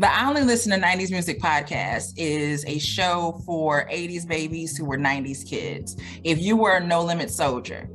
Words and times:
The 0.00 0.10
I 0.10 0.26
Only 0.26 0.44
Listen 0.44 0.72
to 0.72 0.78
90s 0.78 1.10
Music 1.10 1.38
podcast 1.42 2.14
is 2.16 2.64
a 2.64 2.78
show 2.78 3.38
for 3.44 3.86
80s 3.90 4.26
babies 4.26 4.74
who 4.74 4.86
were 4.86 4.96
90s 4.96 5.46
kids. 5.46 5.94
If 6.24 6.40
you 6.40 6.56
were 6.56 6.78
a 6.78 6.80
no 6.82 7.02
limit 7.02 7.30
soldier, 7.30 7.86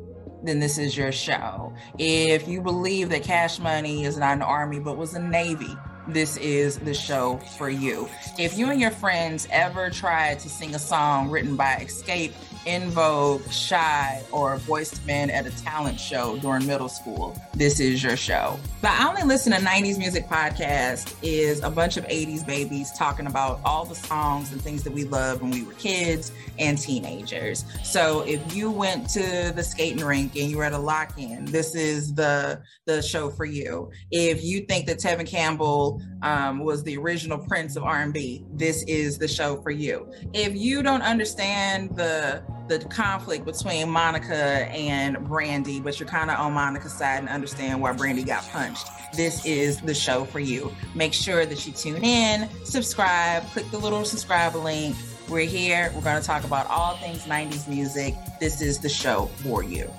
then 0.44 0.60
this 0.60 0.78
is 0.78 0.96
your 0.96 1.12
show. 1.12 1.74
If 1.98 2.48
you 2.48 2.62
believe 2.62 3.10
that 3.10 3.24
Cash 3.24 3.58
Money 3.58 4.06
is 4.06 4.18
not 4.18 4.36
an 4.36 4.44
army 4.44 4.80
but 4.80 4.98
was 4.98 5.16
a 5.16 5.20
navy, 5.20 5.76
this 6.08 6.38
is 6.38 6.78
the 6.78 6.94
show 6.94 7.38
for 7.58 7.72
you. 7.72 8.08
If 8.38 8.56
you 8.56 8.70
and 8.70 8.80
your 8.80 8.92
friends 8.92 9.48
ever 9.50 9.90
tried 9.90 10.38
to 10.42 10.50
sing 10.50 10.76
a 10.76 10.80
song 10.80 11.32
written 11.32 11.56
by 11.56 11.78
Xscape, 11.80 12.34
En 12.66 12.90
Vogue, 12.90 13.42
Shai, 13.52 14.24
or 14.32 14.58
Boyz 14.60 15.00
II 15.00 15.06
Men 15.06 15.30
at 15.30 15.46
a 15.46 15.52
talent 15.64 16.00
show 16.00 16.38
during 16.38 16.66
middle 16.66 16.90
school, 16.90 17.40
this 17.54 17.80
is 17.80 18.04
your 18.04 18.18
show. 18.18 18.60
The 18.82 18.90
I 18.90 19.08
Only 19.08 19.24
Listen 19.24 19.54
to 19.54 19.60
90s 19.60 19.98
Music 19.98 20.28
podcast 20.28 21.16
is 21.22 21.62
a 21.64 21.70
bunch 21.70 21.98
of 21.98 22.06
80s 22.06 22.46
babies 22.46 22.92
talking 22.92 23.28
about 23.28 23.60
all 23.64 23.86
the 23.86 23.96
songs 23.96 24.52
and 24.52 24.62
things 24.62 24.84
that 24.84 24.94
we 24.94 25.04
loved 25.04 25.42
when 25.42 25.52
we 25.52 25.64
were 25.64 25.74
kids 25.74 26.32
and 26.58 26.78
teenagers. 26.78 27.66
So 27.84 28.22
if 28.22 28.56
you 28.56 28.72
went 28.72 29.10
to 29.10 29.54
the 29.56 29.64
skating 29.64 30.04
rink 30.04 30.36
and 30.36 30.50
you 30.50 30.58
were 30.58 30.64
at 30.64 30.74
a 30.74 30.78
lock-in, 30.78 31.46
this 31.46 31.76
is 31.76 32.14
the 32.14 32.62
the 32.86 33.02
show 33.02 33.30
for 33.30 33.46
you. 33.46 33.92
If 34.12 34.44
you 34.44 34.62
think 34.62 34.88
that 34.88 34.98
Tevin 34.98 35.28
Campbell 35.28 36.02
um, 36.26 36.60
was 36.60 36.84
the 36.84 36.98
original 36.98 37.38
Prince 37.38 37.76
of 37.76 37.84
R&B, 37.84 38.44
this 38.52 38.84
is 38.84 39.20
the 39.20 39.28
show 39.28 39.62
for 39.62 39.70
you. 39.70 40.12
If 40.34 40.56
you 40.56 40.84
don't 40.84 41.04
understand 41.04 41.96
the 41.96 42.44
the 42.68 42.80
conflict 42.80 43.46
between 43.46 43.88
Monica 43.88 44.36
and 44.36 45.24
Brandy, 45.28 45.80
but 45.80 46.00
you're 46.00 46.10
kind 46.10 46.32
of 46.32 46.40
on 46.40 46.54
Monica's 46.54 46.94
side 46.94 47.20
and 47.20 47.30
understand 47.30 47.80
why 47.80 47.92
Brandy 47.92 48.24
got 48.24 48.44
punched, 48.50 48.88
this 49.14 49.46
is 49.46 49.80
the 49.82 49.94
show 49.94 50.26
for 50.26 50.40
you. 50.40 50.74
Make 50.96 51.14
sure 51.14 51.46
that 51.46 51.68
you 51.68 51.74
tune 51.74 52.04
in, 52.04 52.50
subscribe, 52.64 53.44
click 53.52 53.70
the 53.70 53.78
little 53.78 54.04
subscribe 54.04 54.56
link. 54.56 54.96
We're 55.30 55.46
here. 55.46 55.92
We're 55.94 56.02
going 56.02 56.20
to 56.20 56.26
talk 56.26 56.44
about 56.44 56.68
all 56.68 56.98
things 56.98 57.26
90s 57.26 57.68
music. 57.68 58.16
This 58.40 58.62
is 58.62 58.80
the 58.80 58.90
show 58.90 59.28
for 59.44 59.64
you. 59.64 59.92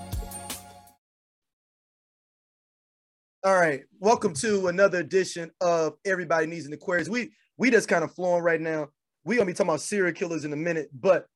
All 3.46 3.54
right, 3.54 3.82
welcome 4.00 4.34
to 4.34 4.66
another 4.66 4.98
edition 4.98 5.52
of 5.60 5.94
Everybody 6.04 6.48
Needs 6.48 6.66
an 6.66 6.72
Aquarius. 6.72 7.08
We 7.08 7.30
we 7.56 7.70
just 7.70 7.86
kind 7.86 8.02
of 8.02 8.12
flowing 8.12 8.42
right 8.42 8.60
now. 8.60 8.88
We're 9.24 9.36
gonna 9.36 9.46
be 9.46 9.52
talking 9.52 9.68
about 9.68 9.82
serial 9.82 10.12
killers 10.14 10.44
in 10.44 10.52
a 10.52 10.56
minute, 10.56 10.88
but 10.92 11.28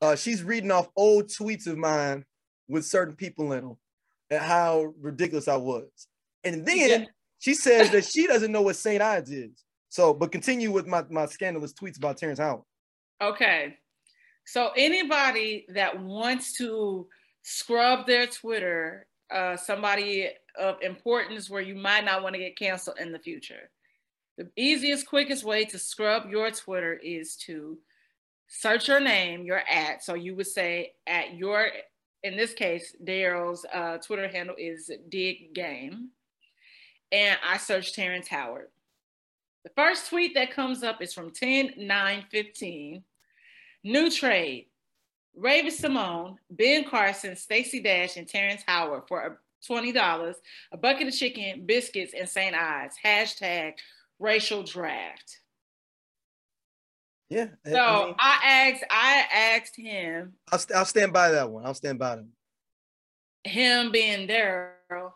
uh, 0.00 0.16
she's 0.16 0.42
reading 0.42 0.72
off 0.72 0.88
old 0.96 1.28
tweets 1.28 1.68
of 1.68 1.78
mine 1.78 2.24
with 2.66 2.84
certain 2.84 3.14
people 3.14 3.52
in 3.52 3.60
them 3.60 3.76
and 4.28 4.42
how 4.42 4.92
ridiculous 5.00 5.46
I 5.46 5.54
was. 5.54 5.86
And 6.42 6.66
then 6.66 7.02
yeah. 7.02 7.04
she 7.38 7.54
says 7.54 7.90
that 7.90 8.06
she 8.06 8.26
doesn't 8.26 8.50
know 8.50 8.62
what 8.62 8.74
St. 8.74 9.00
Ides 9.00 9.30
is. 9.30 9.62
So, 9.88 10.12
but 10.12 10.32
continue 10.32 10.72
with 10.72 10.88
my, 10.88 11.04
my 11.10 11.26
scandalous 11.26 11.74
tweets 11.74 11.96
about 11.96 12.16
Terrence 12.16 12.40
Howard. 12.40 12.64
Okay. 13.22 13.76
So 14.46 14.72
anybody 14.76 15.66
that 15.68 16.02
wants 16.02 16.54
to 16.54 17.06
scrub 17.42 18.08
their 18.08 18.26
Twitter, 18.26 19.06
uh, 19.32 19.56
somebody 19.56 20.28
of 20.58 20.80
importance 20.82 21.48
where 21.48 21.62
you 21.62 21.74
might 21.74 22.04
not 22.04 22.22
want 22.22 22.34
to 22.34 22.40
get 22.40 22.58
canceled 22.58 22.98
in 22.98 23.12
the 23.12 23.18
future. 23.18 23.70
The 24.38 24.48
easiest, 24.56 25.06
quickest 25.06 25.44
way 25.44 25.64
to 25.66 25.78
scrub 25.78 26.30
your 26.30 26.50
Twitter 26.50 26.94
is 26.94 27.36
to 27.46 27.78
search 28.48 28.88
your 28.88 29.00
name, 29.00 29.44
your 29.44 29.62
at. 29.70 30.02
So 30.02 30.14
you 30.14 30.34
would 30.36 30.46
say 30.46 30.92
at 31.06 31.34
your, 31.34 31.68
in 32.22 32.36
this 32.36 32.54
case, 32.54 32.94
Daryl's 33.04 33.64
uh, 33.72 33.98
Twitter 33.98 34.28
handle 34.28 34.56
is 34.58 34.90
Dig 35.08 35.54
Game. 35.54 36.10
And 37.10 37.38
I 37.46 37.58
searched 37.58 37.94
Terrence 37.94 38.28
Howard. 38.28 38.68
The 39.64 39.70
first 39.76 40.08
tweet 40.08 40.34
that 40.34 40.50
comes 40.50 40.82
up 40.82 41.02
is 41.02 41.12
from 41.12 41.30
10 41.30 41.74
9 41.76 42.24
15. 42.30 43.04
New 43.84 44.10
trade. 44.10 44.66
Raven-Symoné, 45.34 46.36
Ben 46.50 46.84
Carson, 46.84 47.36
Stacey 47.36 47.80
Dash, 47.80 48.16
and 48.16 48.28
Terrence 48.28 48.62
Howard 48.66 49.04
for 49.08 49.40
$20, 49.68 50.34
a 50.72 50.76
bucket 50.76 51.08
of 51.08 51.14
chicken, 51.14 51.64
biscuits, 51.66 52.14
and 52.18 52.28
St. 52.28 52.54
Ides. 52.54 52.96
Hashtag 53.04 53.74
racial 54.18 54.62
draft. 54.62 55.38
Yeah. 57.28 57.48
So 57.66 57.78
I, 57.78 58.04
mean, 58.06 58.14
I 58.18 58.40
asked, 58.44 58.84
I 58.90 59.24
asked 59.32 59.76
him. 59.76 60.34
I'll, 60.50 60.58
st- 60.58 60.76
I'll 60.76 60.84
stand 60.84 61.12
by 61.12 61.30
that 61.30 61.50
one. 61.50 61.64
I'll 61.64 61.74
stand 61.74 61.98
by 61.98 62.16
them. 62.16 62.28
Him 63.44 63.90
being 63.90 64.28
Daryl, 64.28 65.12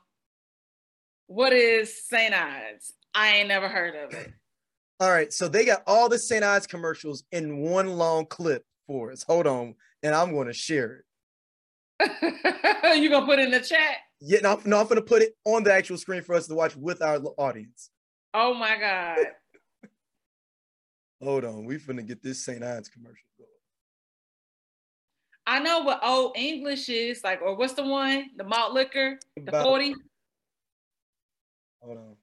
what 1.26 1.52
is 1.52 2.06
St. 2.08 2.34
Ides? 2.34 2.94
I 3.14 3.36
ain't 3.36 3.48
never 3.48 3.68
heard 3.68 3.94
of 3.94 4.14
it. 4.14 4.32
All 5.00 5.10
right, 5.10 5.30
so 5.30 5.46
they 5.46 5.66
got 5.66 5.82
all 5.86 6.08
the 6.08 6.18
St. 6.18 6.42
Ides 6.42 6.66
commercials 6.66 7.24
in 7.30 7.58
one 7.58 7.98
long 7.98 8.24
clip 8.24 8.64
for 8.86 9.12
us. 9.12 9.22
Hold 9.24 9.46
on, 9.46 9.74
and 10.02 10.14
I'm 10.14 10.32
going 10.32 10.46
to 10.46 10.54
share 10.54 11.04
it. 12.00 12.10
you 12.98 13.10
gonna 13.10 13.26
put 13.26 13.38
it 13.38 13.44
in 13.44 13.50
the 13.50 13.60
chat? 13.60 13.96
Yeah, 14.20 14.40
no, 14.42 14.60
no, 14.64 14.80
I'm 14.80 14.86
gonna 14.86 15.02
put 15.02 15.22
it 15.22 15.34
on 15.44 15.62
the 15.62 15.72
actual 15.72 15.98
screen 15.98 16.22
for 16.22 16.34
us 16.34 16.46
to 16.46 16.54
watch 16.54 16.74
with 16.76 17.02
our 17.02 17.18
audience. 17.36 17.90
Oh 18.32 18.54
my 18.54 18.78
god! 18.78 19.18
Hold 21.22 21.44
on, 21.44 21.64
we 21.64 21.78
finna 21.78 22.06
get 22.06 22.22
this 22.22 22.44
St. 22.44 22.62
Ides 22.62 22.88
commercial 22.88 23.26
going. 23.38 23.50
I 25.46 25.60
know 25.60 25.80
what 25.80 26.00
old 26.02 26.36
English 26.36 26.88
is 26.88 27.22
like, 27.22 27.40
or 27.42 27.56
what's 27.56 27.74
the 27.74 27.84
one? 27.84 28.30
The 28.36 28.44
malt 28.44 28.72
liquor, 28.72 29.18
the 29.36 29.42
About, 29.48 29.64
40. 29.64 29.94
Hold 31.82 31.98
on. 31.98 32.16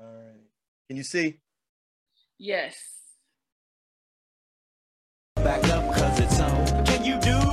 All 0.00 0.06
right. 0.06 0.40
Can 0.88 0.96
you 0.96 1.02
see? 1.02 1.38
Yes. 2.38 2.76
Back 5.36 5.64
up 5.68 5.94
cause 5.94 6.20
it's 6.20 6.40
on. 6.40 6.84
Can 6.86 7.04
you 7.04 7.18
do 7.20 7.43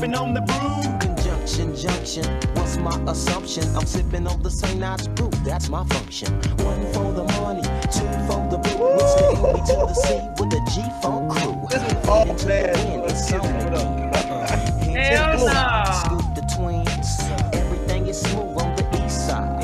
sipping 0.00 0.14
on 0.14 0.32
the 0.32 0.40
brew? 0.40 0.98
Conjunction, 0.98 1.76
junction 1.76 2.24
what's 2.54 2.76
my 2.78 2.96
assumption. 3.10 3.64
I'm 3.76 3.84
sipping 3.84 4.26
on 4.26 4.42
the 4.42 4.50
St. 4.50 4.82
Ides 4.82 5.08
brew, 5.08 5.28
that's 5.44 5.68
my 5.68 5.84
function. 5.88 6.32
One 6.64 6.80
for 6.92 7.12
the 7.12 7.24
money, 7.40 7.62
two 7.92 8.08
for 8.26 8.40
the 8.50 8.58
brew. 8.62 8.96
Which 8.96 9.12
take 9.20 9.40
me 9.42 9.60
to 9.68 9.76
the 9.88 9.94
sea 9.94 10.22
with 10.38 10.50
the 10.50 10.60
G 10.72 10.82
Funk 11.02 11.32
crew. 11.32 11.66
This 11.70 11.82
is 11.92 12.08
all 12.08 12.26
bad. 12.46 13.00
Let's 13.02 13.30
get 13.30 13.44
it 13.44 13.74
up. 13.74 14.14
Uh, 14.14 14.46
Hell 14.90 15.38
no. 15.38 15.84
Scoop 16.02 16.34
the 16.34 16.44
twins. 16.56 17.20
Everything 17.52 18.06
is 18.06 18.20
smooth 18.20 18.56
on 18.58 18.76
the 18.76 19.04
east 19.04 19.26
side. 19.26 19.60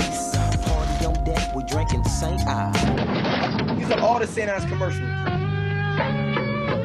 Party 0.62 1.06
on 1.06 1.24
deck, 1.24 1.54
we're 1.54 1.62
drinking 1.62 2.04
St. 2.04 2.46
Ides. 2.46 3.78
These 3.78 3.90
are 3.90 4.00
all 4.00 4.18
the 4.18 4.26
St. 4.26 4.50
Ides 4.50 4.66
commercials. 4.66 5.08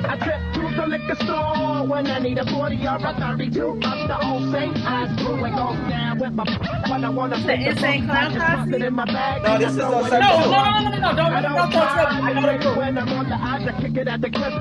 I 0.03 0.17
trip 0.21 0.50
to 0.71 0.81
the 0.81 0.87
liquor 0.87 1.15
store 1.15 1.85
when 1.87 2.07
I 2.07 2.19
need 2.19 2.37
a 2.37 2.45
40 2.45 2.87
or 2.87 2.95
a 2.95 3.13
32 3.19 3.67
of 3.67 3.79
the 3.79 4.25
old 4.25 4.51
St. 4.51 4.77
Ides 4.77 5.21
brew. 5.21 5.45
It 5.45 5.51
goes 5.51 5.77
down 5.89 6.19
with 6.19 6.33
my 6.33 6.43
when 6.89 7.03
I 7.05 7.09
want 7.09 7.33
to 7.33 7.41
the 7.41 7.53
insane 7.53 8.05
clown 8.05 8.35
posse. 8.39 8.85
in 8.85 8.93
my 8.93 9.05
bag. 9.05 9.43
No, 9.43 9.57
this 9.57 9.71
is 9.71 9.77
no, 9.77 9.89
no, 9.89 9.99
no, 10.01 10.09
no, 10.09 10.19
no, 10.19 10.99
no, 10.99 11.15
don't, 11.15 11.19
I 11.19 11.41
don't, 11.41 11.55
don't 11.55 11.71
go 11.71 11.79
trip. 11.79 12.07
I 12.11 12.33
know 12.33 12.41
the 12.51 12.57
crew. 12.59 12.77
When 12.77 12.97
I'm 12.97 13.09
on 13.09 13.29
the 13.29 13.35
eyes, 13.35 13.67
I 13.67 13.81
kick 13.81 13.97
it 13.97 14.07
at 14.07 14.21
the 14.21 14.29
clip. 14.29 14.53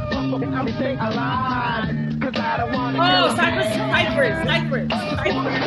Everything 0.61 0.99
alive, 0.99 2.21
cause 2.21 2.37
I 2.37 2.57
don't 2.59 2.73
want 2.73 2.97
to. 2.97 3.03
Oh, 3.03 3.35
Cypress, 3.35 3.75
Cypress, 3.77 4.47
Cypress, 4.47 4.89
Cypress. 4.91 5.61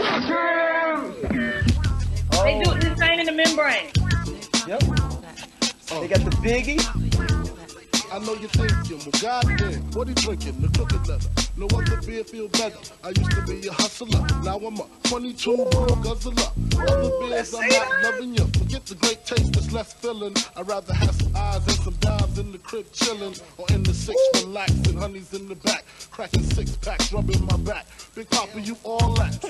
They 2.43 2.61
do 2.63 2.71
it 2.71 2.83
insane 2.83 3.19
in 3.19 3.25
the 3.25 3.31
membrane. 3.31 3.89
Yep. 4.67 4.81
They 6.01 6.07
got 6.07 6.19
the 6.23 6.31
biggie. 6.43 7.32
I 8.13 8.19
know 8.19 8.35
you're 8.35 8.47
thinking, 8.49 8.99
well, 8.99 9.41
goddamn, 9.41 9.81
what 9.93 10.07
he 10.07 10.13
drinking? 10.13 10.61
The 10.61 10.67
cookie 10.77 10.99
leather. 11.09 11.29
No 11.57 11.65
other 11.75 11.99
beer 12.05 12.23
feel 12.23 12.47
better. 12.47 12.77
I 13.03 13.07
used 13.09 13.31
to 13.31 13.41
be 13.41 13.67
a 13.67 13.73
hustler, 13.73 14.21
now 14.43 14.57
I'm 14.57 14.77
a 14.77 14.85
22 15.05 15.65
blue 15.71 15.95
guzzler. 16.03 16.45
Other 16.77 17.09
beers 17.21 17.55
I'm 17.55 17.67
not 17.69 18.03
loving 18.03 18.35
you. 18.35 18.45
Forget 18.53 18.85
the 18.85 18.95
great 19.01 19.25
taste, 19.25 19.57
it's 19.57 19.71
less 19.71 19.93
filling. 19.93 20.35
I'd 20.55 20.67
rather 20.67 20.93
have 20.93 21.15
some 21.15 21.35
eyes 21.35 21.65
and 21.65 21.77
some 21.77 21.95
dimes 22.01 22.37
in 22.37 22.51
the 22.51 22.59
crib 22.59 22.85
chilling, 22.91 23.33
or 23.57 23.65
in 23.71 23.81
the 23.81 23.95
six 23.95 24.21
relaxing. 24.43 24.95
Honey's 24.95 25.33
in 25.33 25.49
the 25.49 25.55
back, 25.55 25.83
cracking 26.11 26.43
six 26.43 26.75
packs, 26.75 27.11
rubbing 27.11 27.43
my 27.47 27.57
back. 27.57 27.87
Big 28.13 28.29
Papa, 28.29 28.61
you 28.61 28.77
all 28.83 29.15
that. 29.15 29.41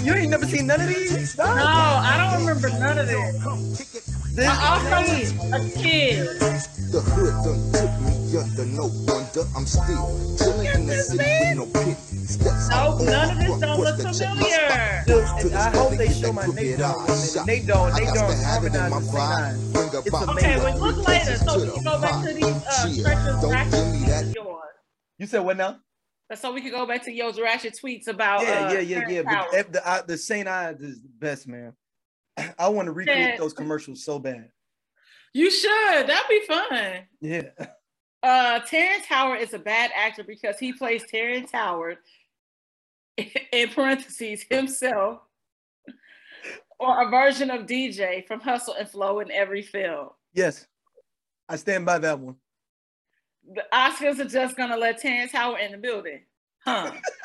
you 0.02 0.14
ain't 0.14 0.30
never 0.30 0.46
seen 0.46 0.66
none 0.66 0.80
of 0.80 0.88
these? 0.88 1.36
No, 1.36 1.44
I 1.44 2.32
don't 2.32 2.46
remember 2.46 2.70
none 2.78 2.96
of 2.96 3.06
this. 3.06 4.09
This 4.40 4.48
I 4.48 5.02
was 5.02 5.32
a 5.52 5.78
kid. 5.78 6.26
The 6.90 7.00
hood 7.12 7.34
done 7.44 7.60
took 7.76 7.92
me 8.00 8.16
under 8.40 8.64
no 8.72 8.88
wonder 9.04 9.44
I'm 9.54 9.66
still 9.66 10.16
chilling 10.38 10.66
in 10.80 10.86
the 10.86 10.96
city 10.96 11.28
with 11.44 11.56
no 11.58 11.66
pity. 11.66 11.92
Steps 12.24 12.70
no, 12.70 12.96
none 13.04 13.30
of 13.32 13.38
this 13.38 13.60
don't 13.60 13.80
look 13.80 14.00
familiar. 14.00 15.04
Dude, 15.06 15.52
I 15.52 15.68
hope 15.76 15.92
they 15.98 16.08
show 16.08 16.32
my 16.32 16.46
Nate 16.46 16.78
Dogg. 16.78 17.06
Nate 17.46 17.66
Dogg, 17.66 17.92
Nate 18.00 18.14
Dogg 18.14 18.34
harmonized 18.40 19.12
the 19.12 19.76
same 19.76 20.06
It's 20.06 20.14
amazing. 20.14 20.48
Okay, 20.48 20.56
well, 20.56 20.78
look 20.80 21.06
later. 21.06 21.36
So 21.36 21.62
you 21.62 21.84
go 21.84 22.00
back 22.00 22.24
to 22.24 22.32
these 22.32 22.44
uh, 22.46 22.88
stretchers 22.88 23.44
back 23.44 24.34
yours. 24.34 24.64
You 25.18 25.26
said 25.26 25.40
what 25.40 25.58
now? 25.58 25.80
So 26.34 26.50
we 26.50 26.62
could 26.62 26.72
go 26.72 26.86
back 26.86 27.04
to 27.04 27.12
Yo's 27.12 27.38
ratchet 27.38 27.78
tweets 27.78 28.08
about 28.08 28.40
Yeah, 28.40 28.68
uh, 28.68 28.72
yeah, 28.72 28.80
yeah, 28.80 29.06
yeah. 29.06 29.22
But 29.52 29.72
the 29.74 29.86
I, 29.86 30.00
the 30.00 30.16
Saint 30.16 30.48
Ives 30.48 30.80
is 30.80 31.02
the 31.02 31.10
best, 31.10 31.46
man. 31.46 31.74
I 32.58 32.68
want 32.68 32.86
to 32.86 32.92
recreate 32.92 33.38
those 33.38 33.52
commercials 33.52 34.04
so 34.04 34.18
bad. 34.18 34.50
you 35.34 35.50
should. 35.50 36.06
That'd 36.06 36.28
be 36.28 36.40
fun. 36.46 37.00
Yeah. 37.20 37.42
Uh, 38.22 38.58
Terrence 38.60 39.06
Howard 39.06 39.40
is 39.40 39.54
a 39.54 39.58
bad 39.58 39.90
actor 39.96 40.22
because 40.24 40.58
he 40.58 40.72
plays 40.72 41.02
Terrence 41.10 41.50
Howard 41.52 41.98
in 43.16 43.68
parentheses 43.70 44.44
himself 44.50 45.20
or 46.78 47.06
a 47.06 47.10
version 47.10 47.50
of 47.50 47.66
DJ 47.66 48.26
from 48.26 48.40
Hustle 48.40 48.74
and 48.74 48.88
Flow 48.88 49.20
in 49.20 49.30
every 49.30 49.62
film. 49.62 50.08
Yes. 50.34 50.66
I 51.48 51.56
stand 51.56 51.84
by 51.86 51.98
that 51.98 52.18
one. 52.18 52.36
The 53.54 53.64
Oscars 53.72 54.18
are 54.20 54.24
just 54.28 54.56
gonna 54.56 54.76
let 54.76 54.98
Terrence 54.98 55.32
Howard 55.32 55.60
in 55.62 55.72
the 55.72 55.78
building, 55.78 56.20
huh? 56.64 56.92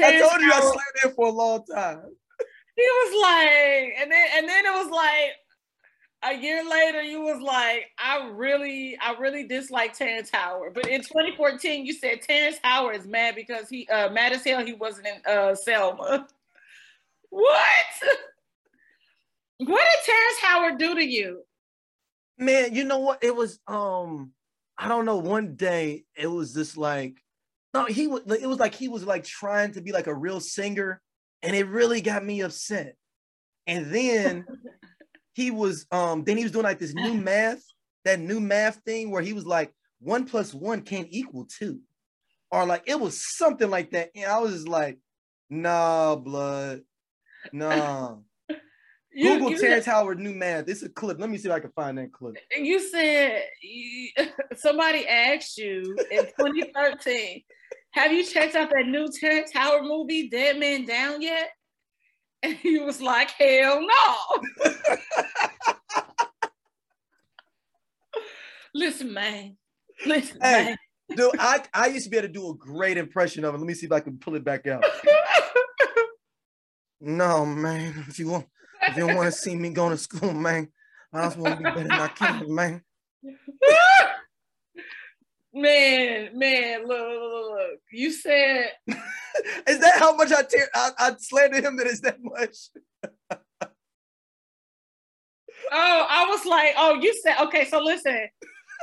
I 0.00 0.20
told 0.20 0.40
you 0.40 0.50
I 0.52 0.54
Howard- 0.54 0.62
slammed 0.62 0.96
there 1.02 1.12
for 1.12 1.26
a 1.26 1.30
long 1.30 1.64
time. 1.64 2.02
He 2.78 2.84
was 2.84 3.22
like, 3.22 3.94
and 4.00 4.10
then 4.10 4.26
and 4.36 4.48
then 4.48 4.66
it 4.66 4.72
was 4.72 4.90
like 4.90 5.32
a 6.22 6.40
year 6.40 6.68
later, 6.68 7.02
you 7.02 7.20
was 7.20 7.40
like, 7.40 7.86
I 7.98 8.28
really, 8.32 8.98
I 9.00 9.14
really 9.18 9.46
dislike 9.46 9.96
Terrence 9.96 10.30
Howard. 10.32 10.74
But 10.74 10.88
in 10.88 11.00
2014, 11.00 11.86
you 11.86 11.92
said 11.92 12.22
Terrence 12.22 12.58
Howard 12.62 12.96
is 12.96 13.06
mad 13.06 13.34
because 13.34 13.68
he 13.68 13.86
uh 13.88 14.10
mad 14.10 14.32
as 14.32 14.44
hell 14.44 14.64
he 14.64 14.74
wasn't 14.74 15.06
in 15.08 15.32
uh 15.32 15.54
Selma. 15.54 16.26
What? 17.30 18.16
What 19.58 19.84
did 19.84 20.06
Terrence 20.06 20.38
Howard 20.40 20.78
do 20.78 20.94
to 20.94 21.04
you? 21.04 21.42
Man, 22.38 22.74
you 22.74 22.84
know 22.84 23.00
what? 23.00 23.22
It 23.22 23.36
was 23.36 23.58
um, 23.66 24.32
I 24.78 24.88
don't 24.88 25.04
know. 25.04 25.18
One 25.18 25.54
day 25.54 26.04
it 26.16 26.28
was 26.28 26.54
just 26.54 26.78
like, 26.78 27.22
no, 27.74 27.84
he 27.84 28.06
was. 28.06 28.22
It 28.40 28.46
was 28.46 28.58
like 28.58 28.74
he 28.74 28.88
was 28.88 29.04
like 29.04 29.24
trying 29.24 29.72
to 29.72 29.82
be 29.82 29.92
like 29.92 30.06
a 30.06 30.14
real 30.14 30.40
singer, 30.40 31.02
and 31.42 31.54
it 31.54 31.66
really 31.66 32.00
got 32.00 32.24
me 32.24 32.40
upset. 32.40 32.96
And 33.66 33.92
then 33.92 34.46
he 35.34 35.50
was 35.50 35.86
um, 35.90 36.24
then 36.24 36.36
he 36.36 36.42
was 36.42 36.52
doing 36.52 36.64
like 36.64 36.78
this 36.78 36.94
new 36.94 37.14
math, 37.14 37.62
that 38.04 38.20
new 38.20 38.40
math 38.40 38.76
thing 38.84 39.10
where 39.10 39.22
he 39.22 39.32
was 39.32 39.46
like, 39.46 39.72
one 40.00 40.24
plus 40.24 40.54
one 40.54 40.82
can't 40.82 41.08
equal 41.10 41.46
two, 41.46 41.80
or 42.50 42.66
like 42.66 42.84
it 42.86 42.98
was 42.98 43.20
something 43.36 43.70
like 43.70 43.90
that. 43.92 44.10
And 44.14 44.26
I 44.26 44.38
was 44.38 44.52
just 44.52 44.68
like, 44.68 44.98
nah, 45.50 46.16
blood, 46.16 46.82
nah. 47.52 48.16
You, 49.10 49.34
Google 49.34 49.50
you, 49.52 49.58
Terrence 49.58 49.86
Howard 49.86 50.20
new 50.20 50.34
math. 50.34 50.68
It's 50.68 50.82
a 50.82 50.88
clip. 50.88 51.18
Let 51.18 51.30
me 51.30 51.38
see 51.38 51.48
if 51.48 51.54
I 51.54 51.58
can 51.58 51.72
find 51.72 51.98
that 51.98 52.12
clip. 52.12 52.36
And 52.54 52.64
you 52.64 52.78
said 52.78 53.42
you, 53.60 54.10
somebody 54.56 55.08
asked 55.08 55.58
you 55.58 55.96
in 56.10 56.24
2013, 56.24 57.42
have 57.92 58.12
you 58.12 58.24
checked 58.24 58.54
out 58.54 58.70
that 58.70 58.86
new 58.86 59.08
Terrence 59.08 59.52
Howard 59.52 59.84
movie, 59.84 60.28
Dead 60.28 60.58
Man 60.58 60.84
Down 60.84 61.22
yet? 61.22 61.50
And 62.40 62.54
he 62.54 62.78
was 62.78 63.00
like, 63.00 63.30
hell 63.32 63.80
no. 63.84 64.16
Listen, 68.74 69.12
man. 69.12 69.56
Listen, 70.06 70.38
Hey. 70.40 70.64
man. 70.66 70.76
Dude, 71.16 71.32
I, 71.36 71.64
I 71.74 71.88
used 71.88 72.04
to 72.04 72.10
be 72.10 72.16
able 72.16 72.28
to 72.28 72.32
do 72.32 72.50
a 72.50 72.54
great 72.54 72.96
impression 72.96 73.44
of 73.44 73.56
it. 73.56 73.58
Let 73.58 73.66
me 73.66 73.74
see 73.74 73.86
if 73.86 73.92
I 73.92 73.98
can 73.98 74.18
pull 74.18 74.36
it 74.36 74.44
back 74.44 74.68
out. 74.68 74.84
No, 77.00 77.44
man. 77.44 78.04
If 78.08 78.20
you 78.20 78.28
want, 78.28 78.46
if 78.88 78.96
you 78.96 79.06
want 79.08 79.26
to 79.26 79.32
see 79.32 79.56
me 79.56 79.70
going 79.70 79.90
to 79.90 79.98
school, 79.98 80.32
man, 80.32 80.68
I 81.12 81.24
just 81.24 81.38
want 81.38 81.58
to 81.58 81.64
be 81.64 81.70
better 81.72 81.88
than 81.88 81.98
I 81.98 82.08
can, 82.08 82.54
man. 82.54 82.82
man, 85.52 86.38
man, 86.38 86.86
look, 86.86 87.08
look, 87.08 87.50
look. 87.50 87.80
You 87.92 88.12
said 88.12 88.70
Is 89.66 89.78
that 89.80 89.98
how 89.98 90.14
much 90.14 90.32
I 90.32 90.42
tear 90.42 90.68
I, 90.74 90.90
I 90.98 91.14
slandered 91.18 91.64
him 91.64 91.76
that 91.76 91.86
is 91.86 92.00
that 92.02 92.18
much? 92.22 92.56
Oh, 95.70 96.06
I 96.08 96.24
was 96.26 96.46
like, 96.46 96.72
oh, 96.78 96.94
you 96.94 97.14
said 97.22 97.36
okay. 97.42 97.66
So 97.66 97.80
listen, 97.80 98.26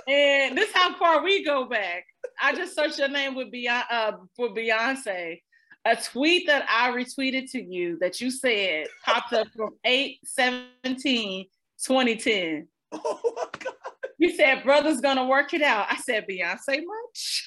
and 0.07 0.55
this 0.55 0.69
how 0.73 0.95
far 0.99 1.23
we 1.23 1.43
go 1.43 1.65
back. 1.65 2.05
I 2.39 2.53
just 2.53 2.75
searched 2.75 2.99
your 2.99 3.07
name 3.07 3.33
with 3.33 3.51
Beyonce 3.51 3.83
uh, 3.89 4.11
for 4.35 4.49
Beyonce. 4.49 5.41
A 5.85 5.95
tweet 5.95 6.45
that 6.45 6.65
I 6.69 6.91
retweeted 6.91 7.49
to 7.53 7.63
you 7.63 7.97
that 8.01 8.21
you 8.21 8.29
said 8.29 8.87
popped 9.03 9.33
up 9.33 9.47
from 9.55 9.71
8 9.83 10.19
17 10.25 11.45
2010. 11.83 12.67
Oh 12.91 13.19
my 13.35 13.59
god. 13.59 13.94
You 14.17 14.33
said, 14.35 14.63
brother's 14.63 15.01
gonna 15.01 15.25
work 15.25 15.53
it 15.53 15.61
out. 15.61 15.87
I 15.89 15.97
said, 15.97 16.25
Beyonce 16.29 16.81
much? 16.85 17.45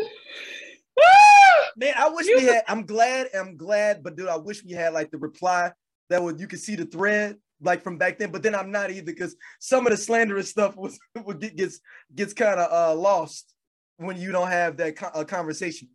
Man, 1.76 1.94
I 1.96 2.08
wish 2.10 2.26
You- 2.26 2.36
we 2.38 2.44
had. 2.44 2.64
I'm 2.68 2.84
glad. 2.84 3.28
I'm 3.34 3.56
glad, 3.56 4.02
but 4.02 4.16
dude, 4.16 4.28
I 4.28 4.36
wish 4.36 4.64
we 4.64 4.72
had 4.72 4.92
like 4.92 5.10
the 5.10 5.18
reply 5.18 5.72
that 6.10 6.22
would 6.22 6.38
you 6.40 6.46
could 6.46 6.60
see 6.60 6.76
the 6.76 6.84
thread 6.84 7.36
like 7.62 7.82
from 7.82 7.96
back 7.98 8.18
then. 8.18 8.30
But 8.30 8.42
then 8.42 8.54
I'm 8.54 8.70
not 8.70 8.90
either 8.90 9.06
because 9.06 9.36
some 9.60 9.86
of 9.86 9.90
the 9.92 9.96
slanderous 9.96 10.50
stuff 10.50 10.76
was 10.76 10.98
would 11.24 11.40
get, 11.40 11.56
gets 11.56 11.80
gets 12.14 12.32
kind 12.34 12.60
of 12.60 12.70
uh, 12.72 12.94
lost 13.00 13.54
when 13.96 14.18
you 14.18 14.32
don't 14.32 14.48
have 14.48 14.76
that 14.78 14.96
co- 14.96 15.06
uh, 15.14 15.24
conversation. 15.24 15.88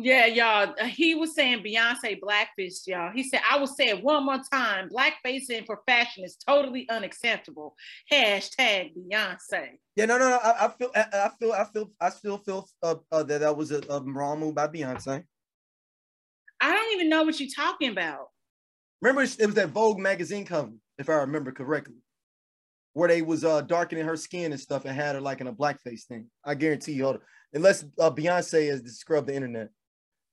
Yeah, 0.00 0.26
y'all. 0.26 0.74
uh, 0.80 0.84
He 0.84 1.14
was 1.14 1.34
saying 1.34 1.64
Beyonce 1.64 2.20
blackface, 2.20 2.86
y'all. 2.86 3.10
He 3.12 3.22
said, 3.24 3.40
I 3.50 3.58
will 3.58 3.66
say 3.66 3.88
it 3.88 4.02
one 4.02 4.24
more 4.24 4.40
time. 4.52 4.88
Blackfacing 4.88 5.66
for 5.66 5.80
fashion 5.86 6.24
is 6.24 6.36
totally 6.36 6.88
unacceptable. 6.88 7.74
Hashtag 8.12 8.92
Beyonce. 8.96 9.78
Yeah, 9.96 10.04
no, 10.06 10.18
no, 10.18 10.28
no. 10.28 10.36
I, 10.36 10.66
I 10.66 10.68
feel, 10.78 10.90
I, 10.94 11.00
I 11.12 11.30
feel, 11.40 11.52
I 11.52 11.64
feel, 11.64 11.90
I 12.00 12.10
still 12.10 12.38
feel 12.38 12.68
uh, 12.82 12.94
uh, 13.10 13.22
that 13.24 13.40
that 13.40 13.56
was 13.56 13.72
a, 13.72 13.82
a 13.90 14.00
wrong 14.02 14.40
move 14.40 14.54
by 14.54 14.68
Beyonce. 14.68 15.24
I 16.60 16.72
don't 16.72 16.94
even 16.94 17.08
know 17.08 17.24
what 17.24 17.38
you're 17.40 17.48
talking 17.54 17.90
about. 17.90 18.28
Remember, 19.00 19.22
it 19.22 19.46
was 19.46 19.54
that 19.54 19.70
Vogue 19.70 19.98
magazine 19.98 20.44
cover, 20.44 20.72
if 20.98 21.08
I 21.08 21.14
remember 21.14 21.52
correctly, 21.52 21.94
where 22.94 23.08
they 23.08 23.22
was 23.22 23.44
uh 23.44 23.60
darkening 23.62 24.04
her 24.04 24.16
skin 24.16 24.50
and 24.52 24.60
stuff 24.60 24.84
and 24.84 24.94
had 24.94 25.14
her 25.14 25.20
like 25.20 25.40
in 25.40 25.46
a 25.46 25.52
blackface 25.52 26.04
thing. 26.04 26.26
I 26.44 26.54
guarantee 26.56 26.92
you, 26.92 27.04
hold 27.04 27.16
on. 27.16 27.22
unless 27.52 27.84
uh, 28.00 28.10
Beyonce 28.10 28.68
has 28.70 28.82
scrubbed 28.98 29.28
the 29.28 29.34
internet, 29.34 29.68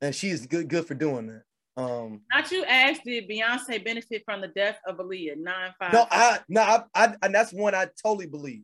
and 0.02 0.14
she's 0.14 0.46
good, 0.46 0.68
good 0.68 0.88
for 0.88 0.94
doing 0.94 1.28
that. 1.28 1.44
Um, 1.78 2.22
Not 2.34 2.52
you 2.52 2.64
asked, 2.66 3.02
did 3.04 3.30
Beyonce 3.30 3.84
benefit 3.84 4.24
from 4.26 4.42
the 4.42 4.48
death 4.48 4.78
of 4.88 4.98
Aaliyah? 4.98 5.38
Nine 5.38 5.74
five. 5.78 5.94
no, 5.94 6.08
I, 6.10 6.40
no, 6.48 6.62
I, 6.62 6.84
I, 6.96 7.16
and 7.22 7.36
that's 7.36 7.52
one 7.52 7.76
I 7.76 7.88
totally 8.02 8.28
believe. 8.28 8.64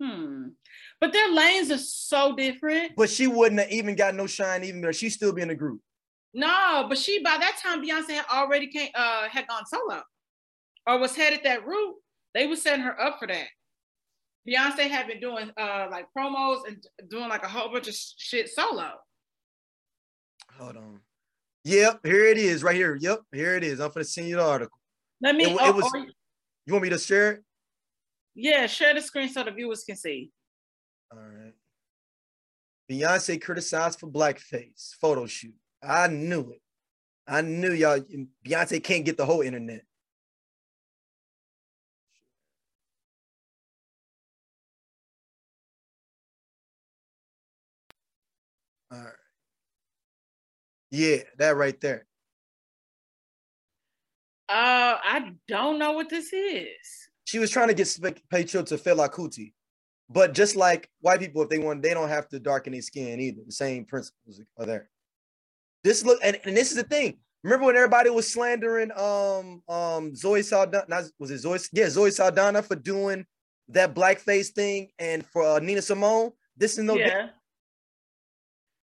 Hmm. 0.00 0.48
But 1.00 1.12
their 1.12 1.30
lanes 1.30 1.70
are 1.70 1.78
so 1.78 2.34
different. 2.36 2.92
But 2.96 3.10
she 3.10 3.26
wouldn't 3.26 3.60
have 3.60 3.70
even 3.70 3.96
got 3.96 4.14
no 4.14 4.26
shine, 4.26 4.64
even 4.64 4.80
there. 4.80 4.92
she 4.92 5.08
still 5.10 5.32
be 5.32 5.42
in 5.42 5.48
the 5.48 5.54
group. 5.54 5.80
No, 6.32 6.86
but 6.88 6.98
she 6.98 7.22
by 7.22 7.36
that 7.38 7.58
time 7.62 7.84
Beyonce 7.84 8.10
had 8.10 8.24
already 8.32 8.66
came 8.66 8.90
uh 8.94 9.28
had 9.28 9.46
gone 9.46 9.64
solo 9.66 10.02
or 10.86 10.98
was 10.98 11.14
headed 11.14 11.40
that 11.44 11.64
route. 11.64 11.94
They 12.34 12.46
were 12.46 12.56
setting 12.56 12.84
her 12.84 13.00
up 13.00 13.18
for 13.20 13.28
that. 13.28 13.46
Beyonce 14.48 14.88
had 14.90 15.06
been 15.06 15.20
doing 15.20 15.50
uh 15.56 15.86
like 15.90 16.06
promos 16.16 16.66
and 16.66 16.84
doing 17.08 17.28
like 17.28 17.44
a 17.44 17.48
whole 17.48 17.72
bunch 17.72 17.86
of 17.86 17.94
sh- 17.94 18.14
shit 18.18 18.48
solo. 18.48 18.90
Hold 20.52 20.76
on. 20.76 21.00
Yep, 21.64 22.00
here 22.04 22.24
it 22.26 22.36
is, 22.38 22.62
right 22.62 22.76
here. 22.76 22.96
Yep, 22.96 23.20
here 23.32 23.56
it 23.56 23.64
is. 23.64 23.80
I'm 23.80 23.90
gonna 23.90 24.04
send 24.04 24.28
you 24.28 24.36
the 24.36 24.44
article. 24.44 24.78
Let 25.20 25.34
me 25.34 25.44
It 25.44 25.56
oh, 25.60 25.68
it 25.68 25.74
was- 25.74 25.84
oh, 25.94 25.98
or- 25.98 26.06
You 26.66 26.72
want 26.72 26.82
me 26.84 26.90
to 26.90 26.98
share 26.98 27.32
it? 27.32 27.44
yeah, 28.34 28.66
share 28.66 28.94
the 28.94 29.00
screen 29.00 29.28
so 29.28 29.42
the 29.44 29.50
viewers 29.50 29.84
can 29.84 29.96
see. 29.96 30.30
All 31.12 31.18
right. 31.18 31.54
Beyonce 32.90 33.40
criticized 33.40 33.98
for 34.00 34.08
blackface 34.10 34.94
photo 35.00 35.26
shoot. 35.26 35.54
I 35.82 36.08
knew 36.08 36.50
it. 36.52 36.60
I 37.26 37.40
knew 37.40 37.72
y'all. 37.72 38.00
Beyonce 38.46 38.82
can't 38.82 39.04
get 39.04 39.16
the 39.16 39.24
whole 39.24 39.40
internet. 39.40 39.82
All 48.90 48.98
right. 48.98 49.12
Yeah, 50.94 51.16
that 51.38 51.56
right 51.56 51.80
there. 51.80 52.06
Uh 54.48 54.94
I 55.02 55.32
don't 55.48 55.80
know 55.80 55.90
what 55.92 56.08
this 56.08 56.32
is. 56.32 56.68
She 57.24 57.40
was 57.40 57.50
trying 57.50 57.66
to 57.66 57.74
get 57.74 57.88
tribute 58.30 58.66
to 58.66 58.76
Fela 58.76 59.10
Kuti, 59.10 59.54
but 60.08 60.34
just 60.34 60.54
like 60.54 60.88
white 61.00 61.18
people, 61.18 61.42
if 61.42 61.48
they 61.48 61.58
want, 61.58 61.82
they 61.82 61.94
don't 61.94 62.10
have 62.10 62.28
to 62.28 62.38
darken 62.38 62.74
their 62.74 62.82
skin 62.82 63.18
either. 63.18 63.40
The 63.44 63.52
same 63.52 63.84
principles 63.86 64.40
are 64.56 64.66
there. 64.66 64.88
This 65.82 66.04
look, 66.04 66.20
and, 66.22 66.38
and 66.44 66.56
this 66.56 66.70
is 66.70 66.76
the 66.76 66.84
thing. 66.84 67.18
Remember 67.42 67.66
when 67.66 67.76
everybody 67.76 68.10
was 68.10 68.32
slandering 68.32 68.92
um 68.92 69.62
um 69.68 70.14
Zoe 70.14 70.42
Saldana? 70.42 70.84
Not, 70.86 71.04
was 71.18 71.32
it 71.32 71.38
Zoe? 71.38 71.58
Yeah, 71.72 71.88
Zoe 71.88 72.12
Saldana 72.12 72.62
for 72.62 72.76
doing 72.76 73.26
that 73.70 73.96
blackface 73.96 74.50
thing, 74.50 74.90
and 75.00 75.26
for 75.26 75.42
uh, 75.42 75.58
Nina 75.58 75.82
Simone. 75.82 76.30
This 76.56 76.78
is 76.78 76.84
no. 76.84 76.94
yeah. 76.94 77.30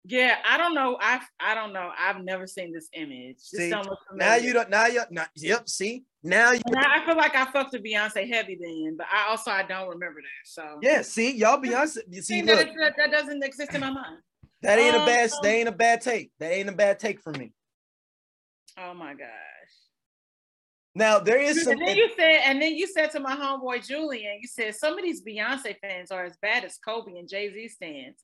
Yeah, 0.05 0.37
I 0.45 0.59
don't 0.59 0.75
know. 0.75 0.99
I 1.01 1.21
I 1.39 1.55
don't 1.55 1.73
know. 1.73 1.91
I've 1.97 2.25
never 2.25 2.47
seen 2.47 2.73
this 2.73 2.89
image. 2.93 3.39
See, 3.39 3.71
don't 3.71 3.89
Now 4.15 4.35
you 4.35 4.53
don't. 4.53 4.69
Now 4.69 4.87
you. 4.87 5.03
Now, 5.11 5.27
yep. 5.37 5.69
See, 5.69 6.05
Now 6.25 6.51
you 6.51 6.61
And 6.67 6.77
I 6.77 7.07
feel 7.07 7.17
like 7.17 7.37
I 7.37 7.45
fucked 7.53 7.73
with 7.73 7.85
Beyonce 7.85 8.29
heavy 8.29 8.59
then, 8.61 8.97
but 8.97 9.07
I 9.13 9.29
also 9.31 9.53
I 9.53 9.63
don't 9.63 9.89
remember 9.89 10.21
that. 10.21 10.45
So 10.45 10.81
yeah, 10.83 11.03
see, 11.03 11.37
y'all 11.37 11.59
Beyonce. 11.59 11.99
You 12.11 12.21
see, 12.21 12.41
See, 12.41 12.43
look, 12.43 12.67
that, 12.81 12.95
that, 12.97 13.13
doesn't 13.13 13.45
exist 13.45 13.75
in 13.75 13.81
my 13.81 13.91
mind. 13.91 14.19
that 14.63 14.79
ain't 14.79 14.97
a 14.97 15.01
Um, 15.01 15.07
bad 15.07 15.31
that 15.31 15.49
ain't 15.49 15.69
a 15.69 15.73
bad 15.73 16.01
take. 16.01 16.33
That 16.41 16.53
ain't 16.53 16.69
a 16.69 16.73
bad 16.73 16.99
take 16.99 17.21
for 17.21 17.31
me. 17.31 17.53
Oh 18.79 18.95
my 18.95 19.15
gosh. 19.15 19.29
Now 20.97 21.21
there 21.21 21.41
is 21.41 21.63
some 21.63 21.75
And 21.75 21.87
then 21.87 21.97
you 21.97 22.11
said, 22.19 22.41
and 22.45 22.61
then 22.61 22.75
you 22.75 22.87
said 22.89 23.13
to 23.13 23.21
my 23.21 23.37
homeboy 23.37 23.87
Julian, 23.87 24.39
you 24.41 24.49
said 24.49 24.75
some 24.75 24.99
of 24.99 25.05
these 25.05 25.23
Beyonce 25.23 25.77
fans 25.81 26.11
are 26.11 26.25
as 26.25 26.37
bad 26.43 26.65
as 26.65 26.77
Kobe 26.79 27.17
and 27.19 27.29
Jay 27.29 27.53
Z 27.53 27.69
stands. 27.69 28.19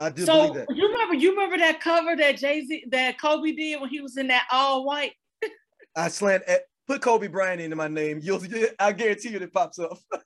I 0.00 0.10
do 0.10 0.24
So 0.24 0.48
believe 0.48 0.66
that. 0.66 0.76
you 0.76 0.88
remember, 0.88 1.14
you 1.14 1.30
remember 1.30 1.58
that 1.58 1.80
cover 1.80 2.14
that 2.16 2.36
Jay 2.38 2.64
Z, 2.64 2.84
that 2.90 3.20
Kobe 3.20 3.52
did 3.52 3.80
when 3.80 3.90
he 3.90 4.00
was 4.00 4.16
in 4.16 4.28
that 4.28 4.46
all 4.50 4.84
white. 4.84 5.12
I 5.96 6.08
slant 6.08 6.44
eh, 6.46 6.58
put 6.86 7.02
Kobe 7.02 7.26
Bryant 7.26 7.60
into 7.60 7.76
my 7.76 7.88
name. 7.88 8.20
You'll 8.22 8.40
I 8.78 8.92
guarantee 8.92 9.30
you 9.30 9.38
it 9.38 9.52
pops 9.52 9.78
up. 9.78 9.98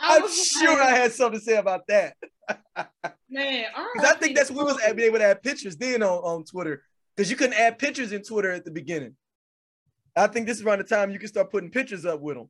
I'm 0.00 0.28
sure 0.28 0.82
I 0.82 0.90
had 0.90 1.12
something 1.12 1.38
to 1.40 1.44
say 1.44 1.56
about 1.56 1.86
that. 1.88 2.14
man, 3.30 3.66
Because 3.94 4.10
I 4.10 4.14
think 4.18 4.36
that's 4.36 4.50
when 4.50 4.66
we 4.66 4.72
was 4.72 4.80
being 4.94 5.08
able 5.08 5.18
to 5.18 5.24
add 5.24 5.42
pictures 5.42 5.76
then 5.76 6.02
on, 6.02 6.18
on 6.18 6.44
Twitter. 6.44 6.82
Because 7.14 7.30
you 7.30 7.36
couldn't 7.36 7.58
add 7.58 7.78
pictures 7.78 8.12
in 8.12 8.22
Twitter 8.22 8.50
at 8.52 8.64
the 8.64 8.70
beginning. 8.70 9.16
I 10.14 10.26
think 10.28 10.46
this 10.46 10.58
is 10.58 10.64
around 10.64 10.78
the 10.78 10.84
time 10.84 11.10
you 11.10 11.18
can 11.18 11.28
start 11.28 11.50
putting 11.50 11.70
pictures 11.70 12.04
up 12.06 12.20
with 12.20 12.36
them. 12.36 12.48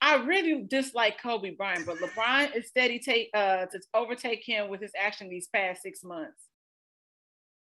I 0.00 0.16
really 0.16 0.64
dislike 0.68 1.20
Kobe 1.20 1.50
Bryant, 1.50 1.86
but 1.86 1.98
LeBron 1.98 2.54
is 2.54 2.68
steady 2.68 2.98
take 2.98 3.30
uh 3.34 3.66
to 3.66 3.80
overtake 3.94 4.42
him 4.44 4.68
with 4.68 4.80
his 4.80 4.92
action 4.98 5.28
these 5.28 5.48
past 5.48 5.82
six 5.82 6.04
months. 6.04 6.44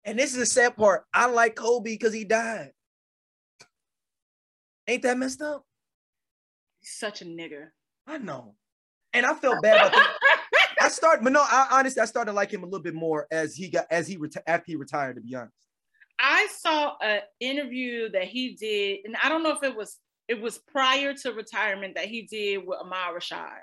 And 0.04 0.18
this 0.18 0.32
is 0.32 0.38
the 0.38 0.46
sad 0.46 0.76
part. 0.76 1.04
I 1.14 1.28
like 1.28 1.56
Kobe 1.56 1.92
because 1.92 2.14
he 2.14 2.24
died. 2.24 2.72
Ain't 4.88 5.04
that 5.04 5.18
messed 5.18 5.42
up? 5.42 5.64
He's 6.80 6.94
such 6.98 7.22
a 7.22 7.26
nigger. 7.26 7.68
I 8.06 8.18
know. 8.18 8.56
And 9.14 9.26
I 9.26 9.34
felt 9.34 9.62
bad 9.62 9.78
about 9.78 9.92
that. 9.92 10.18
I 10.82 10.90
started, 10.90 11.24
but 11.24 11.34
no, 11.34 11.42
I 11.42 11.68
honestly 11.72 12.02
I 12.02 12.06
started 12.06 12.32
to 12.32 12.36
like 12.36 12.52
him 12.52 12.64
a 12.64 12.66
little 12.66 12.84
bit 12.84 12.94
more 12.94 13.28
as 13.32 13.56
he 13.56 13.70
got 13.70 13.86
as 13.90 14.08
he 14.08 14.18
reti- 14.18 14.44
after 14.46 14.66
he 14.68 14.76
retired, 14.76 15.16
to 15.16 15.22
be 15.22 15.36
honest. 15.36 15.54
I 16.20 16.48
saw 16.58 16.96
an 17.02 17.22
interview 17.40 18.10
that 18.12 18.26
he 18.26 18.56
did, 18.56 19.00
and 19.06 19.16
I 19.22 19.30
don't 19.30 19.44
know 19.44 19.56
if 19.56 19.64
it 19.64 19.76
was 19.76 19.98
it 20.28 20.42
was 20.42 20.58
prior 20.58 21.14
to 21.14 21.32
retirement 21.34 21.96
that 21.96 22.06
he 22.06 22.24
did 22.24 22.66
with 22.66 22.80
Ahmad 22.80 23.16
Rashad. 23.16 23.60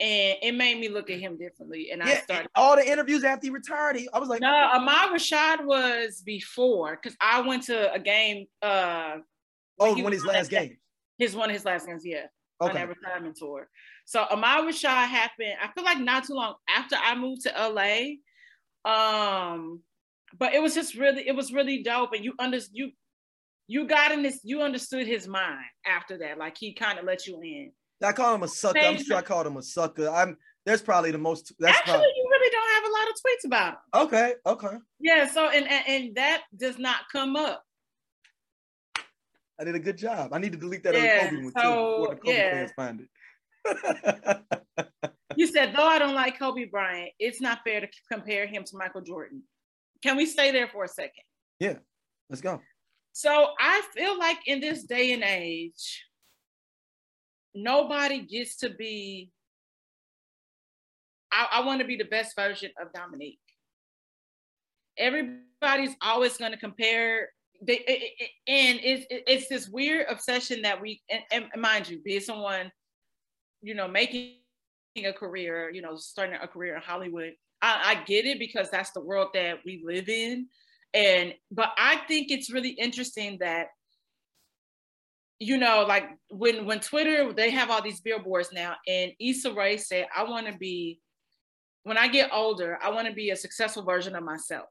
And 0.00 0.36
it 0.42 0.54
made 0.54 0.78
me 0.80 0.88
look 0.88 1.10
at 1.10 1.20
him 1.20 1.36
differently. 1.36 1.90
And 1.92 2.02
I 2.02 2.10
Yeah, 2.10 2.22
started 2.22 2.48
all 2.56 2.76
the 2.76 2.88
interviews 2.90 3.22
after 3.24 3.46
he 3.46 3.50
retired, 3.50 3.96
he, 3.96 4.08
I 4.12 4.18
was 4.18 4.28
like, 4.28 4.40
no, 4.40 4.48
Ahmad 4.48 5.10
Rashad 5.10 5.64
was 5.64 6.22
before 6.24 6.98
because 7.00 7.16
I 7.20 7.40
went 7.42 7.64
to 7.64 7.92
a 7.92 7.98
game 8.00 8.46
uh 8.62 9.18
oh, 9.78 9.94
he 9.94 10.02
one 10.02 10.12
of 10.12 10.16
was 10.16 10.22
his 10.22 10.24
last 10.24 10.50
game. 10.50 10.68
games. 10.68 10.78
his 11.18 11.36
one 11.36 11.50
of 11.50 11.54
his 11.54 11.64
last 11.64 11.86
games, 11.86 12.02
yeah. 12.04 12.26
on 12.60 12.74
that 12.74 12.88
retirement 12.88 13.36
tour. 13.36 13.68
So 14.04 14.24
Ahmad 14.30 14.64
Rashad 14.64 15.06
happened, 15.08 15.54
I 15.62 15.68
feel 15.72 15.84
like 15.84 15.98
not 16.00 16.24
too 16.24 16.34
long 16.34 16.54
after 16.68 16.96
I 16.96 17.14
moved 17.14 17.42
to 17.42 17.50
LA. 17.50 18.14
Um, 18.84 19.80
but 20.38 20.54
it 20.54 20.62
was 20.62 20.74
just 20.74 20.94
really, 20.94 21.28
it 21.28 21.36
was 21.36 21.52
really 21.52 21.82
dope. 21.82 22.12
And 22.12 22.24
you 22.24 22.34
under 22.38 22.58
you 22.72 22.90
you 23.72 23.86
got 23.86 24.12
in 24.12 24.22
this, 24.22 24.40
you 24.44 24.60
understood 24.60 25.06
his 25.06 25.26
mind 25.26 25.64
after 25.86 26.18
that. 26.18 26.36
Like 26.36 26.58
he 26.58 26.74
kind 26.74 26.98
of 26.98 27.06
let 27.06 27.26
you 27.26 27.40
in. 27.40 27.72
I 28.04 28.12
call 28.12 28.34
him 28.34 28.42
a 28.42 28.48
sucker. 28.48 28.78
I'm 28.78 29.02
sure 29.02 29.16
I 29.16 29.22
called 29.22 29.46
him 29.46 29.56
a 29.56 29.62
sucker. 29.62 30.10
I'm 30.10 30.36
there's 30.66 30.82
probably 30.82 31.10
the 31.10 31.18
most 31.18 31.54
that's 31.58 31.78
Actually, 31.78 31.92
probably 31.92 32.08
you 32.14 32.28
really 32.30 32.50
don't 32.50 32.74
have 32.74 32.84
a 32.84 32.92
lot 32.92 33.08
of 33.08 33.14
tweets 33.14 33.46
about 33.46 33.72
him. 33.72 34.06
okay, 34.06 34.34
okay. 34.46 34.76
Yeah, 35.00 35.26
so 35.26 35.48
and, 35.48 35.66
and 35.70 35.84
and 35.88 36.14
that 36.16 36.42
does 36.54 36.78
not 36.78 37.00
come 37.10 37.34
up. 37.34 37.62
I 39.58 39.64
did 39.64 39.74
a 39.74 39.80
good 39.80 39.96
job. 39.96 40.34
I 40.34 40.38
need 40.38 40.52
to 40.52 40.58
delete 40.58 40.82
that 40.84 40.94
Yeah, 40.94 41.20
other 41.22 41.30
Kobe 41.30 41.36
one 41.36 41.44
too 41.44 41.60
so, 41.60 41.98
before 41.98 42.14
the 42.14 42.20
Kobe 42.20 42.36
yeah. 42.36 42.50
fans 42.50 42.72
find 42.76 43.00
it. 43.00 44.68
You 45.34 45.46
said, 45.46 45.74
though 45.74 45.86
I 45.86 45.98
don't 45.98 46.14
like 46.14 46.38
Kobe 46.38 46.66
Bryant, 46.66 47.12
it's 47.18 47.40
not 47.40 47.60
fair 47.66 47.80
to 47.80 47.88
compare 48.12 48.46
him 48.46 48.64
to 48.64 48.76
Michael 48.76 49.00
Jordan. 49.00 49.42
Can 50.02 50.18
we 50.18 50.26
stay 50.26 50.52
there 50.52 50.68
for 50.68 50.84
a 50.84 50.88
second? 50.88 51.24
Yeah, 51.58 51.76
Let's 52.32 52.40
go. 52.40 52.62
So 53.12 53.48
I 53.58 53.82
feel 53.94 54.18
like 54.18 54.38
in 54.46 54.60
this 54.60 54.84
day 54.84 55.12
and 55.12 55.22
age, 55.22 56.04
nobody 57.54 58.20
gets 58.20 58.56
to 58.58 58.70
be. 58.70 59.30
I, 61.30 61.48
I 61.60 61.66
want 61.66 61.80
to 61.80 61.86
be 61.86 61.96
the 61.96 62.04
best 62.04 62.34
version 62.36 62.70
of 62.80 62.92
Dominique. 62.92 63.38
Everybody's 64.98 65.94
always 66.02 66.36
going 66.36 66.52
to 66.52 66.58
compare. 66.58 67.30
They, 67.62 67.78
it- 67.78 68.12
it- 68.18 68.30
and 68.48 68.80
it's, 68.82 69.06
it- 69.10 69.24
it's 69.26 69.48
this 69.48 69.68
weird 69.68 70.06
obsession 70.08 70.62
that 70.62 70.80
we, 70.80 71.00
and, 71.10 71.22
and 71.30 71.46
mind 71.60 71.88
you, 71.88 72.00
be 72.02 72.20
someone, 72.20 72.70
you 73.62 73.74
know, 73.74 73.88
making 73.88 74.36
a 74.96 75.12
career, 75.12 75.70
you 75.70 75.80
know, 75.80 75.96
starting 75.96 76.36
a 76.42 76.48
career 76.48 76.74
in 76.76 76.82
Hollywood. 76.82 77.32
I, 77.62 77.94
I 78.00 78.04
get 78.04 78.26
it 78.26 78.38
because 78.38 78.70
that's 78.70 78.90
the 78.90 79.00
world 79.00 79.28
that 79.34 79.58
we 79.64 79.82
live 79.84 80.08
in 80.08 80.48
and 80.94 81.34
but 81.50 81.70
i 81.76 81.96
think 82.08 82.30
it's 82.30 82.52
really 82.52 82.70
interesting 82.70 83.38
that 83.40 83.68
you 85.38 85.56
know 85.56 85.84
like 85.88 86.04
when 86.28 86.66
when 86.66 86.80
twitter 86.80 87.32
they 87.32 87.50
have 87.50 87.70
all 87.70 87.82
these 87.82 88.00
billboards 88.00 88.52
now 88.52 88.74
and 88.86 89.12
Issa 89.18 89.52
Rae 89.52 89.76
said 89.76 90.06
i 90.16 90.24
want 90.24 90.46
to 90.46 90.56
be 90.56 91.00
when 91.84 91.96
i 91.96 92.08
get 92.08 92.30
older 92.32 92.78
i 92.82 92.90
want 92.90 93.08
to 93.08 93.14
be 93.14 93.30
a 93.30 93.36
successful 93.36 93.82
version 93.82 94.14
of 94.14 94.22
myself. 94.22 94.68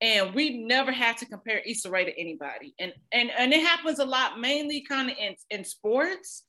And 0.00 0.34
we 0.34 0.64
never 0.66 0.92
had 0.92 1.16
to 1.18 1.26
compare 1.26 1.60
Issa 1.64 1.88
Rae 1.90 2.04
to 2.04 2.20
anybody. 2.20 2.74
And 2.78 2.92
and 3.12 3.30
and 3.38 3.52
it 3.54 3.64
happens 3.64 4.00
a 4.00 4.04
lot 4.04 4.38
mainly 4.38 4.82
kind 4.82 5.10
of 5.10 5.16
in 5.16 5.34
in 5.50 5.64
sports. 5.64 6.44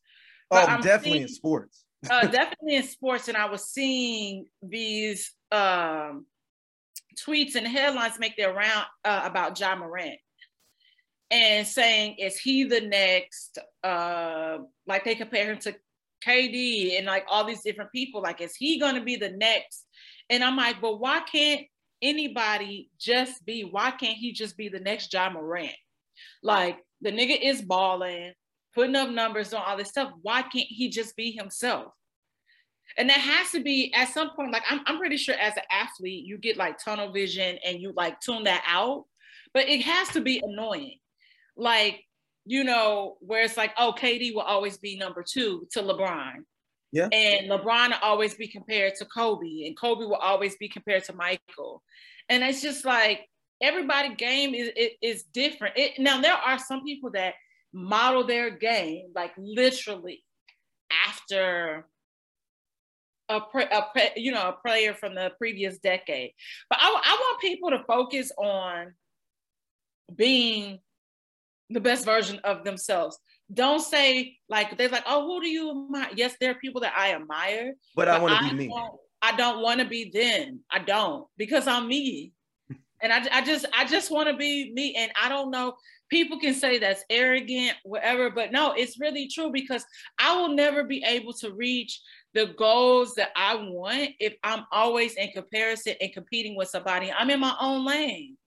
Oh, 0.52 0.58
I'm 0.58 0.82
definitely 0.82 1.22
in 1.22 1.28
sports. 1.28 1.86
uh, 2.10 2.22
definitely 2.28 2.76
in 2.76 2.84
sports, 2.84 3.28
and 3.28 3.38
I 3.38 3.46
was 3.46 3.70
seeing 3.70 4.46
these 4.62 5.32
um, 5.52 6.26
tweets 7.16 7.56
and 7.56 7.68
headlines 7.68 8.20
make 8.20 8.38
their 8.38 8.54
round 8.54 8.86
uh, 9.04 9.22
about 9.24 9.60
Ja 9.60 9.76
Morant 9.76 10.20
and 11.32 11.66
saying, 11.68 12.16
"Is 12.20 12.38
he 12.38 12.64
the 12.64 12.82
next?" 12.82 13.58
Uh, 13.84 14.60
like 14.88 15.04
they 15.04 15.16
compare 15.16 15.52
him 15.52 15.60
to 15.60 15.76
KD 16.26 16.98
and 16.98 17.06
like 17.06 17.26
all 17.30 17.46
these 17.46 17.62
different 17.62 17.92
people. 17.92 18.22
Like, 18.22 18.42
is 18.42 18.56
he 18.56 18.80
going 18.80 18.96
to 18.96 19.04
be 19.04 19.16
the 19.16 19.32
next? 19.32 19.86
And 20.30 20.44
I'm 20.44 20.58
like, 20.58 20.82
but 20.82 21.00
why 21.00 21.22
can't 21.22 21.62
anybody 22.02 22.90
just 23.00 23.46
be? 23.46 23.62
Why 23.64 23.92
can't 23.92 24.18
he 24.18 24.32
just 24.32 24.58
be 24.58 24.70
the 24.70 24.80
next 24.80 25.14
Ja 25.14 25.30
Morant? 25.30 25.76
Like 26.42 26.80
the 27.02 27.12
nigga 27.12 27.40
is 27.42 27.62
balling, 27.62 28.34
putting 28.74 28.96
up 28.96 29.10
numbers 29.10 29.54
on 29.54 29.64
all 29.66 29.78
this 29.78 29.90
stuff. 29.90 30.12
Why 30.22 30.42
can't 30.42 30.68
he 30.68 30.90
just 30.90 31.16
be 31.16 31.32
himself? 31.32 31.94
And 32.98 33.10
that 33.10 33.20
has 33.20 33.52
to 33.52 33.62
be 33.62 33.94
at 33.94 34.10
some 34.10 34.32
point, 34.36 34.52
like 34.52 34.64
I'm, 34.70 34.82
I'm 34.86 34.98
pretty 34.98 35.18
sure 35.18 35.36
as 35.36 35.56
an 35.58 35.64
athlete, 35.72 36.26
you 36.26 36.38
get 36.38 36.58
like 36.58 36.84
tunnel 36.84 37.12
vision 37.12 37.58
and 37.66 37.80
you 37.80 37.94
like 37.96 38.20
tune 38.20 38.44
that 38.46 38.64
out, 38.68 39.06
but 39.54 39.68
it 39.68 39.82
has 39.82 40.10
to 40.10 40.22
be 40.22 40.42
annoying. 40.44 40.98
Like, 41.58 42.04
you 42.46 42.64
know, 42.64 43.18
where 43.20 43.44
it's 43.44 43.58
like, 43.58 43.74
oh, 43.78 43.94
KD 43.98 44.34
will 44.34 44.42
always 44.42 44.78
be 44.78 44.98
number 44.98 45.24
two 45.28 45.68
to 45.72 45.82
LeBron. 45.82 46.44
Yeah. 46.92 47.10
And 47.12 47.50
LeBron 47.50 47.90
will 47.90 47.98
always 48.02 48.36
be 48.36 48.48
compared 48.48 48.96
to 48.96 49.06
Kobe, 49.06 49.66
and 49.66 49.78
Kobe 49.78 50.06
will 50.06 50.16
always 50.16 50.56
be 50.56 50.70
compared 50.70 51.04
to 51.06 51.14
Michael. 51.14 51.84
And 52.30 52.44
it's 52.44 52.62
just 52.62 52.86
like 52.86 53.28
everybody 53.62 54.16
game 54.16 54.54
is 54.54 54.70
is, 54.78 54.92
is 55.02 55.24
different. 55.24 55.78
It, 55.78 56.00
now 56.00 56.22
there 56.22 56.34
are 56.34 56.60
some 56.60 56.84
people 56.84 57.12
that 57.12 57.34
model 57.74 58.26
their 58.26 58.50
game 58.50 59.08
like 59.14 59.34
literally 59.38 60.24
after 61.06 61.86
a, 63.30 63.42
pre- 63.42 63.64
a 63.64 63.86
pre- 63.92 64.22
you 64.22 64.32
know 64.32 64.50
a 64.50 64.54
player 64.54 64.94
from 64.94 65.16
the 65.16 65.32
previous 65.38 65.78
decade. 65.78 66.32
But 66.70 66.80
I, 66.82 66.88
I 66.88 67.18
want 67.20 67.42
people 67.42 67.70
to 67.72 67.84
focus 67.86 68.32
on 68.38 68.94
being 70.14 70.80
the 71.70 71.80
best 71.80 72.06
version 72.06 72.40
of 72.44 72.64
themselves. 72.64 73.18
Don't 73.54 73.82
say 73.82 74.38
like 74.50 74.78
they're 74.78 74.90
like, 74.90 75.04
oh, 75.08 75.26
who 75.26 75.42
do 75.42 75.48
you 75.48 75.72
admire? 75.72 76.10
Yes, 76.16 76.36
there 76.40 76.52
are 76.52 76.56
people 76.56 76.82
that 76.82 76.94
I 76.98 77.14
admire, 77.14 77.74
But 77.96 78.08
I 78.08 78.20
want 78.20 78.40
to 78.40 78.50
be 78.50 78.68
me. 78.68 78.74
I 79.22 79.36
don't 79.36 79.62
want 79.62 79.80
to 79.80 79.88
be 79.88 80.12
them. 80.14 80.60
I 80.72 80.80
don't 80.80 81.26
because 81.38 81.68
I'm 81.68 81.88
me. 81.88 82.32
And 83.04 83.12
I, 83.12 83.40
I 83.40 83.46
just 83.46 83.66
I 83.78 83.86
just 83.86 84.10
want 84.10 84.30
to 84.30 84.38
be 84.38 84.72
me. 84.74 84.96
And 84.96 85.12
I 85.22 85.28
don't 85.28 85.52
know, 85.52 85.76
people 86.10 86.40
can 86.40 86.54
say 86.54 86.80
that's 86.80 87.04
arrogant, 87.10 87.74
whatever, 87.84 88.30
but 88.32 88.52
no, 88.52 88.72
it's 88.72 89.00
really 89.00 89.28
true 89.28 89.52
because 89.52 89.86
I 90.18 90.40
will 90.40 90.56
never 90.56 90.86
be 90.86 91.04
able 91.06 91.34
to 91.34 91.52
reach 91.54 92.00
the 92.36 92.48
goals 92.58 93.16
that 93.16 93.32
I 93.36 93.56
want 93.56 94.10
if 94.20 94.36
I'm 94.44 94.66
always 94.70 95.16
in 95.16 95.30
comparison 95.32 95.96
and 96.02 96.14
competing 96.14 96.56
with 96.56 96.68
somebody. 96.68 97.12
I'm 97.12 97.30
in 97.30 97.40
my 97.40 97.56
own 97.60 97.86
lane. 97.86 98.38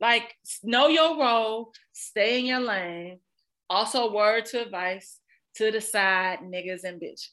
Like 0.00 0.34
know 0.62 0.86
your 0.86 1.18
role, 1.18 1.72
stay 1.92 2.38
in 2.38 2.46
your 2.46 2.60
lane. 2.60 3.18
Also, 3.68 4.12
word 4.12 4.46
to 4.46 4.62
advice 4.62 5.18
to 5.56 5.70
the 5.70 5.80
side, 5.80 6.40
niggas 6.44 6.84
and 6.84 7.00
bitches. 7.00 7.28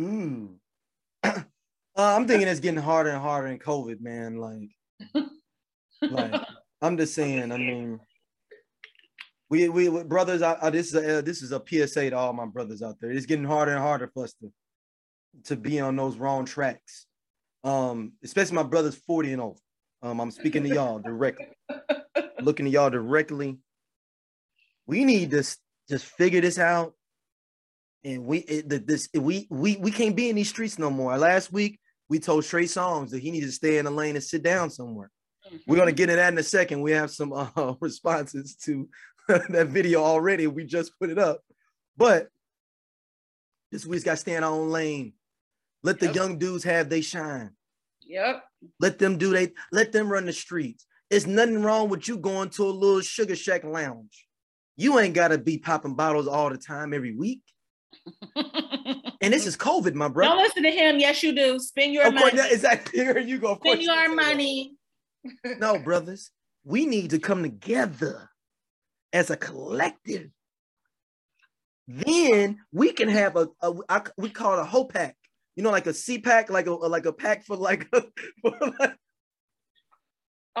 Ooh. 0.00 0.56
uh, 1.22 1.42
I'm 1.96 2.26
thinking 2.26 2.48
it's 2.48 2.60
getting 2.60 2.80
harder 2.80 3.10
and 3.10 3.20
harder 3.20 3.48
in 3.48 3.58
COVID, 3.58 4.00
man. 4.00 4.36
Like, 4.36 5.24
like 6.02 6.40
I'm 6.82 6.96
just 6.96 7.14
saying. 7.14 7.52
I 7.52 7.56
mean, 7.56 8.00
We 9.50 9.68
we, 9.68 9.88
brothers. 10.04 10.42
I, 10.42 10.58
I, 10.60 10.70
this 10.70 10.88
is 10.88 10.94
a 10.94 11.18
uh, 11.18 11.20
this 11.22 11.42
is 11.42 11.52
a 11.52 11.62
PSA 11.66 12.10
to 12.10 12.16
all 12.16 12.32
my 12.32 12.46
brothers 12.46 12.82
out 12.82 12.96
there. 13.00 13.10
It's 13.10 13.26
getting 13.26 13.44
harder 13.44 13.72
and 13.72 13.80
harder 13.80 14.10
for 14.12 14.24
us 14.24 14.34
to 14.34 14.52
to 15.44 15.56
be 15.56 15.80
on 15.80 15.96
those 15.96 16.16
wrong 16.16 16.44
tracks. 16.44 17.06
Um, 17.64 18.12
especially 18.22 18.56
my 18.56 18.62
brothers 18.62 19.00
40 19.06 19.32
and 19.32 19.42
over. 19.42 19.58
Um, 20.00 20.20
I'm 20.20 20.30
speaking 20.30 20.62
to 20.62 20.68
y'all 20.68 21.00
directly, 21.00 21.48
looking 22.40 22.66
to 22.66 22.70
y'all 22.70 22.90
directly. 22.90 23.58
We 24.86 25.04
need 25.04 25.32
to 25.32 25.44
just 25.88 26.04
figure 26.04 26.40
this 26.40 26.58
out, 26.58 26.94
and 28.04 28.24
we 28.24 28.38
it, 28.38 28.86
this 28.86 29.08
we 29.14 29.48
we 29.50 29.76
we 29.76 29.90
can't 29.90 30.14
be 30.14 30.28
in 30.28 30.36
these 30.36 30.50
streets 30.50 30.78
no 30.78 30.90
more. 30.90 31.16
Last 31.18 31.52
week 31.52 31.80
we 32.08 32.20
told 32.20 32.44
Trey 32.44 32.64
Songz 32.64 33.10
that 33.10 33.20
he 33.20 33.30
needs 33.30 33.46
to 33.46 33.52
stay 33.52 33.78
in 33.78 33.86
the 33.86 33.90
lane 33.90 34.14
and 34.14 34.22
sit 34.22 34.42
down 34.42 34.70
somewhere. 34.70 35.10
We're 35.66 35.76
gonna 35.76 35.92
get 35.92 36.04
into 36.04 36.16
that 36.16 36.32
in 36.32 36.38
a 36.38 36.42
second. 36.42 36.82
We 36.82 36.92
have 36.92 37.10
some 37.10 37.32
uh, 37.56 37.74
responses 37.80 38.54
to 38.64 38.88
that 39.50 39.68
video 39.68 40.02
already. 40.02 40.46
We 40.46 40.64
just 40.64 40.92
put 40.98 41.10
it 41.10 41.18
up, 41.18 41.40
but 41.96 42.28
this 43.70 43.84
week's 43.86 44.04
got 44.04 44.12
to 44.12 44.16
stay 44.16 44.34
in 44.34 44.44
our 44.44 44.50
own 44.52 44.70
lane. 44.70 45.12
Let 45.82 46.00
the 46.00 46.06
Yep. 46.06 46.14
young 46.14 46.38
dudes 46.38 46.64
have 46.64 46.88
they 46.88 47.00
shine. 47.02 47.50
Yep. 48.02 48.42
Let 48.80 48.98
them 48.98 49.18
do 49.18 49.32
they. 49.32 49.52
Let 49.70 49.92
them 49.92 50.10
run 50.10 50.26
the 50.26 50.32
streets. 50.32 50.86
It's 51.10 51.26
nothing 51.26 51.62
wrong 51.62 51.88
with 51.88 52.08
you 52.08 52.16
going 52.18 52.50
to 52.50 52.64
a 52.64 52.70
little 52.70 53.00
sugar 53.00 53.36
shack 53.36 53.64
lounge. 53.64 54.26
You 54.76 54.98
ain't 54.98 55.14
gotta 55.14 55.38
be 55.38 55.58
popping 55.58 55.94
bottles 55.94 56.26
all 56.28 56.50
the 56.50 56.58
time 56.58 56.92
every 56.94 57.14
week. 57.14 57.42
And 59.20 59.34
this 59.34 59.48
is 59.48 59.56
COVID, 59.56 59.94
my 59.94 60.06
brother. 60.06 60.30
Don't 60.36 60.44
listen 60.44 60.62
to 60.62 60.70
him. 60.70 61.00
Yes, 61.00 61.24
you 61.24 61.34
do. 61.34 61.58
Spend 61.58 61.92
your 61.92 62.06
Of 62.06 62.14
money. 62.14 62.36
that- 62.36 62.52
exactly. 62.52 63.00
Here 63.00 63.18
you 63.18 63.38
go. 63.38 63.48
Of 63.54 63.58
Spend 63.58 63.82
your 63.82 63.96
that. 63.96 64.14
money. 64.14 64.76
No, 65.58 65.76
brothers, 65.80 66.30
we 66.64 66.86
need 66.86 67.10
to 67.10 67.18
come 67.18 67.42
together 67.42 68.30
as 69.12 69.30
a 69.30 69.36
collective. 69.36 70.30
Then 71.86 72.58
we 72.72 72.92
can 72.92 73.08
have 73.08 73.36
a, 73.36 73.48
a 73.62 73.72
I, 73.88 74.02
we 74.18 74.28
call 74.30 74.54
it 74.58 74.60
a 74.60 74.64
whole 74.64 74.86
pack. 74.88 75.16
You 75.56 75.62
know, 75.62 75.70
like 75.70 75.86
a 75.86 75.94
C 75.94 76.18
pack, 76.18 76.50
like 76.50 76.66
a 76.66 76.72
like 76.72 77.06
a 77.06 77.12
pack 77.12 77.44
for 77.44 77.56
like, 77.56 77.88
for 78.42 78.52
like 78.78 78.94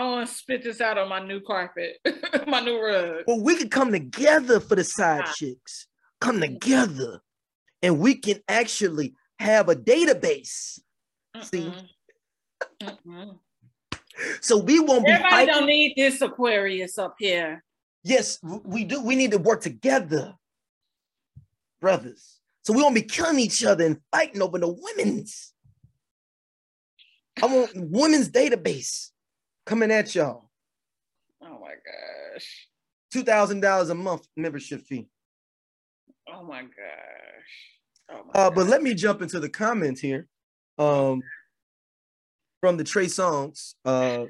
Oh, 0.00 0.18
and 0.18 0.28
spit 0.28 0.62
this 0.62 0.80
out 0.80 0.96
on 0.96 1.08
my 1.08 1.18
new 1.18 1.40
carpet, 1.40 1.96
my 2.46 2.60
new 2.60 2.80
rug. 2.80 3.24
well, 3.26 3.40
we 3.42 3.56
can 3.56 3.68
come 3.68 3.90
together 3.90 4.60
for 4.60 4.76
the 4.76 4.84
side 4.84 5.24
Ah. 5.26 5.32
chicks. 5.34 5.86
Come 6.20 6.40
together, 6.40 7.20
and 7.82 7.98
we 7.98 8.14
can 8.14 8.40
actually 8.48 9.14
have 9.38 9.68
a 9.68 9.74
database. 9.76 10.78
See? 11.42 11.72
Mm-mm. 12.80 12.98
Mm-mm. 13.06 13.38
So 14.40 14.56
we 14.58 14.80
won't 14.80 15.04
be 15.06 15.12
Everybody 15.12 15.46
don't 15.46 15.66
need 15.66 15.94
this 15.96 16.20
Aquarius 16.22 16.96
up 16.98 17.14
here. 17.18 17.62
Yes, 18.04 18.38
we 18.42 18.84
do. 18.84 19.02
We 19.02 19.16
need 19.16 19.32
to 19.32 19.38
work 19.38 19.60
together, 19.60 20.34
brothers. 21.80 22.38
So 22.64 22.72
we 22.72 22.82
won't 22.82 22.94
be 22.94 23.02
killing 23.02 23.38
each 23.38 23.64
other 23.64 23.84
and 23.84 23.98
fighting 24.12 24.42
over 24.42 24.58
the 24.58 24.68
women's. 24.68 25.52
I 27.42 27.46
want 27.46 27.70
women's 27.74 28.30
database 28.30 29.10
coming 29.64 29.90
at 29.90 30.14
y'all. 30.14 30.50
Oh 31.42 31.58
my 31.60 31.74
gosh. 31.74 32.68
Two 33.12 33.22
thousand 33.22 33.60
dollars 33.60 33.90
a 33.90 33.94
month 33.94 34.26
membership 34.36 34.82
fee. 34.82 35.08
Oh 36.32 36.44
my 36.44 36.62
gosh. 36.62 36.70
Oh 38.10 38.22
my 38.26 38.40
Uh, 38.40 38.50
but 38.50 38.66
let 38.66 38.82
me 38.82 38.94
jump 38.94 39.22
into 39.22 39.40
the 39.40 39.48
comments 39.48 40.00
here. 40.00 40.26
Um, 40.78 41.22
from 42.60 42.76
the 42.76 42.84
Trey 42.84 43.06
Songz. 43.06 43.74
Uh, 43.84 44.26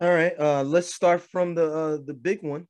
all 0.00 0.10
right. 0.10 0.38
Uh, 0.38 0.62
let's 0.62 0.94
start 0.94 1.22
from 1.22 1.54
the 1.54 1.72
uh, 1.72 1.98
the 2.04 2.14
big 2.14 2.42
one. 2.42 2.66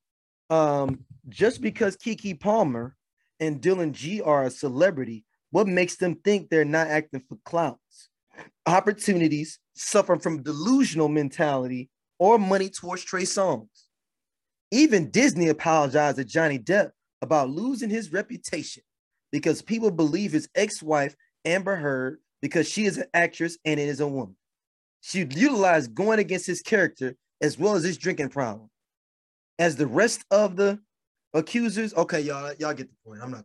Um, 0.48 1.00
just 1.28 1.60
because 1.60 1.96
Keke 1.96 2.38
Palmer 2.38 2.94
and 3.40 3.60
Dylan 3.60 3.92
G 3.92 4.20
are 4.20 4.44
a 4.44 4.50
celebrity, 4.50 5.24
what 5.50 5.66
makes 5.66 5.96
them 5.96 6.16
think 6.16 6.48
they're 6.48 6.64
not 6.64 6.86
acting 6.86 7.22
for 7.28 7.36
clouds? 7.44 8.10
Opportunities 8.66 9.58
suffer 9.74 10.18
from 10.18 10.42
delusional 10.42 11.08
mentality 11.08 11.90
or 12.18 12.38
money 12.38 12.68
towards 12.68 13.02
Trey 13.02 13.22
Songz. 13.22 13.66
Even 14.70 15.10
Disney 15.10 15.48
apologized 15.48 16.18
to 16.18 16.24
Johnny 16.24 16.58
Depp 16.58 16.90
about 17.22 17.50
losing 17.50 17.90
his 17.90 18.12
reputation 18.12 18.82
because 19.32 19.62
people 19.62 19.90
believe 19.90 20.32
his 20.32 20.48
ex-wife 20.54 21.14
Amber 21.44 21.76
Heard 21.76 22.18
because 22.42 22.68
she 22.68 22.84
is 22.84 22.98
an 22.98 23.06
actress 23.14 23.58
and 23.64 23.80
it 23.80 23.88
is 23.88 24.00
a 24.00 24.06
woman. 24.06 24.36
She 25.00 25.20
utilized 25.20 25.94
going 25.94 26.18
against 26.18 26.46
his 26.46 26.62
character 26.62 27.14
as 27.40 27.58
well 27.58 27.74
as 27.74 27.84
his 27.84 27.98
drinking 27.98 28.30
problem. 28.30 28.70
As 29.58 29.76
the 29.76 29.86
rest 29.86 30.24
of 30.30 30.56
the 30.56 30.80
accusers, 31.32 31.94
okay, 31.94 32.20
y'all, 32.20 32.52
y'all 32.58 32.74
get 32.74 32.88
the 32.88 32.96
point. 33.04 33.20
I'm 33.22 33.30
not 33.30 33.44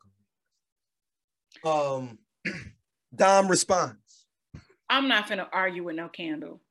gonna. 1.63 1.97
Um, 1.97 2.19
Dom 3.15 3.47
responds. 3.47 4.25
I'm 4.89 5.07
not 5.07 5.29
gonna 5.29 5.47
argue 5.53 5.83
with 5.83 5.95
no 5.95 6.09
candle. 6.09 6.61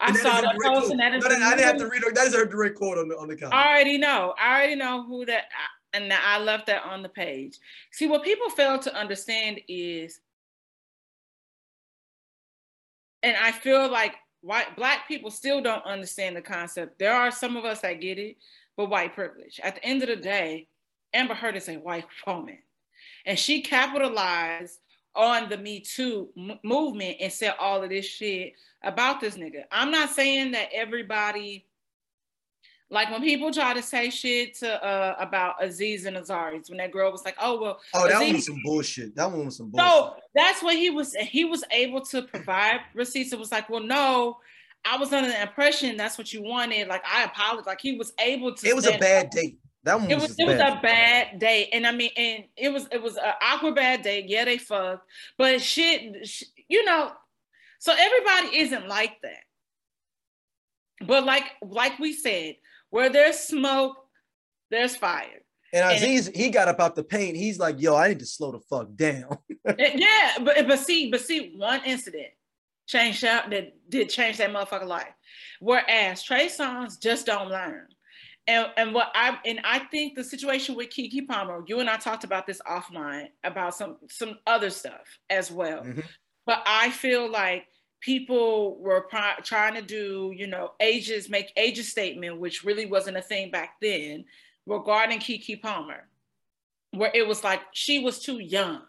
I 0.00 0.12
saw 0.14 0.40
the 0.40 0.58
post 0.64 0.90
and 0.90 0.98
that 0.98 1.14
is 1.14 1.24
I 1.24 1.28
didn't 1.28 1.60
have 1.60 1.76
to 1.76 1.86
read. 1.86 2.02
That 2.14 2.26
is 2.26 2.34
a 2.34 2.44
direct 2.44 2.76
quote 2.76 2.98
on 2.98 3.08
the 3.08 3.16
on 3.16 3.28
the 3.28 3.36
comment. 3.36 3.54
I 3.54 3.68
already 3.68 3.98
know. 3.98 4.34
I 4.38 4.56
already 4.56 4.74
know 4.74 5.04
who 5.04 5.24
that, 5.26 5.44
and 5.92 6.12
I 6.12 6.38
left 6.40 6.66
that 6.66 6.82
on 6.84 7.02
the 7.02 7.08
page. 7.08 7.58
See, 7.92 8.08
what 8.08 8.24
people 8.24 8.50
fail 8.50 8.78
to 8.80 8.94
understand 8.94 9.60
is, 9.68 10.20
and 13.22 13.36
I 13.36 13.52
feel 13.52 13.90
like 13.90 14.14
white 14.40 14.76
black 14.76 15.06
people 15.08 15.30
still 15.30 15.60
don't 15.60 15.84
understand 15.84 16.36
the 16.36 16.42
concept. 16.42 16.98
There 16.98 17.14
are 17.14 17.30
some 17.30 17.56
of 17.56 17.64
us 17.64 17.80
that 17.80 18.00
get 18.00 18.18
it, 18.18 18.36
but 18.76 18.90
white 18.90 19.14
privilege. 19.14 19.60
At 19.62 19.76
the 19.76 19.84
end 19.84 20.02
of 20.02 20.08
the 20.08 20.16
day, 20.16 20.68
Amber 21.14 21.34
Heard 21.34 21.56
is 21.56 21.68
a 21.68 21.76
white 21.76 22.06
woman, 22.26 22.58
and 23.26 23.38
she 23.38 23.62
capitalized 23.62 24.78
on 25.14 25.48
the 25.48 25.58
Me 25.58 25.80
Too 25.80 26.30
m- 26.36 26.58
movement 26.64 27.18
and 27.20 27.32
said 27.32 27.54
all 27.60 27.82
of 27.82 27.90
this 27.90 28.06
shit 28.06 28.54
about 28.82 29.20
this 29.20 29.36
nigga. 29.36 29.64
I'm 29.70 29.90
not 29.90 30.10
saying 30.10 30.52
that 30.52 30.70
everybody 30.72 31.66
like 32.92 33.10
when 33.10 33.22
people 33.22 33.50
try 33.52 33.72
to 33.74 33.82
say 33.82 34.10
shit 34.10 34.54
to 34.58 34.84
uh 34.84 35.16
about 35.18 35.54
Aziz 35.64 36.04
and 36.04 36.16
Azaris, 36.16 36.68
when 36.68 36.78
that 36.78 36.92
girl 36.92 37.10
was 37.10 37.24
like, 37.24 37.34
"Oh 37.40 37.60
well," 37.60 37.80
Oh, 37.94 38.06
that 38.06 38.14
one 38.14 38.22
Aziz- 38.24 38.34
was 38.34 38.46
some 38.46 38.60
bullshit. 38.64 39.16
That 39.16 39.30
one 39.32 39.46
was 39.46 39.56
some 39.56 39.70
bullshit. 39.70 39.90
so 39.90 40.14
that's 40.34 40.62
what 40.62 40.76
he 40.76 40.90
was. 40.90 41.14
He 41.14 41.44
was 41.44 41.64
able 41.70 42.02
to 42.02 42.22
provide 42.22 42.80
receipts. 42.94 43.32
It 43.32 43.38
was 43.38 43.50
like, 43.50 43.68
well, 43.70 43.82
no, 43.82 44.36
I 44.84 44.96
was 44.98 45.12
under 45.12 45.28
the 45.30 45.40
impression 45.42 45.96
that's 45.96 46.18
what 46.18 46.32
you 46.32 46.42
wanted. 46.42 46.86
Like 46.88 47.02
I 47.10 47.24
apologize. 47.24 47.66
Like 47.66 47.80
he 47.80 47.96
was 47.96 48.12
able 48.20 48.54
to. 48.54 48.68
it 48.68 48.76
was 48.76 48.86
a 48.86 48.98
bad 48.98 49.26
up. 49.26 49.30
date. 49.32 49.58
That 49.84 49.98
one 49.98 50.08
It 50.10 50.14
was, 50.14 50.28
was 50.28 50.38
it 50.38 50.46
was 50.46 50.60
a 50.60 50.78
bad 50.80 51.40
date, 51.40 51.70
and 51.72 51.84
I 51.86 51.90
mean, 51.92 52.10
and 52.16 52.44
it 52.56 52.72
was 52.72 52.86
it 52.92 53.02
was 53.02 53.16
an 53.16 53.32
awkward 53.40 53.74
bad 53.74 54.02
date. 54.02 54.26
Yeah, 54.28 54.44
they 54.44 54.58
fucked, 54.58 55.04
but 55.38 55.60
shit, 55.60 56.24
sh- 56.28 56.44
you 56.68 56.84
know. 56.84 57.10
So 57.80 57.92
everybody 57.98 58.58
isn't 58.58 58.86
like 58.86 59.20
that. 59.22 59.40
But 61.06 61.24
like 61.24 61.44
like 61.62 61.98
we 61.98 62.12
said, 62.12 62.56
where 62.92 63.08
there's 63.10 63.38
smoke, 63.38 63.96
there's 64.70 64.94
fire. 64.94 65.40
And 65.72 65.82
and- 65.84 65.96
Aziz, 65.96 66.30
he 66.34 66.50
got 66.50 66.68
up 66.68 66.78
out 66.78 66.94
the 66.94 67.02
paint. 67.02 67.36
He's 67.36 67.58
like, 67.58 67.80
"Yo, 67.80 67.96
I 67.96 68.08
need 68.08 68.18
to 68.20 68.26
slow 68.26 68.52
the 68.52 68.60
fuck 68.60 68.94
down." 68.94 69.38
Yeah, 69.78 70.38
but 70.42 70.66
but 70.68 70.78
see, 70.80 71.10
but 71.10 71.20
see, 71.20 71.54
one 71.56 71.80
incident 71.84 72.28
changed 72.86 73.24
out 73.24 73.48
that 73.50 73.72
did 73.88 74.08
change 74.10 74.36
that 74.38 74.50
motherfucker 74.50 74.86
life. 74.86 75.14
Whereas 75.60 76.22
Trey 76.22 76.46
Songz 76.48 77.00
just 77.00 77.26
don't 77.26 77.48
learn. 77.48 77.86
And 78.48 78.66
and 78.76 78.92
what 78.92 79.12
I 79.14 79.38
and 79.46 79.60
I 79.64 79.78
think 79.78 80.16
the 80.16 80.24
situation 80.24 80.74
with 80.74 80.90
Keke 80.90 81.26
Palmer, 81.28 81.62
you 81.66 81.78
and 81.80 81.88
I 81.88 81.96
talked 81.96 82.24
about 82.24 82.44
this 82.46 82.60
offline 82.68 83.28
about 83.44 83.74
some 83.76 83.98
some 84.10 84.38
other 84.46 84.68
stuff 84.68 85.06
as 85.30 85.50
well. 85.50 85.84
Mhm. 85.84 86.04
But 86.44 86.62
I 86.66 86.90
feel 86.90 87.30
like 87.30 87.66
people 88.02 88.76
were 88.80 89.02
pri- 89.02 89.38
trying 89.42 89.74
to 89.74 89.80
do, 89.80 90.34
you 90.36 90.46
know, 90.46 90.72
ages 90.80 91.30
make 91.30 91.52
ages 91.56 91.88
statement, 91.88 92.38
which 92.38 92.64
really 92.64 92.84
wasn't 92.84 93.16
a 93.16 93.22
thing 93.22 93.50
back 93.50 93.76
then, 93.80 94.24
regarding 94.66 95.20
Keke 95.20 95.62
Palmer, 95.62 96.08
where 96.90 97.12
it 97.14 97.26
was 97.26 97.42
like 97.42 97.60
she 97.72 98.00
was 98.00 98.18
too 98.18 98.40
young 98.40 98.82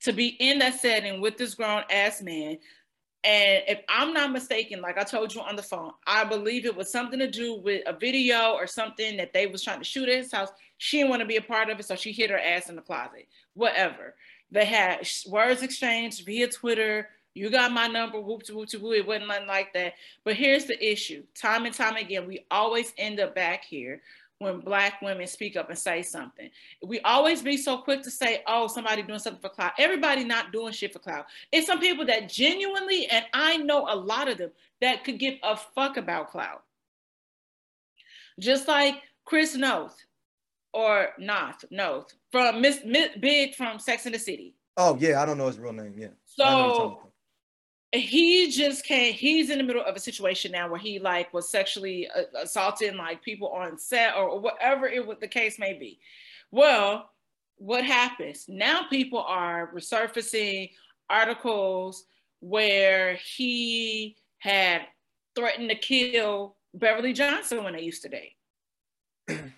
to 0.00 0.12
be 0.12 0.28
in 0.28 0.60
that 0.60 0.80
setting 0.80 1.20
with 1.20 1.36
this 1.36 1.54
grown 1.54 1.82
ass 1.90 2.22
man. 2.22 2.58
And 3.24 3.62
if 3.68 3.80
I'm 3.88 4.12
not 4.12 4.32
mistaken, 4.32 4.80
like 4.80 4.98
I 4.98 5.04
told 5.04 5.32
you 5.34 5.42
on 5.42 5.54
the 5.54 5.62
phone, 5.62 5.92
I 6.06 6.24
believe 6.24 6.64
it 6.64 6.76
was 6.76 6.90
something 6.90 7.20
to 7.20 7.30
do 7.30 7.54
with 7.54 7.82
a 7.86 7.92
video 7.92 8.52
or 8.52 8.66
something 8.66 9.16
that 9.16 9.32
they 9.32 9.46
was 9.46 9.62
trying 9.62 9.78
to 9.78 9.84
shoot 9.84 10.08
at 10.08 10.16
his 10.18 10.32
house. 10.32 10.48
She 10.78 10.98
didn't 10.98 11.10
want 11.10 11.20
to 11.20 11.26
be 11.26 11.36
a 11.36 11.42
part 11.42 11.70
of 11.70 11.78
it, 11.78 11.84
so 11.84 11.94
she 11.94 12.10
hid 12.10 12.30
her 12.30 12.38
ass 12.38 12.68
in 12.68 12.74
the 12.74 12.82
closet. 12.82 13.28
Whatever. 13.54 14.16
They 14.50 14.64
had 14.64 15.08
words 15.28 15.62
exchanged 15.62 16.26
via 16.26 16.48
Twitter. 16.48 17.08
You 17.34 17.50
got 17.50 17.72
my 17.72 17.86
number, 17.86 18.20
whoop 18.20 18.42
to 18.44 18.54
whoop 18.54 18.68
to 18.70 18.78
whoop. 18.78 18.94
It 18.94 19.06
wasn't 19.06 19.28
nothing 19.28 19.46
like 19.46 19.72
that. 19.72 19.94
But 20.24 20.34
here's 20.34 20.66
the 20.66 20.82
issue: 20.84 21.22
time 21.34 21.64
and 21.64 21.74
time 21.74 21.96
again, 21.96 22.26
we 22.26 22.44
always 22.50 22.92
end 22.98 23.20
up 23.20 23.34
back 23.34 23.64
here 23.64 24.02
when 24.42 24.60
black 24.60 25.00
women 25.00 25.26
speak 25.26 25.56
up 25.56 25.70
and 25.70 25.78
say 25.78 26.02
something. 26.02 26.50
We 26.84 27.00
always 27.00 27.42
be 27.42 27.56
so 27.56 27.78
quick 27.78 28.02
to 28.02 28.10
say, 28.10 28.42
oh, 28.46 28.66
somebody 28.66 29.02
doing 29.02 29.20
something 29.20 29.40
for 29.40 29.48
clout. 29.48 29.72
Everybody 29.78 30.24
not 30.24 30.52
doing 30.52 30.72
shit 30.72 30.92
for 30.92 30.98
clout. 30.98 31.26
It's 31.52 31.66
some 31.66 31.80
people 31.80 32.04
that 32.06 32.28
genuinely, 32.28 33.06
and 33.06 33.24
I 33.32 33.58
know 33.58 33.86
a 33.88 33.96
lot 33.96 34.28
of 34.28 34.38
them, 34.38 34.50
that 34.80 35.04
could 35.04 35.18
give 35.18 35.34
a 35.42 35.56
fuck 35.56 35.96
about 35.96 36.30
clout. 36.30 36.64
Just 38.40 38.66
like 38.66 38.96
Chris 39.24 39.54
Noth 39.54 39.96
or 40.72 41.10
Noth, 41.18 41.64
Noth 41.70 42.12
from 42.32 42.60
Miss, 42.60 42.80
Miss 42.84 43.10
Big 43.20 43.54
from 43.54 43.78
Sex 43.78 44.06
and 44.06 44.14
the 44.14 44.18
City. 44.18 44.54
Oh 44.76 44.96
yeah, 44.98 45.22
I 45.22 45.26
don't 45.26 45.38
know 45.38 45.46
his 45.46 45.58
real 45.58 45.72
name. 45.72 45.94
Yeah. 45.96 46.08
I 46.40 46.50
know 46.50 46.58
what 46.58 46.66
you're 46.66 46.76
talking 46.76 46.98
So. 46.98 47.11
He 47.94 48.50
just 48.50 48.86
can't 48.86 49.14
he's 49.14 49.50
in 49.50 49.58
the 49.58 49.64
middle 49.64 49.84
of 49.84 49.94
a 49.94 50.00
situation 50.00 50.50
now 50.52 50.68
where 50.68 50.78
he 50.80 50.98
like 50.98 51.32
was 51.34 51.50
sexually 51.50 52.08
uh, 52.16 52.22
assaulting 52.42 52.96
like 52.96 53.22
people 53.22 53.48
on 53.48 53.76
set 53.78 54.14
or 54.16 54.40
whatever 54.40 54.86
it 54.88 55.06
was 55.06 55.18
the 55.20 55.28
case 55.28 55.58
may 55.58 55.74
be 55.74 55.98
well 56.50 57.10
what 57.56 57.84
happens 57.84 58.46
now 58.48 58.84
people 58.88 59.20
are 59.20 59.70
resurfacing 59.74 60.70
articles 61.10 62.06
where 62.40 63.14
he 63.36 64.16
had 64.38 64.82
threatened 65.36 65.68
to 65.68 65.76
kill 65.76 66.56
beverly 66.74 67.12
johnson 67.12 67.62
when 67.62 67.74
they 67.74 67.82
used 67.82 68.02
to 68.02 68.08
date 68.08 68.36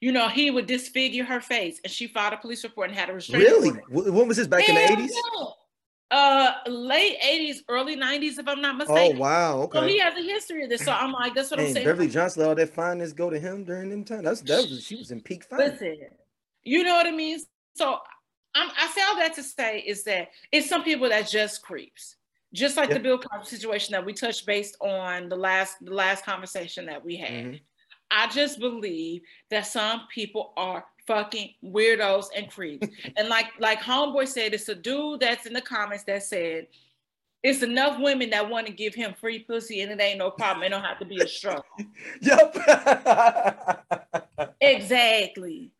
you 0.00 0.12
know 0.12 0.28
he 0.28 0.50
would 0.50 0.66
disfigure 0.66 1.24
her 1.24 1.40
face 1.40 1.80
and 1.84 1.92
she 1.92 2.06
filed 2.06 2.32
a 2.32 2.36
police 2.36 2.62
report 2.64 2.88
and 2.90 2.98
had 2.98 3.10
a 3.10 3.14
restraining 3.14 3.48
Really? 3.48 3.68
order. 3.70 3.82
Wh- 3.90 4.14
When 4.14 4.28
was 4.28 4.36
this 4.36 4.46
back 4.46 4.68
in 4.68 4.74
the 4.76 4.92
eighties? 4.92 5.12
no. 5.34 5.54
Uh, 6.10 6.54
late 6.66 7.16
eighties, 7.22 7.62
early 7.68 7.94
nineties, 7.94 8.36
if 8.38 8.48
I'm 8.48 8.60
not 8.60 8.76
mistaken. 8.76 9.16
Oh 9.16 9.20
wow. 9.20 9.70
So 9.72 9.82
he 9.86 9.98
has 10.00 10.14
a 10.16 10.22
history 10.22 10.64
of 10.64 10.70
this. 10.70 10.84
So 10.84 10.90
I'm 10.90 11.12
like, 11.12 11.34
that's 11.34 11.52
what 11.52 11.60
I'm 11.60 11.72
saying. 11.72 11.86
Beverly 11.86 12.08
Johnson 12.08 12.42
all 12.44 12.54
that 12.56 12.74
fineness 12.74 13.12
go 13.12 13.30
to 13.30 13.38
him 13.38 13.62
during 13.64 13.90
them 13.90 14.04
time. 14.04 14.24
That's 14.24 14.40
that 14.42 14.68
was 14.68 14.82
she 14.82 14.96
was 14.96 15.12
in 15.12 15.20
peak 15.20 15.44
fine. 15.44 15.60
Listen, 15.60 15.98
you 16.64 16.82
know 16.82 16.94
what 16.94 17.06
I 17.06 17.12
mean. 17.12 17.38
So 17.76 17.98
I'm, 18.56 18.68
I 18.76 18.88
say 18.88 19.02
all 19.08 19.16
that 19.18 19.34
to 19.36 19.42
say 19.44 19.78
is 19.86 20.02
that 20.04 20.30
it's 20.50 20.68
some 20.68 20.82
people 20.82 21.08
that 21.08 21.28
just 21.28 21.62
creeps, 21.62 22.16
just 22.52 22.76
like 22.76 22.88
Yeah. 22.88 22.94
the 22.96 23.00
Bill 23.00 23.18
Cosby 23.18 23.46
situation 23.46 23.92
that 23.92 24.04
we 24.04 24.12
touched 24.12 24.46
based 24.46 24.76
on 24.80 25.28
the 25.28 25.36
last 25.36 25.76
the 25.80 25.94
last 25.94 26.24
conversation 26.24 26.86
that 26.86 27.04
we 27.04 27.16
had. 27.16 27.30
Mhm. 27.30 27.60
I 28.10 28.28
just 28.28 28.58
believe 28.58 29.22
that 29.50 29.66
some 29.66 30.02
people 30.12 30.52
are 30.56 30.84
fucking 31.06 31.54
weirdos 31.64 32.26
and 32.36 32.50
creeps. 32.50 32.88
and 33.16 33.28
like 33.28 33.46
like 33.58 33.80
homeboy 33.80 34.28
said, 34.28 34.54
it's 34.54 34.68
a 34.68 34.74
dude 34.74 35.20
that's 35.20 35.46
in 35.46 35.52
the 35.52 35.60
comments 35.60 36.04
that 36.04 36.22
said 36.22 36.66
it's 37.42 37.62
enough 37.62 37.98
women 37.98 38.30
that 38.30 38.50
want 38.50 38.66
to 38.66 38.72
give 38.72 38.94
him 38.94 39.14
free 39.18 39.38
pussy 39.38 39.80
and 39.80 39.90
it 39.90 40.02
ain't 40.02 40.18
no 40.18 40.30
problem. 40.30 40.64
It 40.64 40.70
don't 40.70 40.84
have 40.84 40.98
to 40.98 41.04
be 41.04 41.18
a 41.18 41.28
struggle. 41.28 41.64
Yep. 42.20 42.56
exactly. 44.60 45.70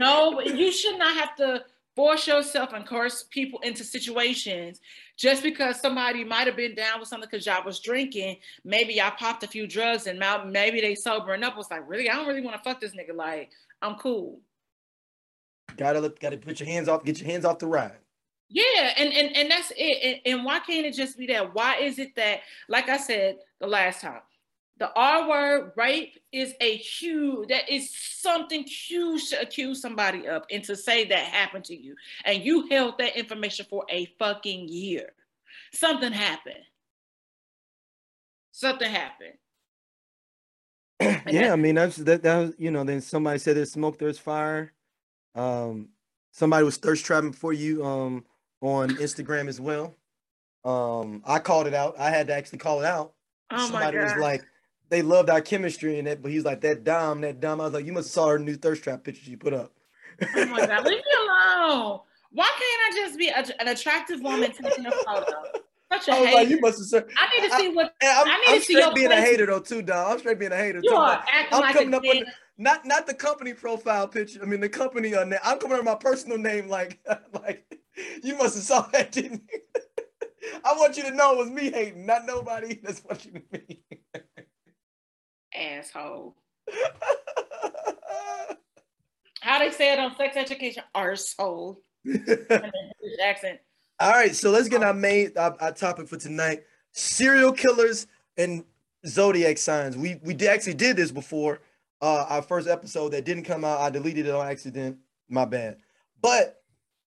No, 0.00 0.40
you 0.40 0.72
should 0.72 0.98
not 0.98 1.14
have 1.14 1.36
to 1.36 1.64
force 1.94 2.26
yourself 2.26 2.72
and 2.72 2.86
coerce 2.86 3.24
people 3.30 3.60
into 3.60 3.84
situations 3.84 4.80
just 5.16 5.42
because 5.42 5.80
somebody 5.80 6.24
might 6.24 6.46
have 6.46 6.56
been 6.56 6.74
down 6.74 7.00
with 7.00 7.08
something 7.08 7.28
because 7.30 7.46
y'all 7.46 7.64
was 7.64 7.80
drinking. 7.80 8.38
Maybe 8.64 8.94
y'all 8.94 9.12
popped 9.12 9.44
a 9.44 9.46
few 9.46 9.66
drugs 9.66 10.06
and 10.06 10.18
maybe 10.50 10.80
they 10.80 10.94
sobering 10.94 11.44
up. 11.44 11.56
Was 11.56 11.70
like, 11.70 11.88
really? 11.88 12.08
I 12.08 12.14
don't 12.14 12.26
really 12.26 12.40
want 12.42 12.56
to 12.56 12.62
fuck 12.68 12.80
this 12.80 12.92
nigga. 12.92 13.14
Like, 13.14 13.50
I'm 13.80 13.96
cool. 13.96 14.40
gotta 15.76 16.00
let- 16.00 16.18
gotta 16.20 16.36
put 16.36 16.60
your 16.60 16.68
hands 16.68 16.88
off, 16.88 17.04
get 17.04 17.18
your 17.20 17.30
hands 17.30 17.44
off 17.44 17.58
the 17.58 17.66
ride. 17.66 17.98
Yeah, 18.48 18.92
and 18.98 19.12
and 19.14 19.34
and 19.36 19.50
that's 19.50 19.72
it. 19.76 20.20
And, 20.26 20.34
and 20.36 20.44
why 20.44 20.58
can't 20.58 20.84
it 20.84 20.92
just 20.94 21.16
be 21.16 21.26
that? 21.28 21.54
Why 21.54 21.76
is 21.76 21.98
it 21.98 22.14
that, 22.16 22.40
like 22.68 22.88
I 22.90 22.98
said 22.98 23.38
the 23.60 23.66
last 23.66 24.02
time, 24.02 24.20
the 24.82 24.90
R 24.96 25.28
word 25.28 25.72
rape 25.76 26.18
is 26.32 26.54
a 26.60 26.76
huge 26.76 27.50
that 27.50 27.68
is 27.68 27.94
something 27.94 28.64
huge 28.64 29.30
to 29.30 29.40
accuse 29.40 29.80
somebody 29.80 30.26
of 30.26 30.42
and 30.50 30.64
to 30.64 30.74
say 30.74 31.04
that 31.04 31.24
happened 31.26 31.64
to 31.66 31.80
you, 31.80 31.94
and 32.24 32.42
you 32.42 32.66
held 32.66 32.98
that 32.98 33.16
information 33.16 33.64
for 33.70 33.84
a 33.88 34.06
fucking 34.18 34.66
year. 34.68 35.12
Something 35.72 36.10
happened. 36.10 36.64
Something 38.50 38.90
happened. 38.90 39.34
yeah, 41.28 41.52
I 41.52 41.56
mean 41.56 41.76
that's 41.76 41.98
that 41.98 42.24
that 42.24 42.38
was, 42.38 42.54
you 42.58 42.72
know, 42.72 42.82
then 42.82 43.00
somebody 43.00 43.38
said 43.38 43.56
there's 43.56 43.70
smoke, 43.70 44.00
there's 44.00 44.18
fire. 44.18 44.72
Um 45.36 45.90
somebody 46.32 46.64
was 46.64 46.76
thirst 46.76 47.04
trapping 47.04 47.34
for 47.34 47.52
you 47.52 47.86
um 47.86 48.24
on 48.60 48.90
Instagram 48.96 49.46
as 49.46 49.60
well. 49.60 49.94
Um 50.64 51.22
I 51.24 51.38
called 51.38 51.68
it 51.68 51.74
out. 51.74 51.94
I 52.00 52.10
had 52.10 52.26
to 52.26 52.34
actually 52.34 52.58
call 52.58 52.80
it 52.80 52.86
out. 52.86 53.12
Oh 53.52 53.68
somebody 53.68 53.98
was 53.98 54.16
like, 54.16 54.42
they 54.92 55.00
loved 55.00 55.30
our 55.30 55.40
chemistry 55.40 55.98
and 55.98 56.06
that, 56.06 56.20
but 56.22 56.30
he's 56.30 56.44
like 56.44 56.60
that 56.60 56.84
Dom, 56.84 57.22
that 57.22 57.40
Dom. 57.40 57.62
I 57.62 57.64
was 57.64 57.72
like, 57.72 57.86
you 57.86 57.92
must 57.94 58.08
have 58.08 58.12
saw 58.12 58.28
her 58.28 58.38
new 58.38 58.56
thirst 58.56 58.84
trap 58.84 59.02
picture 59.02 59.24
she 59.24 59.36
put 59.36 59.54
up. 59.54 59.72
oh 60.22 60.46
my 60.46 60.66
god, 60.66 60.84
leave 60.84 60.98
me 60.98 61.02
alone. 61.16 62.00
Why 62.30 62.44
can't 62.46 62.60
I 62.60 62.90
just 62.94 63.18
be 63.18 63.28
a, 63.28 63.44
an 63.60 63.68
attractive 63.68 64.20
woman 64.20 64.52
taking 64.52 64.84
a 64.84 64.92
photo? 64.92 65.24
Such 65.90 66.08
a 66.08 66.12
I 66.12 66.20
was 66.20 66.32
like, 66.34 66.48
you 66.48 66.56
hater. 66.56 66.60
must 66.60 66.78
have 66.78 66.86
said. 66.88 67.04
I 67.18 67.40
need 67.40 67.48
to 67.48 67.56
see 67.56 67.68
what 67.70 67.94
I'm, 68.02 68.28
I 68.28 68.38
need 68.38 68.54
I'm 68.54 68.58
to 68.60 68.64
see 68.66 68.72
your 68.74 68.94
being 68.94 69.12
a 69.12 69.20
hater 69.20 69.46
though 69.46 69.60
too, 69.60 69.80
Dom. 69.80 70.12
I'm 70.12 70.18
straight 70.18 70.38
being 70.38 70.52
a 70.52 70.56
hater. 70.56 70.80
you 70.82 70.90
too. 70.90 70.94
are 70.96 71.08
Like, 71.08 71.20
acting 71.32 71.54
I'm 71.54 71.60
like 71.62 71.74
coming 71.74 71.94
a 71.94 71.96
up 71.96 72.02
on 72.06 72.16
the, 72.20 72.26
not 72.58 72.84
not 72.84 73.06
the 73.06 73.14
company 73.14 73.54
profile 73.54 74.06
picture. 74.08 74.40
I 74.42 74.46
mean 74.46 74.60
the 74.60 74.68
company 74.68 75.14
uh, 75.14 75.24
na- 75.24 75.38
I'm 75.42 75.58
coming 75.58 75.78
up 75.78 75.84
with 75.84 75.86
my 75.86 75.94
personal 75.94 76.36
name. 76.36 76.68
Like 76.68 77.00
like 77.32 77.80
you 78.22 78.36
must 78.36 78.56
have 78.56 78.64
saw 78.64 78.82
that, 78.92 79.10
didn't 79.12 79.42
you? 79.50 79.60
I 80.64 80.74
want 80.76 80.96
you 80.98 81.04
to 81.04 81.10
know 81.12 81.32
it 81.32 81.38
was 81.38 81.50
me 81.50 81.70
hating, 81.70 82.04
not 82.04 82.26
nobody. 82.26 82.74
That's 82.82 83.00
what 83.00 83.24
you 83.24 83.40
mean. 83.52 83.71
Asshole. 85.62 86.36
How 89.40 89.58
they 89.58 89.70
say 89.70 89.92
it 89.92 89.98
on 89.98 90.16
sex 90.16 90.36
education? 90.36 90.84
Arsehole. 90.94 91.78
British 92.04 92.38
accent. 93.24 93.58
All 93.98 94.10
right, 94.10 94.34
so 94.34 94.50
let's 94.50 94.68
get 94.68 94.82
our 94.82 94.94
main 94.94 95.32
our, 95.36 95.56
our 95.60 95.72
topic 95.72 96.08
for 96.08 96.16
tonight: 96.16 96.62
serial 96.92 97.52
killers 97.52 98.06
and 98.36 98.64
zodiac 99.06 99.58
signs. 99.58 99.96
We 99.96 100.18
we 100.22 100.34
actually 100.46 100.74
did 100.74 100.96
this 100.96 101.12
before. 101.12 101.60
Uh, 102.00 102.26
our 102.28 102.42
first 102.42 102.66
episode 102.68 103.10
that 103.10 103.24
didn't 103.24 103.44
come 103.44 103.64
out, 103.64 103.80
I 103.80 103.90
deleted 103.90 104.26
it 104.26 104.34
on 104.34 104.46
accident. 104.46 104.98
My 105.28 105.44
bad. 105.44 105.76
But 106.20 106.62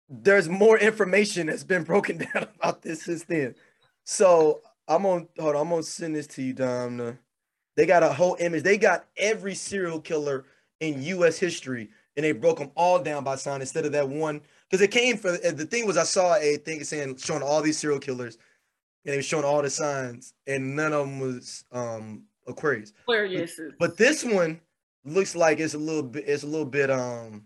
there's 0.09 0.49
more 0.49 0.77
information 0.77 1.47
that's 1.47 1.63
been 1.63 1.83
broken 1.83 2.17
down 2.33 2.47
about 2.55 2.81
this 2.81 3.03
since 3.03 3.23
then. 3.23 3.55
So 4.03 4.61
I'm 4.87 5.05
on. 5.05 5.27
Hold 5.39 5.55
on, 5.55 5.61
I'm 5.61 5.69
gonna 5.69 5.83
send 5.83 6.15
this 6.15 6.27
to 6.27 6.41
you, 6.41 6.53
Dom. 6.53 7.17
They 7.75 7.85
got 7.85 8.03
a 8.03 8.13
whole 8.13 8.37
image. 8.39 8.63
They 8.63 8.77
got 8.77 9.05
every 9.17 9.55
serial 9.55 9.99
killer 9.99 10.45
in 10.79 11.01
U.S. 11.03 11.37
history, 11.37 11.89
and 12.15 12.23
they 12.23 12.31
broke 12.31 12.59
them 12.59 12.71
all 12.75 13.01
down 13.01 13.23
by 13.23 13.35
sign 13.35 13.61
instead 13.61 13.85
of 13.85 13.91
that 13.93 14.07
one 14.07 14.41
because 14.69 14.81
it 14.81 14.91
came 14.91 15.17
for 15.17 15.31
the 15.31 15.65
thing 15.65 15.85
was 15.85 15.97
I 15.97 16.03
saw 16.03 16.35
a 16.35 16.57
thing 16.57 16.83
saying 16.83 17.17
showing 17.17 17.43
all 17.43 17.61
these 17.61 17.77
serial 17.77 17.99
killers, 17.99 18.37
and 19.05 19.13
they 19.13 19.17
were 19.17 19.23
showing 19.23 19.45
all 19.45 19.61
the 19.61 19.69
signs, 19.69 20.33
and 20.47 20.75
none 20.75 20.93
of 20.93 21.05
them 21.05 21.19
was 21.19 21.63
um 21.71 22.23
Aquarius. 22.47 22.93
Aquarius. 23.03 23.59
But 23.79 23.97
this 23.97 24.23
one 24.23 24.59
looks 25.05 25.35
like 25.35 25.59
it's 25.59 25.73
a 25.73 25.79
little 25.79 26.03
bit. 26.03 26.25
It's 26.27 26.43
a 26.43 26.47
little 26.47 26.65
bit. 26.65 26.89
Um, 26.91 27.45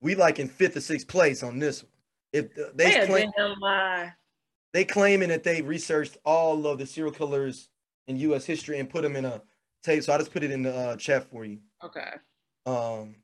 we 0.00 0.14
like 0.14 0.38
in 0.38 0.48
fifth 0.48 0.76
or 0.76 0.80
sixth 0.80 1.08
place 1.08 1.42
on 1.42 1.58
this 1.58 1.82
one. 1.82 1.90
If 2.32 2.54
they 2.54 2.90
They 2.90 3.00
a 3.00 3.06
claim 3.06 3.30
they 4.72 4.84
claiming 4.84 5.28
that 5.28 5.44
they 5.44 5.62
researched 5.62 6.16
all 6.24 6.66
of 6.66 6.78
the 6.78 6.86
serial 6.86 7.12
killers 7.12 7.68
in 8.06 8.16
U.S. 8.18 8.44
history 8.44 8.78
and 8.78 8.88
put 8.88 9.02
them 9.02 9.16
in 9.16 9.24
a 9.24 9.42
tape. 9.82 10.02
So 10.02 10.12
I 10.12 10.18
just 10.18 10.32
put 10.32 10.42
it 10.42 10.50
in 10.50 10.62
the 10.62 10.74
uh, 10.74 10.96
chat 10.96 11.30
for 11.30 11.44
you. 11.44 11.58
Okay. 11.82 12.10
Um, 12.66 13.16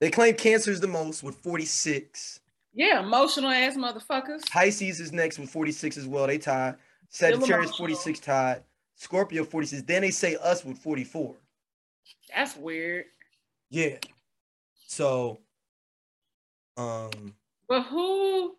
they 0.00 0.10
claim 0.10 0.34
cancer 0.34 0.70
is 0.70 0.80
the 0.80 0.88
most 0.88 1.22
with 1.22 1.36
46. 1.36 2.40
Yeah, 2.72 3.00
emotional 3.00 3.50
ass 3.50 3.76
motherfuckers. 3.76 4.48
Pisces 4.48 5.00
is 5.00 5.12
next 5.12 5.38
with 5.38 5.50
46 5.50 5.96
as 5.96 6.06
well. 6.06 6.26
They 6.26 6.38
tied. 6.38 6.76
Sagittarius 7.08 7.70
emotional. 7.70 7.78
46 7.78 8.20
tied. 8.20 8.62
Scorpio 8.96 9.44
46. 9.44 9.82
Then 9.82 10.02
they 10.02 10.10
say 10.10 10.36
us 10.36 10.64
with 10.64 10.78
44. 10.78 11.34
That's 12.34 12.56
weird. 12.56 13.06
Yeah. 13.70 13.96
So, 14.86 15.40
um, 16.76 17.34
But 17.68 17.82
who? 17.82 18.56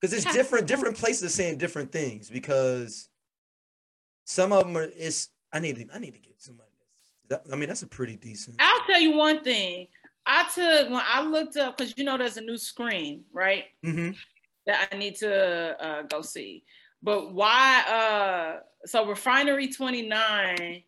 Because 0.00 0.12
it's 0.12 0.32
different, 0.32 0.66
different 0.66 0.96
places 0.96 1.24
are 1.24 1.28
saying 1.28 1.58
different 1.58 1.90
things 1.92 2.28
because 2.28 3.08
some 4.24 4.52
of 4.52 4.64
them 4.64 4.76
are. 4.76 4.88
It's 4.96 5.30
I 5.52 5.60
need 5.60 5.76
to 5.76 5.86
I 5.94 5.98
need 5.98 6.14
to 6.14 6.20
get 6.20 6.40
somebody. 6.40 6.70
That, 7.28 7.42
I 7.52 7.56
mean, 7.56 7.68
that's 7.68 7.82
a 7.82 7.88
pretty 7.88 8.16
decent. 8.16 8.56
I'll 8.60 8.86
tell 8.86 9.00
you 9.00 9.16
one 9.16 9.42
thing. 9.42 9.88
I 10.24 10.48
took 10.54 10.90
when 10.90 11.02
I 11.06 11.22
looked 11.22 11.56
up 11.56 11.76
because 11.76 11.94
you 11.96 12.04
know 12.04 12.18
there's 12.18 12.36
a 12.36 12.40
new 12.40 12.58
screen, 12.58 13.24
right? 13.32 13.64
hmm 13.82 14.10
that 14.66 14.88
I 14.92 14.96
need 14.96 15.14
to 15.16 15.76
uh, 15.80 16.02
go 16.02 16.22
see. 16.22 16.64
But 17.02 17.32
why? 17.32 17.82
Uh, 17.88 18.60
so 18.84 19.06
Refinery 19.06 19.68
29 19.68 20.82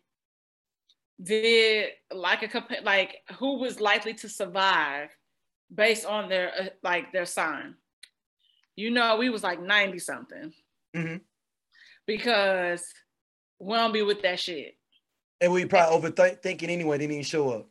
did 1.21 1.89
like 2.13 2.43
a 2.43 2.65
like 2.83 3.17
who 3.37 3.57
was 3.57 3.79
likely 3.79 4.13
to 4.15 4.29
survive 4.29 5.09
based 5.73 6.05
on 6.05 6.29
their 6.29 6.51
uh, 6.59 6.65
like 6.83 7.11
their 7.11 7.25
sign. 7.25 7.75
You 8.79 8.91
know, 8.91 9.17
we 9.17 9.29
was 9.29 9.43
like 9.43 9.61
90 9.61 9.99
something 9.99 10.53
Mhm. 10.95 11.19
because 12.07 12.81
we 13.59 13.75
don't 13.75 13.91
be 13.91 14.03
with 14.03 14.21
that 14.21 14.39
shit. 14.39 14.77
And 15.41 15.51
we 15.51 15.65
probably 15.65 16.09
overthinking 16.09 16.69
anyway. 16.69 16.97
They 16.97 17.03
didn't 17.03 17.15
even 17.15 17.23
show 17.25 17.49
up. 17.51 17.67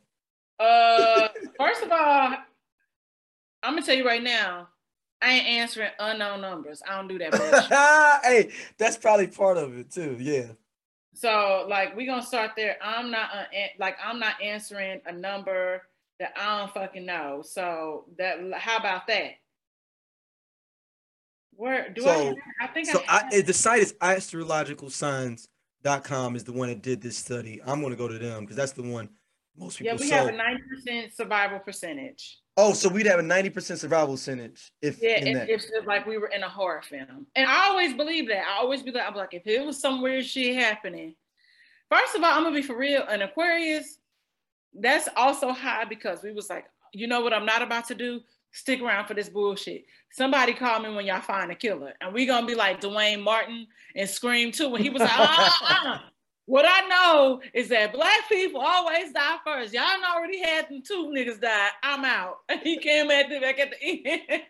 Uh, 0.59 1.29
first 1.57 1.81
of 1.81 1.91
all, 1.91 2.35
I'm 3.63 3.73
gonna 3.73 3.81
tell 3.81 3.95
you 3.95 4.05
right 4.05 4.21
now, 4.21 4.69
I 5.19 5.33
ain't 5.33 5.47
answering 5.47 5.89
unknown 5.97 6.41
numbers. 6.41 6.83
I 6.87 6.95
don't 6.95 7.07
do 7.07 7.17
that 7.17 8.21
hey, 8.23 8.51
that's 8.77 8.95
probably 8.97 9.27
part 9.27 9.57
of 9.57 9.77
it 9.79 9.89
too. 9.91 10.15
Yeah. 10.19 10.51
So 11.15 11.65
like 11.67 11.95
we 11.95 12.05
gonna 12.05 12.21
start 12.21 12.51
there. 12.55 12.77
I'm 12.83 13.09
not 13.09 13.31
uh, 13.33 13.45
like 13.79 13.97
I'm 14.03 14.19
not 14.19 14.39
answering 14.43 15.01
a 15.07 15.11
number 15.11 15.81
that 16.19 16.33
I 16.37 16.59
don't 16.59 16.71
fucking 16.71 17.05
know. 17.07 17.41
So 17.43 18.05
that 18.19 18.37
how 18.53 18.77
about 18.77 19.07
that? 19.07 19.31
Where 21.59 21.89
do 21.89 22.01
So- 22.03 22.35
I? 22.61 22.63
I 22.63 22.67
think 22.67 22.87
So 22.87 23.03
I, 23.09 23.25
I, 23.33 23.41
the 23.41 23.51
site 23.51 23.81
is 23.81 23.93
astrologicalsigns.com 24.01 26.35
is 26.37 26.45
the 26.45 26.53
one 26.53 26.69
that 26.69 26.81
did 26.81 27.01
this 27.01 27.17
study. 27.17 27.59
I'm 27.65 27.81
going 27.81 27.91
to 27.91 27.97
go 27.97 28.07
to 28.07 28.17
them 28.17 28.45
because 28.45 28.55
that's 28.55 28.71
the 28.71 28.83
one 28.83 29.09
most 29.57 29.77
people 29.77 29.93
yeah, 29.93 29.99
we 29.99 30.07
saw. 30.07 30.15
have 30.15 30.27
a 30.29 30.31
ninety 30.31 30.63
percent 30.73 31.13
survival 31.13 31.59
percentage. 31.59 32.37
oh, 32.55 32.71
so 32.71 32.87
we'd 32.87 33.07
have 33.07 33.19
a 33.19 33.23
90% 33.23 33.77
survival 33.77 34.13
percentage 34.13 34.71
if 34.81 35.01
Yeah, 35.01 35.17
if, 35.19 35.49
if 35.49 35.65
if, 35.73 35.85
like 35.85 36.05
we 36.05 36.17
were 36.17 36.27
in 36.27 36.43
a 36.43 36.49
horror 36.49 36.81
film, 36.81 37.27
and 37.35 37.45
I 37.49 37.67
always 37.67 37.93
believe 37.93 38.29
that. 38.29 38.45
I 38.47 38.59
always 38.61 38.81
be 38.83 38.91
like, 38.91 39.05
I'm 39.05 39.15
like, 39.15 39.33
if 39.33 39.45
it 39.45 39.65
was 39.65 39.77
some 39.77 40.01
weird 40.01 40.25
shit 40.25 40.55
happening, 40.55 41.13
first 41.89 42.15
of 42.15 42.23
all, 42.23 42.31
I'm 42.31 42.43
gonna 42.43 42.55
be 42.55 42.61
for 42.61 42.77
real. 42.77 43.03
An 43.09 43.21
Aquarius, 43.21 43.97
that's 44.73 45.09
also 45.17 45.51
high 45.51 45.83
because 45.83 46.23
we 46.23 46.31
was 46.31 46.49
like, 46.49 46.67
you 46.93 47.07
know 47.07 47.19
what, 47.19 47.33
I'm 47.33 47.45
not 47.45 47.61
about 47.61 47.85
to 47.89 47.95
do. 47.95 48.21
Stick 48.51 48.81
around 48.81 49.05
for 49.07 49.13
this 49.13 49.29
bullshit. 49.29 49.85
Somebody 50.11 50.53
call 50.53 50.79
me 50.79 50.93
when 50.93 51.05
y'all 51.05 51.21
find 51.21 51.51
a 51.51 51.55
killer, 51.55 51.93
and 52.01 52.13
we 52.13 52.25
gonna 52.25 52.47
be 52.47 52.55
like 52.55 52.79
Duane 52.81 53.21
Martin 53.21 53.67
and 53.95 54.09
Scream 54.09 54.51
2. 54.51 54.69
When 54.69 54.81
he 54.81 54.89
was 54.89 55.01
like, 55.01 55.19
uh-uh. 55.19 55.99
What 56.45 56.65
I 56.67 56.87
know 56.87 57.41
is 57.53 57.69
that 57.69 57.93
black 57.93 58.27
people 58.27 58.59
always 58.59 59.13
die 59.13 59.35
first. 59.45 59.71
Y'all 59.71 59.83
already 60.15 60.41
had 60.41 60.67
them 60.67 60.81
two 60.81 61.13
niggas 61.15 61.39
die. 61.39 61.67
I'm 61.83 62.03
out. 62.03 62.37
And 62.49 62.59
He 62.63 62.79
came 62.79 63.11
at 63.11 63.29
the 63.29 63.39
back 63.39 63.59
at 63.59 63.69
the 63.69 64.03
end. 64.07 64.41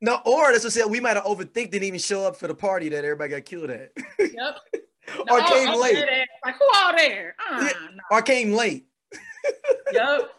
no, 0.00 0.20
or 0.26 0.50
that's 0.50 0.64
what 0.64 0.72
I 0.72 0.80
said. 0.80 0.90
We 0.90 0.98
might 0.98 1.14
have 1.16 1.24
overthinked 1.26 1.70
didn't 1.70 1.84
even 1.84 2.00
show 2.00 2.26
up 2.26 2.34
for 2.34 2.48
the 2.48 2.56
party 2.56 2.88
that 2.88 3.04
everybody 3.04 3.30
got 3.30 3.44
killed 3.44 3.70
at. 3.70 3.92
yep. 4.18 4.56
or 5.30 5.38
No, 5.38 5.46
came 5.48 5.68
I'm 5.68 5.80
late. 5.80 6.04
Like 6.44 6.56
who 6.58 6.68
all 6.74 6.96
there? 6.96 7.36
Uh, 7.48 7.60
Yeah. 7.62 7.72
no. 7.94 8.02
Or 8.10 8.20
came 8.22 8.52
late. 8.52 8.86
Yep. 9.92 10.30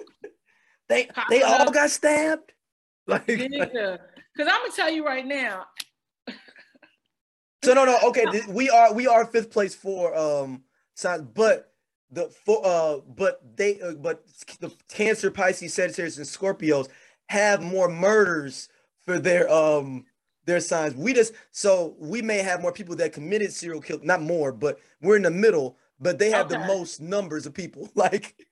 They 0.90 1.10
they 1.30 1.42
all 1.42 1.72
got 1.72 1.90
stabbed. 1.90 2.54
Like, 3.10 3.26
Nigga. 3.26 4.00
Cause 4.36 4.48
I'm 4.52 4.64
gonna 4.64 4.74
tell 4.76 4.92
you 4.92 5.06
right 5.06 5.26
now. 5.26 5.66
so 7.64 7.74
no 7.74 7.86
no 7.86 7.98
okay 8.04 8.26
we 8.50 8.70
are 8.70 8.94
we 8.94 9.08
are 9.08 9.26
fifth 9.26 9.50
place 9.50 9.74
for 9.74 10.14
um 10.14 10.62
signs 10.94 11.24
but 11.34 11.72
the 12.12 12.30
for 12.46 12.62
uh 12.66 12.98
but 13.16 13.42
they 13.56 13.80
uh, 13.80 13.94
but 13.94 14.26
the 14.60 14.70
cancer 14.90 15.32
pisces 15.32 15.74
sagittarius 15.74 16.18
and 16.18 16.26
scorpios 16.26 16.90
have 17.30 17.62
more 17.62 17.88
murders 17.88 18.68
for 19.06 19.20
their 19.20 19.50
um 19.50 20.06
their 20.46 20.60
signs 20.60 20.94
we 20.96 21.14
just 21.14 21.34
so 21.52 21.96
we 21.98 22.22
may 22.22 22.40
have 22.40 22.62
more 22.62 22.74
people 22.74 22.96
that 22.96 23.14
committed 23.14 23.54
serial 23.54 23.82
kill 23.82 24.00
not 24.04 24.22
more 24.22 24.52
but 24.52 24.80
we're 25.02 25.16
in 25.16 25.24
the 25.24 25.32
middle 25.32 25.78
but 26.00 26.20
they 26.20 26.30
have 26.30 26.50
the 26.50 26.60
most 26.60 27.02
numbers 27.02 27.46
of 27.46 27.54
people 27.54 27.90
like 27.96 28.46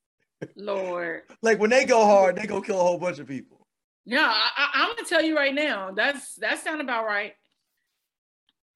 Lord. 0.55 1.23
like 1.41 1.59
when 1.59 1.69
they 1.69 1.85
go 1.85 2.05
hard 2.05 2.35
they 2.35 2.45
go 2.45 2.61
kill 2.61 2.79
a 2.79 2.83
whole 2.83 2.97
bunch 2.97 3.19
of 3.19 3.27
people 3.27 3.67
Yeah, 4.05 4.29
I, 4.31 4.49
I, 4.57 4.69
I'm 4.83 4.95
gonna 4.95 5.07
tell 5.07 5.23
you 5.23 5.35
right 5.35 5.53
now. 5.53 5.91
That's 5.91 6.35
that 6.35 6.63
sound 6.63 6.81
about 6.81 7.05
right. 7.05 7.33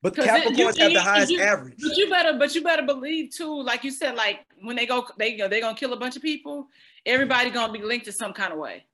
but 0.02 0.16
'Cause 0.16 0.26
it- 0.26 0.58
you- 0.58 0.66
capricorns 0.68 0.78
have 0.78 0.94
the 0.94 1.02
highest 1.02 1.32
you- 1.32 1.42
average 1.42 1.76
But 1.82 1.98
you 1.98 2.10
better, 2.10 2.38
but 2.38 2.56
you 2.56 2.64
better 2.64 2.84
believe 2.86 3.32
too, 3.36 3.62
like 3.62 3.84
you 3.84 3.92
said, 3.92 4.16
like 4.16 4.40
when 4.62 4.76
they 4.76 4.86
go, 4.86 5.06
they 5.18 5.36
go, 5.38 5.48
they're 5.48 5.62
gonna 5.62 5.78
kill 5.78 5.94
a 5.94 5.98
bunch 6.00 6.16
of 6.16 6.22
people. 6.22 6.68
Everybody 7.06 7.50
gonna 7.50 7.74
be 7.74 7.82
linked 7.82 8.06
to 8.06 8.12
some 8.12 8.34
kind 8.34 8.52
of 8.54 8.60
way. 8.60 8.86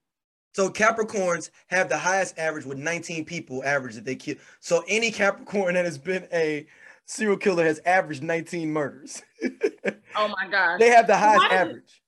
So 0.54 0.70
Capricorns 0.70 1.50
have 1.68 1.88
the 1.90 1.98
highest 1.98 2.38
average 2.38 2.64
with 2.64 2.78
19 2.78 3.24
people 3.26 3.62
average 3.64 3.94
that 3.94 4.04
they 4.06 4.16
kill. 4.16 4.36
So 4.60 4.82
any 4.88 5.10
Capricorn 5.10 5.74
that 5.74 5.84
has 5.84 5.98
been 5.98 6.26
a 6.32 6.66
serial 7.04 7.36
killer 7.36 7.62
has 7.64 7.78
averaged 7.84 8.22
19 8.22 8.72
murders. 8.72 9.22
Oh 10.18 10.28
my 10.28 10.48
God. 10.50 10.80
they 10.80 10.88
have 10.88 11.06
the 11.06 11.16
highest 11.16 11.44
Why 11.50 11.56
average. 11.56 12.00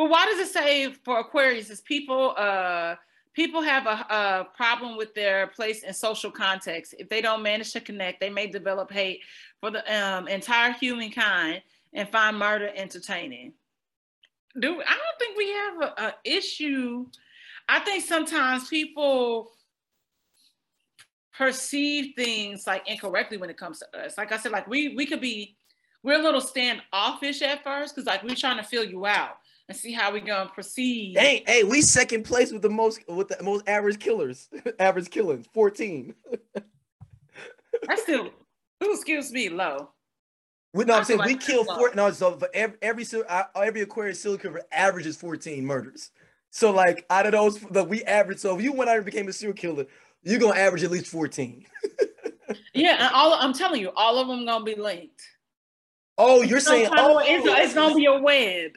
But 0.00 0.08
why 0.08 0.24
does 0.24 0.38
it 0.38 0.50
say 0.50 0.94
for 1.04 1.18
Aquarius 1.18 1.68
is 1.68 1.82
people 1.82 2.32
uh 2.38 2.94
people 3.34 3.60
have 3.60 3.86
a, 3.86 4.06
a 4.08 4.46
problem 4.56 4.96
with 4.96 5.14
their 5.14 5.48
place 5.48 5.82
in 5.82 5.92
social 5.92 6.30
context. 6.30 6.94
If 6.98 7.10
they 7.10 7.20
don't 7.20 7.42
manage 7.42 7.74
to 7.74 7.82
connect, 7.82 8.18
they 8.18 8.30
may 8.30 8.46
develop 8.46 8.90
hate 8.90 9.20
for 9.60 9.70
the 9.70 9.82
um, 9.94 10.26
entire 10.26 10.72
humankind 10.72 11.60
and 11.92 12.08
find 12.08 12.38
murder 12.38 12.70
entertaining. 12.74 13.52
Do 14.58 14.80
I 14.80 14.96
don't 15.02 15.18
think 15.18 15.36
we 15.36 15.50
have 15.50 15.82
a, 15.82 16.02
a 16.06 16.14
issue. 16.24 17.04
I 17.68 17.80
think 17.80 18.02
sometimes 18.02 18.68
people 18.68 19.52
perceive 21.36 22.14
things 22.16 22.66
like 22.66 22.88
incorrectly 22.88 23.36
when 23.36 23.50
it 23.50 23.58
comes 23.58 23.80
to 23.80 24.00
us. 24.00 24.16
Like 24.16 24.32
I 24.32 24.38
said, 24.38 24.52
like 24.52 24.66
we 24.66 24.96
we 24.96 25.04
could 25.04 25.20
be 25.20 25.58
we're 26.02 26.18
a 26.18 26.22
little 26.22 26.40
standoffish 26.40 27.42
at 27.42 27.62
first 27.62 27.94
because 27.94 28.06
like 28.06 28.22
we're 28.22 28.34
trying 28.34 28.56
to 28.56 28.64
fill 28.64 28.84
you 28.84 29.04
out 29.04 29.39
and 29.70 29.78
see 29.78 29.92
how 29.92 30.12
we're 30.12 30.20
gonna 30.20 30.50
proceed. 30.50 31.16
Hey, 31.16 31.44
hey, 31.46 31.62
we 31.62 31.80
second 31.80 32.24
place 32.24 32.50
with 32.50 32.60
the 32.60 32.68
most 32.68 33.08
with 33.08 33.28
the 33.28 33.40
most 33.42 33.66
average 33.68 34.00
killers. 34.00 34.48
average 34.80 35.08
killings, 35.10 35.46
14. 35.54 36.12
That's 37.86 38.02
still, 38.02 38.26
ooh, 38.84 38.92
excuse 38.92 39.30
me, 39.32 39.48
low. 39.48 39.90
We 40.74 40.84
know 40.84 40.94
I 40.94 40.98
I'm 40.98 41.04
saying 41.04 41.20
feel 41.20 41.26
we 41.26 41.36
kill 41.36 41.64
that's 41.64 41.78
four 41.78 41.88
low. 41.88 42.08
no 42.08 42.10
so 42.10 42.36
for 42.36 42.48
every 42.52 42.76
every 42.82 43.04
uh, 43.28 43.44
every 43.56 43.80
Aquarius 43.80 44.20
serial 44.20 44.38
killer 44.38 44.62
averages 44.70 45.16
14 45.16 45.64
murders. 45.64 46.10
So 46.50 46.72
like 46.72 47.06
out 47.10 47.26
of 47.26 47.32
those 47.32 47.60
the 47.70 47.82
we 47.82 48.04
average 48.04 48.38
so 48.38 48.56
if 48.56 48.62
you 48.62 48.72
went 48.72 48.90
out 48.90 48.96
and 48.96 49.04
became 49.04 49.28
a 49.28 49.32
serial 49.32 49.56
killer, 49.56 49.86
you're 50.22 50.38
gonna 50.38 50.58
average 50.58 50.84
at 50.84 50.90
least 50.90 51.06
14. 51.06 51.64
Yeah, 52.74 52.96
and 52.98 53.14
all 53.14 53.34
I'm 53.34 53.52
telling 53.52 53.80
you, 53.80 53.92
all 53.94 54.18
of 54.18 54.26
them 54.26 54.44
gonna 54.44 54.64
be 54.64 54.74
linked. 54.74 55.22
Oh, 56.18 56.42
you're 56.42 56.58
Some 56.58 56.74
saying 56.74 56.90
oh, 56.96 57.18
it's, 57.24 57.46
it's 57.46 57.74
gonna 57.74 57.94
be 57.94 58.06
a 58.06 58.18
web, 58.18 58.72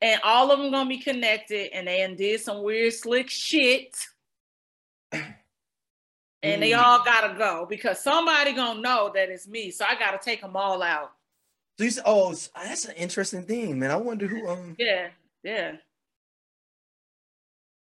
and 0.00 0.20
all 0.22 0.50
of 0.50 0.58
them 0.58 0.70
gonna 0.70 0.88
be 0.88 0.98
connected, 0.98 1.72
and 1.72 1.86
they 1.88 2.14
did 2.16 2.40
some 2.40 2.62
weird 2.62 2.92
slick 2.92 3.30
shit. 3.30 3.96
And 6.42 6.62
they 6.62 6.72
Mm. 6.72 6.78
all 6.82 7.02
gotta 7.02 7.34
go 7.36 7.66
because 7.68 7.98
somebody 7.98 8.52
gonna 8.52 8.80
know 8.80 9.10
that 9.14 9.30
it's 9.30 9.48
me, 9.48 9.70
so 9.72 9.84
I 9.84 9.96
gotta 9.98 10.18
take 10.22 10.40
them 10.42 10.54
all 10.54 10.80
out. 10.80 11.12
So 11.78 11.84
you 11.84 11.90
say, 11.90 12.02
oh, 12.04 12.34
that's 12.54 12.84
an 12.84 12.94
interesting 12.94 13.42
thing, 13.44 13.78
man. 13.78 13.90
I 13.90 13.96
wonder 13.96 14.28
who. 14.28 14.46
Um. 14.46 14.76
Yeah, 14.78 15.08
yeah. 15.42 15.76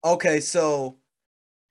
Okay, 0.02 0.40
so, 0.40 0.96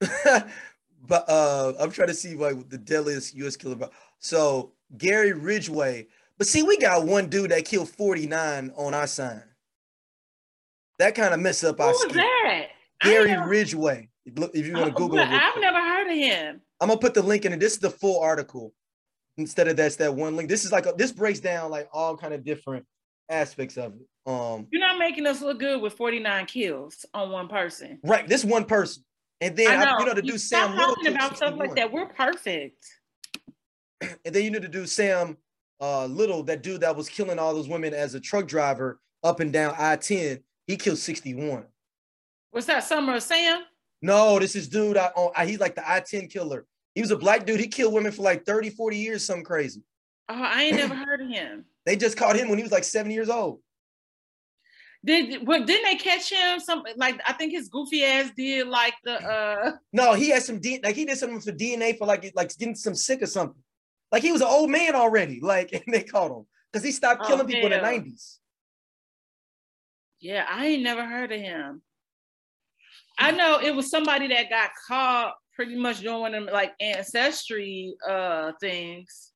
but 0.00 1.28
uh, 1.28 1.74
I'm 1.78 1.90
trying 1.90 2.08
to 2.08 2.14
see 2.14 2.34
like 2.34 2.68
the 2.70 2.78
deadliest 2.78 3.34
U.S. 3.34 3.56
killer. 3.56 3.90
So 4.20 4.72
Gary 4.96 5.32
Ridgway, 5.32 6.06
but 6.38 6.46
see, 6.46 6.62
we 6.62 6.78
got 6.78 7.04
one 7.04 7.28
dude 7.28 7.50
that 7.50 7.64
killed 7.64 7.88
49 7.90 8.72
on 8.76 8.94
our 8.94 9.06
sign. 9.08 9.42
That 11.00 11.14
kind 11.14 11.32
of 11.32 11.40
messed 11.40 11.64
up 11.64 11.78
Who 11.78 11.82
our. 11.84 11.92
was 11.92 12.06
that? 12.12 12.66
Gary 13.00 13.34
Ridgway. 13.48 14.10
If 14.26 14.66
you 14.66 14.74
want 14.74 14.88
to 14.88 14.92
Oh, 14.92 14.94
Google 14.94 15.18
it, 15.18 15.28
I've 15.28 15.58
never 15.58 15.78
heard 15.78 16.08
of 16.08 16.14
him. 16.14 16.60
I'm 16.78 16.88
gonna 16.88 17.00
put 17.00 17.14
the 17.14 17.22
link 17.22 17.46
in 17.46 17.54
it. 17.54 17.58
This 17.60 17.72
is 17.72 17.78
the 17.78 17.88
full 17.88 18.20
article 18.20 18.74
instead 19.38 19.66
of 19.68 19.76
that's 19.76 19.96
that 19.96 20.14
one 20.14 20.36
link. 20.36 20.50
This 20.50 20.66
is 20.66 20.72
like 20.72 20.84
a, 20.84 20.92
this 20.96 21.10
breaks 21.10 21.40
down 21.40 21.70
like 21.70 21.88
all 21.90 22.18
kind 22.18 22.34
of 22.34 22.44
different 22.44 22.84
aspects 23.30 23.78
of 23.78 23.94
it. 23.94 24.30
Um, 24.30 24.66
You're 24.70 24.80
not 24.82 24.98
making 24.98 25.26
us 25.26 25.40
look 25.40 25.58
good 25.58 25.80
with 25.80 25.94
49 25.94 26.44
kills 26.44 27.06
on 27.14 27.30
one 27.30 27.48
person. 27.48 27.98
right, 28.04 28.28
this 28.28 28.44
one 28.44 28.66
person, 28.66 29.02
and 29.40 29.56
then 29.56 29.68
I 29.68 29.82
I- 29.84 29.98
you 30.00 30.04
know 30.04 30.14
to 30.14 30.20
do 30.20 30.36
Stop 30.36 30.68
Sam 30.68 30.78
talking 30.78 31.14
about 31.14 31.36
stuff 31.38 31.54
like 31.56 31.74
that. 31.76 31.90
We're 31.90 32.06
perfect. 32.08 32.84
and 34.02 34.34
then 34.34 34.44
you 34.44 34.50
need 34.50 34.62
to 34.62 34.68
do 34.68 34.84
Sam 34.86 35.38
uh, 35.80 36.04
Little, 36.04 36.42
that 36.42 36.62
dude 36.62 36.82
that 36.82 36.94
was 36.94 37.08
killing 37.08 37.38
all 37.38 37.54
those 37.54 37.68
women 37.68 37.94
as 37.94 38.14
a 38.14 38.20
truck 38.20 38.46
driver 38.46 39.00
up 39.24 39.40
and 39.40 39.50
down 39.50 39.74
I-10. 39.78 40.42
He 40.70 40.76
killed 40.76 40.98
61. 40.98 41.64
Was 42.52 42.66
that? 42.66 42.84
Summer 42.84 43.16
of 43.16 43.24
Sam? 43.24 43.62
No, 44.02 44.38
this 44.38 44.54
is 44.54 44.68
dude. 44.68 44.96
I, 44.96 45.10
oh, 45.16 45.32
I, 45.34 45.44
he's 45.44 45.58
like 45.58 45.74
the 45.74 45.88
I-10 45.88 46.30
killer. 46.30 46.64
He 46.94 47.00
was 47.00 47.10
a 47.10 47.16
black 47.16 47.44
dude. 47.44 47.58
He 47.58 47.66
killed 47.66 47.92
women 47.92 48.12
for 48.12 48.22
like 48.22 48.46
30, 48.46 48.70
40 48.70 48.96
years, 48.96 49.24
something 49.24 49.44
crazy. 49.44 49.82
Oh, 50.28 50.34
I 50.40 50.62
ain't 50.62 50.76
never 50.76 50.94
heard 50.94 51.20
of 51.22 51.28
him. 51.28 51.64
They 51.86 51.96
just 51.96 52.16
caught 52.16 52.36
him 52.36 52.48
when 52.50 52.58
he 52.58 52.62
was 52.62 52.70
like 52.70 52.84
70 52.84 53.12
years 53.14 53.30
old. 53.30 53.60
Did 55.04 55.44
what? 55.46 55.66
Didn't 55.66 55.84
they 55.84 55.96
catch 55.96 56.30
him? 56.30 56.60
Some 56.60 56.84
like 56.94 57.18
I 57.26 57.32
think 57.32 57.52
his 57.52 57.68
goofy 57.68 58.04
ass 58.04 58.30
did 58.36 58.68
like 58.68 58.92
the 59.02 59.14
uh. 59.14 59.72
No, 59.92 60.12
he 60.12 60.28
had 60.28 60.42
some 60.42 60.60
D, 60.60 60.78
like 60.84 60.94
he 60.94 61.06
did 61.06 61.16
something 61.16 61.40
for 61.40 61.52
DNA 61.52 61.96
for 61.96 62.06
like 62.06 62.30
like 62.36 62.56
getting 62.58 62.74
some 62.74 62.94
sick 62.94 63.22
or 63.22 63.26
something. 63.26 63.60
Like 64.12 64.22
he 64.22 64.30
was 64.30 64.42
an 64.42 64.48
old 64.48 64.70
man 64.70 64.94
already. 64.94 65.40
Like 65.40 65.72
and 65.86 65.92
they 65.92 66.02
caught 66.02 66.30
him 66.30 66.44
because 66.70 66.84
he 66.84 66.92
stopped 66.92 67.22
Oh, 67.24 67.28
killing 67.28 67.46
people 67.46 67.72
in 67.72 67.82
the 67.82 67.88
90s. 67.88 68.39
Yeah, 70.20 70.46
I 70.48 70.66
ain't 70.66 70.82
never 70.82 71.04
heard 71.04 71.32
of 71.32 71.40
him. 71.40 71.82
I 73.18 73.30
know 73.32 73.60
it 73.60 73.74
was 73.74 73.90
somebody 73.90 74.28
that 74.28 74.50
got 74.50 74.70
caught 74.86 75.34
pretty 75.54 75.76
much 75.76 76.00
doing 76.00 76.32
them 76.32 76.48
like 76.52 76.72
ancestry 76.80 77.94
uh 78.08 78.52
things. 78.60 79.32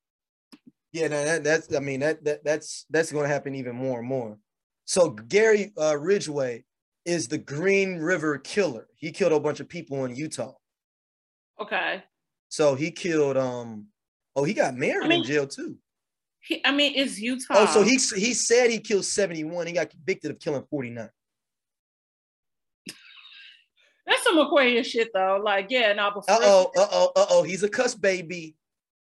Yeah, 0.91 1.07
no, 1.09 1.25
that, 1.25 1.43
that's 1.43 1.75
I 1.75 1.79
mean 1.79 1.99
that, 1.99 2.23
that 2.23 2.43
that's 2.43 2.85
that's 2.89 3.11
going 3.11 3.23
to 3.27 3.33
happen 3.33 3.55
even 3.55 3.75
more 3.75 3.99
and 3.99 4.07
more. 4.07 4.37
So 4.85 5.09
Gary 5.09 5.73
uh, 5.79 5.97
Ridgway 5.97 6.63
is 7.05 7.27
the 7.27 7.37
Green 7.37 7.97
River 7.97 8.37
Killer. 8.37 8.87
He 8.95 9.11
killed 9.11 9.33
a 9.33 9.39
bunch 9.39 9.59
of 9.59 9.67
people 9.69 10.05
in 10.05 10.15
Utah. 10.15 10.53
Okay. 11.59 12.03
So 12.49 12.75
he 12.75 12.91
killed 12.91 13.37
um 13.37 13.87
Oh, 14.35 14.43
he 14.43 14.53
got 14.53 14.75
married 14.75 15.05
I 15.05 15.07
mean- 15.07 15.21
in 15.21 15.27
jail 15.27 15.47
too. 15.47 15.77
He, 16.45 16.61
I 16.63 16.71
mean, 16.71 16.93
it's 16.95 17.19
Utah. 17.19 17.55
Oh, 17.57 17.65
so 17.65 17.81
he 17.81 17.93
he 18.19 18.33
said 18.33 18.69
he 18.69 18.79
killed 18.79 19.05
71. 19.05 19.67
He 19.67 19.73
got 19.73 19.89
convicted 19.89 20.31
of 20.31 20.39
killing 20.39 20.63
49. 20.69 21.09
that's 24.05 24.23
some 24.23 24.37
Aquarius 24.37 24.87
shit 24.87 25.09
though. 25.13 25.41
Like, 25.43 25.67
yeah, 25.69 25.93
no, 25.93 26.11
before 26.11 26.35
Uh 26.35 26.39
oh, 26.41 26.71
uh 26.77 26.87
oh, 26.91 27.11
uh 27.15 27.25
oh. 27.31 27.43
He's 27.43 27.63
a 27.63 27.69
cuss 27.69 27.95
baby. 27.95 28.55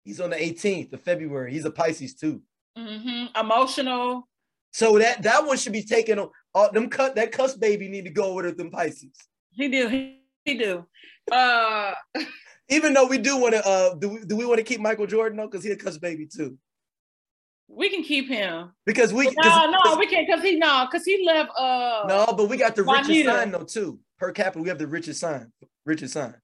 He's 0.04 0.20
on 0.20 0.32
the 0.32 0.36
18th 0.36 0.92
of 0.94 1.02
February. 1.02 1.54
He's 1.54 1.66
a 1.66 1.72
Pisces 1.72 2.16
too. 2.16 2.42
Mm-hmm. 2.78 3.38
emotional. 3.38 4.28
So 4.74 4.98
that 5.00 5.24
that 5.24 5.46
one 5.46 5.58
should 5.58 5.74
be 5.74 5.84
taken 5.84 6.20
on. 6.20 6.30
Uh, 6.54 6.70
them 6.70 6.90
cut 6.90 7.16
that 7.16 7.32
cuss 7.32 7.56
baby 7.56 7.88
need 7.88 8.06
to 8.06 8.12
go 8.12 8.34
with 8.34 8.58
them 8.58 8.72
Pisces. 8.72 9.16
He 9.52 9.70
do. 9.70 9.88
He, 9.88 10.22
he 10.44 10.58
do. 10.58 10.86
Uh, 11.32 11.94
Even 12.70 12.94
though 12.94 13.06
we 13.06 13.18
do 13.18 13.38
want 13.38 13.54
to, 13.54 13.68
uh, 13.68 13.96
do 13.96 14.10
we, 14.10 14.20
do 14.26 14.38
we 14.38 14.46
want 14.46 14.58
to 14.60 14.64
keep 14.64 14.80
Michael 14.80 15.06
Jordan 15.06 15.38
though? 15.38 15.48
Because 15.48 15.64
he 15.64 15.72
a 15.72 15.76
cuss 15.76 15.98
baby 15.98 16.26
too. 16.26 16.58
We 17.74 17.90
can 17.90 18.04
keep 18.04 18.28
him. 18.28 18.72
Because 18.86 19.14
we, 19.14 19.26
No, 19.44 19.72
no, 19.72 19.96
we 19.98 20.06
can't 20.08 20.28
because 20.28 20.44
he 20.44 20.58
no, 20.58 20.88
because 20.90 21.06
he 21.06 21.24
left. 21.26 21.52
Uh, 21.58 22.04
no, 22.08 22.34
but 22.36 22.50
we 22.50 22.58
got 22.58 22.76
the 22.76 22.84
richest 22.84 23.10
Juanita. 23.10 23.32
sign 23.32 23.52
though 23.52 23.64
too. 23.64 24.00
Per 24.20 24.32
capita, 24.32 24.62
we 24.62 24.70
have 24.70 24.78
the 24.78 24.88
richest 24.88 25.20
sign. 25.20 25.52
Richest 25.86 26.14
sign. 26.14 26.36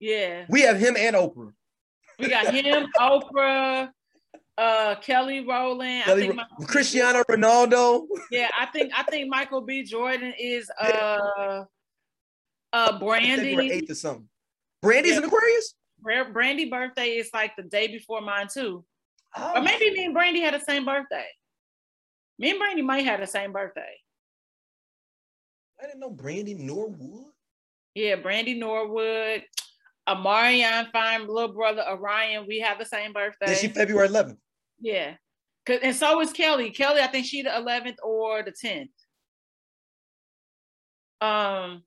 yeah, 0.00 0.44
We 0.48 0.60
have 0.62 0.78
him 0.78 0.96
and 0.96 1.16
Oprah. 1.16 1.52
we 2.18 2.28
got 2.28 2.54
him, 2.54 2.86
Oprah, 3.00 3.88
uh, 4.56 4.94
Kelly 4.96 5.44
Rowland. 5.44 6.04
I 6.06 6.14
think 6.14 6.34
Michael- 6.36 6.66
Cristiano 6.66 7.22
Ronaldo. 7.28 8.06
Yeah, 8.30 8.48
I 8.56 8.66
think 8.66 8.92
I 8.96 9.02
think 9.04 9.28
Michael 9.28 9.62
B. 9.62 9.82
Jordan 9.82 10.32
is 10.38 10.70
uh 10.80 11.64
uh 12.72 12.98
Brandy. 12.98 13.70
eighth 13.72 13.90
or 13.90 13.94
something. 13.94 14.28
Brandy's 14.82 15.12
Yeah. 15.12 15.18
an 15.18 15.24
Aquarius. 15.24 15.74
Bra- 16.00 16.30
Brandy 16.30 16.68
birthday 16.68 17.16
is 17.16 17.30
like 17.32 17.56
the 17.56 17.62
day 17.62 17.88
before 17.88 18.20
mine 18.20 18.46
too. 18.52 18.84
Oh, 19.36 19.52
Or 19.56 19.62
maybe 19.62 19.90
me 19.90 20.04
and 20.04 20.14
Brandy 20.14 20.40
had 20.40 20.54
the 20.54 20.60
same 20.60 20.84
birthday. 20.84 21.26
Me 22.38 22.50
and 22.50 22.58
Brandy 22.58 22.82
might 22.82 23.04
have 23.04 23.20
the 23.20 23.26
same 23.26 23.52
birthday. 23.52 23.94
I 25.82 25.86
didn't 25.86 26.00
know 26.00 26.10
Brandy 26.10 26.54
Norwood. 26.54 27.26
Yeah, 27.94 28.16
Brandy 28.16 28.54
Norwood, 28.54 29.44
Amarion 30.08 30.90
Fine, 30.92 31.26
little 31.28 31.52
brother 31.52 31.84
Orion. 31.88 32.46
We 32.46 32.60
have 32.60 32.78
the 32.78 32.84
same 32.86 33.12
birthday. 33.12 33.52
Is 33.52 33.60
she 33.60 33.68
February 33.68 34.08
11th? 34.08 34.38
yeah. 34.80 35.14
'Cause- 35.66 35.80
And 35.82 35.96
so 35.96 36.20
is 36.20 36.32
Kelly. 36.32 36.70
Kelly, 36.70 37.00
I 37.00 37.06
think 37.06 37.24
she 37.26 37.42
the 37.42 37.50
11th 37.56 37.96
or 38.02 38.42
the 38.42 38.52
10th. 38.52 38.90
Um, 41.20 41.84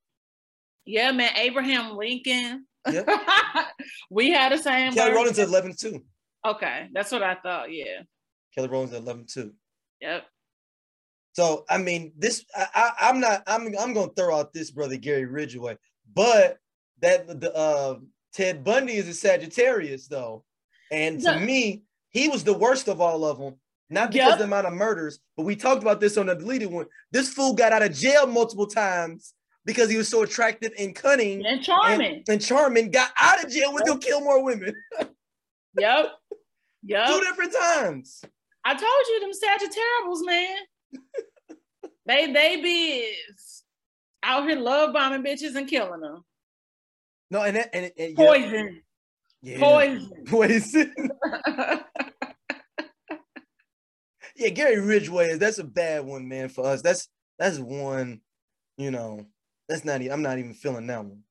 yeah, 0.85 1.11
man, 1.11 1.35
Abraham 1.35 1.95
Lincoln. 1.95 2.65
Yep. 2.91 3.07
we 4.09 4.31
had 4.31 4.51
the 4.51 4.57
same. 4.57 4.93
Kelly. 4.93 5.11
Rowland's 5.13 5.37
at 5.39 5.47
11 5.49 5.75
too. 5.75 6.03
Okay, 6.45 6.87
that's 6.93 7.11
what 7.11 7.23
I 7.23 7.35
thought. 7.35 7.71
Yeah. 7.71 8.01
Kelly 8.55 8.67
Rowland's 8.69 8.93
at 8.93 9.01
11 9.01 9.25
too. 9.27 9.53
Yep. 10.01 10.25
So 11.33 11.65
I 11.69 11.77
mean, 11.77 12.13
this 12.17 12.45
I, 12.55 12.67
I 12.73 13.09
I'm 13.09 13.19
not 13.19 13.43
I'm 13.47 13.67
I'm 13.79 13.93
gonna 13.93 14.11
throw 14.15 14.35
out 14.37 14.53
this 14.53 14.71
brother 14.71 14.97
Gary 14.97 15.25
Ridgway, 15.25 15.77
but 16.13 16.57
that 17.01 17.27
the 17.39 17.53
uh 17.55 17.99
Ted 18.33 18.63
Bundy 18.63 18.93
is 18.93 19.07
a 19.07 19.13
Sagittarius 19.13 20.07
though, 20.07 20.43
and 20.91 21.19
to 21.21 21.31
Yeah. 21.31 21.39
me 21.39 21.83
he 22.09 22.27
was 22.29 22.43
the 22.43 22.57
worst 22.57 22.87
of 22.87 23.01
all 23.01 23.23
of 23.25 23.37
them. 23.37 23.55
Not 23.89 24.11
because 24.11 24.25
Yep. 24.25 24.33
of 24.33 24.39
the 24.39 24.45
amount 24.45 24.67
of 24.67 24.73
murders, 24.73 25.19
but 25.37 25.43
we 25.43 25.55
talked 25.55 25.81
about 25.81 25.99
this 26.01 26.17
on 26.17 26.25
the 26.25 26.35
deleted 26.35 26.71
one. 26.71 26.87
This 27.11 27.29
fool 27.31 27.53
got 27.53 27.71
out 27.71 27.83
of 27.83 27.93
jail 27.93 28.25
multiple 28.27 28.67
times 28.67 29.33
because 29.63 29.89
he 29.89 29.95
was 29.97 30.07
so 30.09 30.23
attractive 30.23 30.71
and 30.79 30.93
cunning 30.95 31.45
And 31.45 31.61
charming. 31.63 32.15
and, 32.17 32.23
and 32.29 32.41
charming. 32.41 32.89
Got 32.91 33.11
out 33.17 33.43
of 33.45 33.51
jail, 33.51 33.73
went 33.73 33.85
to 33.85 33.97
kill 33.99 34.21
more 34.21 34.43
women 34.43 34.73
Yep. 35.79 36.07
Two 36.85 37.19
different 37.21 37.53
times. 37.53 38.21
I 38.65 38.73
told 38.73 39.07
you 39.09 39.19
them 39.21 39.33
Sagittarius, 39.33 40.23
man. 40.25 40.57
they 42.05 42.31
they 42.31 42.61
be 42.61 43.13
out 44.23 44.47
here 44.47 44.59
love 44.59 44.93
bombing 44.93 45.23
bitches 45.23 45.55
and 45.55 45.67
killing 45.67 46.01
them. 46.01 46.23
No, 47.29 47.41
and 47.41 47.55
that, 47.57 47.69
and, 47.73 47.91
and 47.97 48.17
yeah, 48.17 48.25
Poison. 48.25 48.81
yeah. 49.41 49.59
Poison. 49.59 50.11
Poison. 50.27 50.93
Yeah, 54.37 54.49
Gary 54.49 54.79
Ridgway 54.79 55.29
is 55.29 55.39
that's 55.39 55.57
a 55.57 55.63
bad 55.63 56.05
one, 56.05 56.27
man, 56.27 56.49
for 56.49 56.63
us. 56.63 56.83
That's 56.83 57.09
that's 57.39 57.57
one, 57.57 58.21
you 58.77 58.91
know, 58.91 59.25
that's 59.67 59.83
not 59.83 59.99
I'm 60.01 60.21
not 60.21 60.37
even 60.37 60.53
feeling 60.53 60.85
that 60.87 61.03
one. 61.03 61.23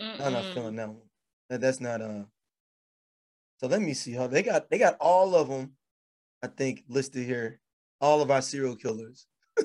I'm 0.00 0.32
not 0.32 0.44
feeling 0.46 0.74
that 0.74 0.88
one. 0.88 1.02
That, 1.48 1.60
that's 1.60 1.80
not 1.80 2.02
uh 2.02 2.24
so 3.58 3.66
let 3.66 3.80
me 3.80 3.94
see 3.94 4.12
how 4.12 4.26
they 4.26 4.42
got 4.42 4.70
they 4.70 4.78
got 4.78 4.96
all 5.00 5.34
of 5.34 5.48
them, 5.48 5.72
I 6.42 6.48
think, 6.48 6.84
listed 6.88 7.24
here. 7.24 7.60
All 8.00 8.20
of 8.20 8.30
our 8.30 8.42
serial 8.42 8.76
killers. 8.76 9.26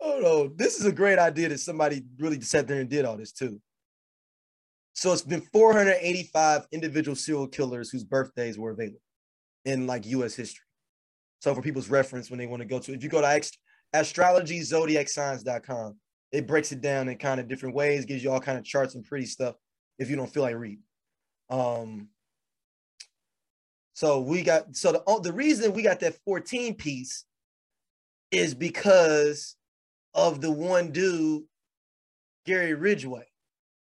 oh 0.00 0.20
no, 0.20 0.52
this 0.54 0.78
is 0.78 0.84
a 0.84 0.92
great 0.92 1.18
idea 1.18 1.48
that 1.48 1.60
somebody 1.60 2.04
really 2.18 2.40
sat 2.42 2.68
there 2.68 2.80
and 2.80 2.90
did 2.90 3.06
all 3.06 3.16
this 3.16 3.32
too. 3.32 3.60
So 4.92 5.12
it's 5.12 5.22
been 5.22 5.40
485 5.52 6.66
individual 6.72 7.16
serial 7.16 7.48
killers 7.48 7.90
whose 7.90 8.04
birthdays 8.04 8.58
were 8.58 8.72
available 8.72 9.00
in 9.64 9.86
like 9.86 10.04
US 10.06 10.34
history. 10.34 10.64
So 11.40 11.54
for 11.54 11.62
people's 11.62 11.88
reference 11.88 12.30
when 12.30 12.38
they 12.38 12.46
want 12.46 12.60
to 12.60 12.68
go 12.68 12.78
to, 12.78 12.92
if 12.92 13.02
you 13.02 13.08
go 13.08 13.22
to 13.22 13.26
ast- 13.26 13.58
astrologyzodiacsigns.com, 13.94 15.96
it 16.32 16.46
breaks 16.46 16.72
it 16.72 16.82
down 16.82 17.08
in 17.08 17.16
kind 17.16 17.40
of 17.40 17.48
different 17.48 17.74
ways, 17.74 18.04
gives 18.04 18.22
you 18.22 18.30
all 18.30 18.40
kind 18.40 18.58
of 18.58 18.64
charts 18.64 18.94
and 18.94 19.04
pretty 19.04 19.24
stuff 19.24 19.54
if 19.98 20.10
you 20.10 20.16
don't 20.16 20.32
feel 20.32 20.42
like 20.42 20.56
reading. 20.56 20.82
Um, 21.50 22.08
so 23.92 24.20
we 24.20 24.42
got 24.42 24.76
so 24.76 24.92
the 24.92 25.02
oh, 25.06 25.18
the 25.18 25.32
reason 25.32 25.72
we 25.72 25.82
got 25.82 26.00
that 26.00 26.16
14 26.24 26.74
piece 26.74 27.24
is 28.30 28.54
because 28.54 29.56
of 30.14 30.40
the 30.40 30.50
one 30.50 30.92
dude, 30.92 31.42
Gary 32.46 32.74
Ridgway. 32.74 33.26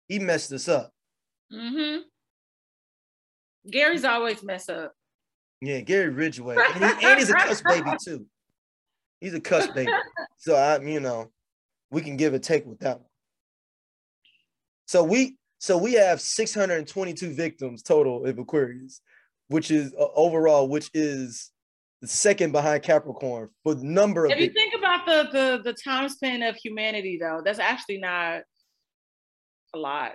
He 0.09 0.19
messed 0.19 0.53
us 0.53 0.69
up. 0.69 0.93
Mm-hmm. 1.53 2.03
Gary's 3.71 4.05
always 4.05 4.43
mess 4.43 4.69
up. 4.69 4.95
Yeah, 5.61 5.81
Gary 5.81 6.09
Ridgway. 6.09 6.57
And, 6.57 6.85
he, 6.85 7.07
and 7.07 7.19
he's 7.19 7.31
a 7.31 7.35
cuss 7.35 7.63
baby 7.63 7.91
too. 8.03 8.27
He's 9.21 9.35
a 9.35 9.41
cuss 9.41 9.67
baby. 9.69 9.93
So 10.39 10.57
I, 10.57 10.81
you 10.81 11.01
know, 11.01 11.31
we 11.91 12.01
can 12.01 12.17
give 12.17 12.33
a 12.33 12.39
take 12.39 12.65
with 12.65 12.79
that 12.81 12.99
one. 12.99 13.09
So 14.87 15.05
we 15.05 15.37
so 15.61 15.77
we 15.77 15.93
have 15.93 16.23
622 16.23 17.35
victims 17.35 17.83
total 17.83 18.25
of 18.25 18.39
Aquarius, 18.39 19.03
which 19.49 19.71
is 19.71 19.93
uh, 19.93 20.07
overall, 20.15 20.67
which 20.69 20.91
is 20.95 21.51
the 22.01 22.09
second 22.09 22.53
behind 22.53 22.83
Capricorn 22.83 23.51
for 23.63 23.75
the 23.75 23.85
number 23.85 24.25
of 24.25 24.33
If 24.33 24.39
you 24.39 24.47
victims. 24.47 24.65
think 24.73 24.83
about 24.83 25.05
the 25.05 25.29
the 25.31 25.63
the 25.63 25.73
time 25.75 26.09
span 26.09 26.43
of 26.43 26.57
humanity, 26.57 27.19
though, 27.21 27.43
that's 27.45 27.59
actually 27.59 27.99
not 27.99 28.41
a 29.75 29.79
lot. 29.79 30.13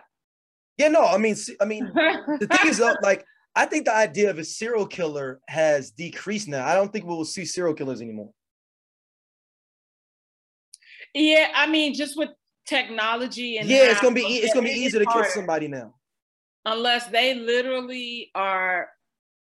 Yeah, 0.79 0.88
no, 0.88 1.05
I 1.05 1.19
mean, 1.19 1.36
I 1.62 1.65
mean, 1.65 1.91
the 1.93 2.47
thing 2.51 2.67
is, 2.71 2.79
though, 2.79 2.95
like, 3.03 3.23
I 3.55 3.67
think 3.67 3.86
the 3.86 3.95
idea 3.95 4.31
of 4.31 4.39
a 4.39 4.43
serial 4.43 4.88
killer 4.88 5.39
has 5.47 5.91
decreased 5.91 6.47
now. 6.47 6.65
I 6.67 6.73
don't 6.73 6.91
think 6.91 7.05
we 7.05 7.13
will 7.15 7.23
see 7.23 7.45
serial 7.45 7.75
killers 7.75 8.01
anymore. 8.01 8.31
yeah, 11.13 11.51
I 11.53 11.67
mean, 11.67 11.93
just 11.93 12.17
with 12.17 12.29
technology 12.65 13.58
and 13.58 13.69
yeah, 13.69 13.91
it's 13.91 14.01
gonna 14.01 14.15
be 14.15 14.21
e- 14.21 14.38
it's 14.38 14.54
gonna 14.54 14.67
be 14.67 14.73
easier 14.73 14.99
to 14.99 15.06
kill 15.06 15.23
somebody 15.25 15.67
now. 15.67 15.93
unless 16.65 17.08
they 17.08 17.36
literally 17.36 18.31
are 18.33 18.89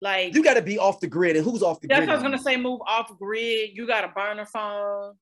like 0.02 0.34
You 0.34 0.44
got 0.44 0.56
to 0.56 0.62
be 0.62 0.80
off 0.80 1.00
the 1.00 1.08
grid, 1.08 1.36
and 1.36 1.46
who's 1.46 1.62
off 1.62 1.80
the 1.80 1.88
that's 1.88 2.00
grid? 2.00 2.10
what 2.10 2.14
I 2.14 2.16
was 2.16 2.24
gonna 2.24 2.40
say. 2.40 2.58
Move 2.58 2.82
off 2.88 3.12
grid. 3.20 3.72
You 3.74 3.86
got 3.86 4.04
a 4.04 4.08
burner 4.08 4.46
phone. 4.46 5.14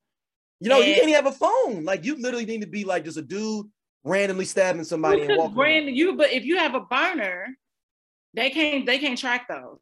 You 0.61 0.69
know, 0.69 0.79
you 0.79 0.93
can't 0.95 1.09
even 1.09 1.15
have 1.15 1.25
a 1.25 1.31
phone. 1.31 1.85
Like, 1.85 2.03
you 2.03 2.15
literally 2.21 2.45
need 2.45 2.61
to 2.61 2.67
be 2.67 2.83
like 2.83 3.05
just 3.05 3.17
a 3.17 3.21
dude 3.21 3.67
randomly 4.03 4.45
stabbing 4.45 4.83
somebody 4.83 5.21
and 5.21 5.37
walking. 5.37 5.55
brand 5.55 5.95
you, 5.95 6.15
but 6.15 6.31
if 6.31 6.43
you 6.45 6.57
have 6.57 6.75
a 6.75 6.81
burner, 6.81 7.47
they 8.33 8.49
can't 8.49 8.85
they 8.85 8.99
can't 8.99 9.17
track 9.17 9.47
those. 9.47 9.79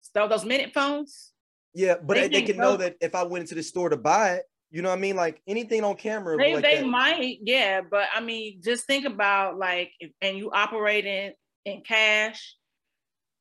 So 0.00 0.28
those 0.28 0.44
minute 0.44 0.72
phones. 0.74 1.32
Yeah, 1.74 1.96
but 2.02 2.14
they 2.14 2.28
they, 2.28 2.42
can't 2.42 2.58
know 2.58 2.76
that 2.76 2.96
if 3.00 3.14
I 3.14 3.22
went 3.24 3.42
into 3.42 3.54
the 3.54 3.62
store 3.62 3.88
to 3.88 3.96
buy 3.96 4.34
it, 4.34 4.44
you 4.74 4.82
know 4.82 4.88
what 4.88 4.98
I 4.98 5.00
mean? 5.00 5.14
Like 5.14 5.40
anything 5.46 5.84
on 5.84 5.94
camera. 5.94 6.36
They 6.36 6.54
like 6.54 6.64
they 6.64 6.78
that. 6.78 6.86
might, 6.86 7.38
yeah, 7.42 7.80
but 7.88 8.08
I 8.12 8.20
mean, 8.20 8.60
just 8.60 8.88
think 8.88 9.06
about 9.06 9.56
like 9.56 9.92
if, 10.00 10.10
and 10.20 10.36
you 10.36 10.50
operate 10.50 11.06
in 11.06 11.32
in 11.64 11.82
cash. 11.82 12.56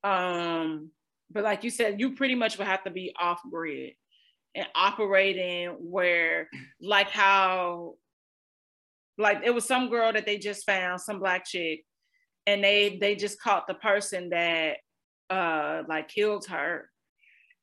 Um, 0.04 0.92
but 1.32 1.44
like 1.44 1.64
you 1.64 1.72
said, 1.72 2.00
you 2.00 2.14
pretty 2.14 2.36
much 2.36 2.60
would 2.60 2.68
have 2.68 2.84
to 2.84 2.92
be 2.92 3.16
off 3.20 3.42
grid 3.50 3.94
and 4.54 4.68
operating 4.76 5.70
where 5.70 6.50
like 6.80 7.10
how 7.10 7.96
like 9.18 9.42
it 9.44 9.56
was 9.56 9.66
some 9.66 9.90
girl 9.90 10.14
that 10.14 10.28
they 10.28 10.38
just 10.38 10.68
found, 10.68 11.02
some 11.02 11.18
black 11.18 11.48
chick, 11.48 11.84
and 12.46 12.64
they 12.64 13.00
they 13.02 13.16
just 13.16 13.42
caught 13.42 13.66
the 13.66 13.74
person 13.74 14.30
that 14.30 14.78
uh 15.32 15.82
like 15.90 16.10
killed 16.10 16.46
her. 16.46 16.92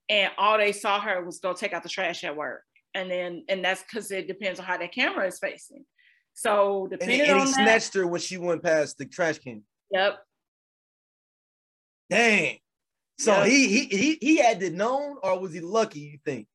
And 0.08 0.32
all 0.38 0.58
they 0.58 0.72
saw 0.72 1.00
her 1.00 1.24
was 1.24 1.38
go 1.38 1.52
take 1.52 1.72
out 1.72 1.84
the 1.84 1.88
trash 1.88 2.24
at 2.24 2.36
work 2.36 2.64
and 2.94 3.10
then 3.10 3.44
and 3.48 3.64
that's 3.64 3.82
because 3.82 4.10
it 4.10 4.26
depends 4.26 4.58
on 4.60 4.66
how 4.66 4.76
that 4.78 4.92
camera 4.92 5.26
is 5.26 5.38
facing. 5.38 5.84
So 6.34 6.82
and, 6.82 6.90
depending 6.92 7.20
and 7.20 7.26
he 7.28 7.32
on 7.32 7.38
that, 7.46 7.54
snatched 7.54 7.94
her 7.94 8.06
when 8.06 8.20
she 8.20 8.36
went 8.38 8.62
past 8.62 8.98
the 8.98 9.04
trash 9.06 9.38
can. 9.38 9.62
yep. 9.90 10.18
Dang. 12.08 12.58
So 13.18 13.32
Yeah. 13.32 13.46
he, 13.46 13.68
he 13.68 13.84
he 13.84 14.18
he 14.20 14.36
had 14.38 14.62
it 14.62 14.72
known, 14.72 15.16
or 15.22 15.38
was 15.38 15.52
he 15.52 15.60
lucky? 15.60 16.00
You 16.00 16.18
think? 16.24 16.46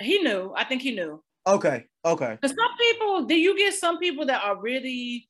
He 0.00 0.18
knew. 0.22 0.52
I 0.56 0.64
think 0.64 0.82
he 0.82 0.92
knew. 0.92 1.22
Okay, 1.46 1.84
okay. 2.04 2.38
Because 2.40 2.56
some 2.56 2.76
people, 2.78 3.24
do 3.24 3.34
you 3.34 3.56
get 3.56 3.74
some 3.74 3.98
people 3.98 4.26
that 4.26 4.42
are 4.42 4.60
really 4.60 5.28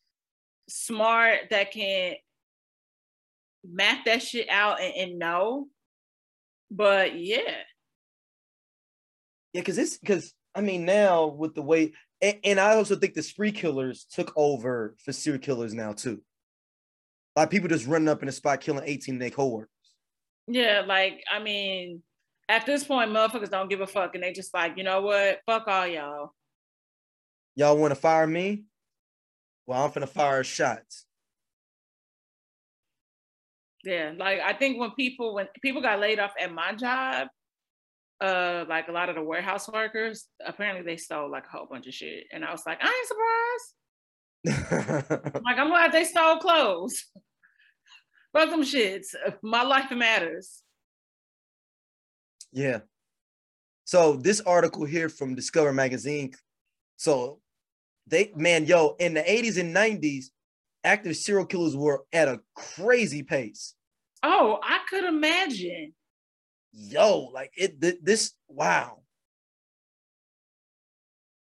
smart 0.68 1.50
that 1.50 1.72
can 1.72 2.14
map 3.64 4.04
that 4.04 4.22
shit 4.22 4.48
out 4.48 4.80
and, 4.80 4.94
and 4.94 5.18
know? 5.18 5.66
But 6.70 7.18
yeah, 7.18 7.54
Yeah, 9.52 9.60
because 9.62 9.78
it's 9.78 9.98
because 9.98 10.32
I 10.54 10.60
mean 10.60 10.84
now 10.84 11.26
with 11.26 11.54
the 11.54 11.62
way, 11.62 11.92
and, 12.20 12.36
and 12.44 12.60
I 12.60 12.76
also 12.76 12.96
think 12.96 13.14
the 13.14 13.22
spree 13.22 13.52
killers 13.52 14.06
took 14.10 14.32
over 14.36 14.94
for 15.04 15.12
serial 15.12 15.40
killers 15.40 15.74
now 15.74 15.92
too. 15.92 16.22
Like 17.36 17.50
people 17.50 17.68
just 17.68 17.86
running 17.86 18.08
up 18.08 18.22
in 18.22 18.28
a 18.28 18.32
spot 18.32 18.60
killing 18.60 18.84
18 18.84 19.14
of 19.14 19.20
their 19.20 19.30
coworkers. 19.30 19.70
yeah, 20.46 20.82
like 20.86 21.22
I 21.30 21.40
mean, 21.40 22.02
at 22.48 22.66
this 22.66 22.84
point, 22.84 23.10
motherfuckers 23.10 23.50
don't 23.50 23.70
give 23.70 23.80
a 23.80 23.86
fuck, 23.86 24.14
and 24.14 24.24
they 24.24 24.32
just 24.32 24.52
like, 24.52 24.76
you 24.76 24.84
know 24.84 25.00
what? 25.02 25.40
Fuck 25.46 25.68
all 25.68 25.86
y'all. 25.86 26.32
Y'all 27.54 27.76
want 27.76 27.92
to 27.92 28.00
fire 28.00 28.26
me? 28.26 28.64
Well, 29.66 29.84
I'm 29.84 29.90
finna 29.90 30.08
fire 30.08 30.42
shots. 30.42 31.06
Yeah, 33.84 34.12
like 34.16 34.40
I 34.40 34.52
think 34.52 34.78
when 34.78 34.90
people 34.92 35.34
when 35.34 35.48
people 35.62 35.80
got 35.80 36.00
laid 36.00 36.18
off 36.18 36.32
at 36.40 36.52
my 36.52 36.74
job, 36.74 37.28
uh, 38.20 38.64
like 38.68 38.88
a 38.88 38.92
lot 38.92 39.08
of 39.08 39.14
the 39.16 39.22
warehouse 39.22 39.68
workers, 39.68 40.26
apparently 40.44 40.84
they 40.84 40.96
stole 40.96 41.30
like 41.30 41.44
a 41.46 41.56
whole 41.56 41.66
bunch 41.66 41.86
of 41.86 41.94
shit, 41.94 42.24
and 42.32 42.44
I 42.44 42.50
was 42.52 42.62
like, 42.66 42.78
I 42.82 42.86
ain't 42.88 43.08
surprised. 43.08 43.74
Like 45.44 45.58
I'm 45.58 45.68
glad 45.68 45.92
they 45.92 46.04
stole 46.04 46.38
clothes. 46.38 47.04
Fuck 48.32 48.50
them 48.50 48.62
shits. 48.62 49.14
My 49.42 49.62
life 49.62 49.90
matters. 49.90 50.62
yeah. 52.52 52.80
So 53.84 54.14
this 54.14 54.40
article 54.42 54.84
here 54.84 55.08
from 55.08 55.34
Discover 55.34 55.72
Magazine. 55.72 56.32
So 56.96 57.40
they 58.06 58.32
man, 58.36 58.64
yo, 58.66 58.94
in 59.00 59.14
the 59.14 59.20
80s 59.22 59.58
and 59.58 59.74
90s, 59.74 60.26
active 60.84 61.16
serial 61.16 61.44
killers 61.46 61.76
were 61.76 62.04
at 62.12 62.28
a 62.28 62.40
crazy 62.54 63.22
pace. 63.24 63.74
Oh, 64.22 64.58
I 64.62 64.78
could 64.88 65.04
imagine. 65.04 65.92
Yo, 66.72 67.30
like 67.32 67.52
it 67.56 67.80
th- 67.80 67.98
this 68.02 68.32
wow. 68.48 68.98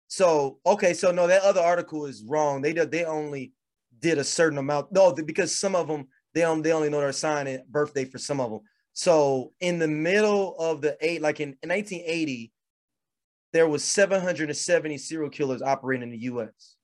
So 0.08 0.60
okay, 0.66 0.94
so 0.94 1.12
no, 1.12 1.28
that 1.28 1.44
other 1.44 1.62
article 1.62 2.06
is 2.06 2.24
wrong. 2.28 2.62
They 2.62 2.74
did 2.74 2.92
they 2.92 3.06
only 3.06 3.54
did 4.00 4.18
a 4.18 4.24
certain 4.24 4.58
amount. 4.58 4.92
No, 4.92 5.14
because 5.14 5.58
some 5.58 5.76
of 5.76 5.88
them 5.88 6.08
they 6.34 6.44
only 6.44 6.64
they 6.64 6.74
only 6.74 6.90
know 6.90 7.00
their 7.00 7.12
sign 7.12 7.48
and 7.48 7.66
birthday 7.68 8.06
for 8.06 8.18
some 8.18 8.40
of 8.40 8.52
them. 8.52 8.62
So 8.94 9.54
in 9.60 9.80
the 9.80 9.88
middle 9.88 10.56
of 10.58 10.82
the 10.82 10.98
eight, 11.00 11.22
like 11.22 11.40
in, 11.40 11.56
in 11.64 11.70
1980, 11.70 12.52
there 13.54 13.68
was 13.68 13.84
770 13.84 14.98
serial 14.98 15.30
killers 15.30 15.62
operating 15.62 16.04
in 16.04 16.12
the 16.12 16.24
U.S. 16.24 16.76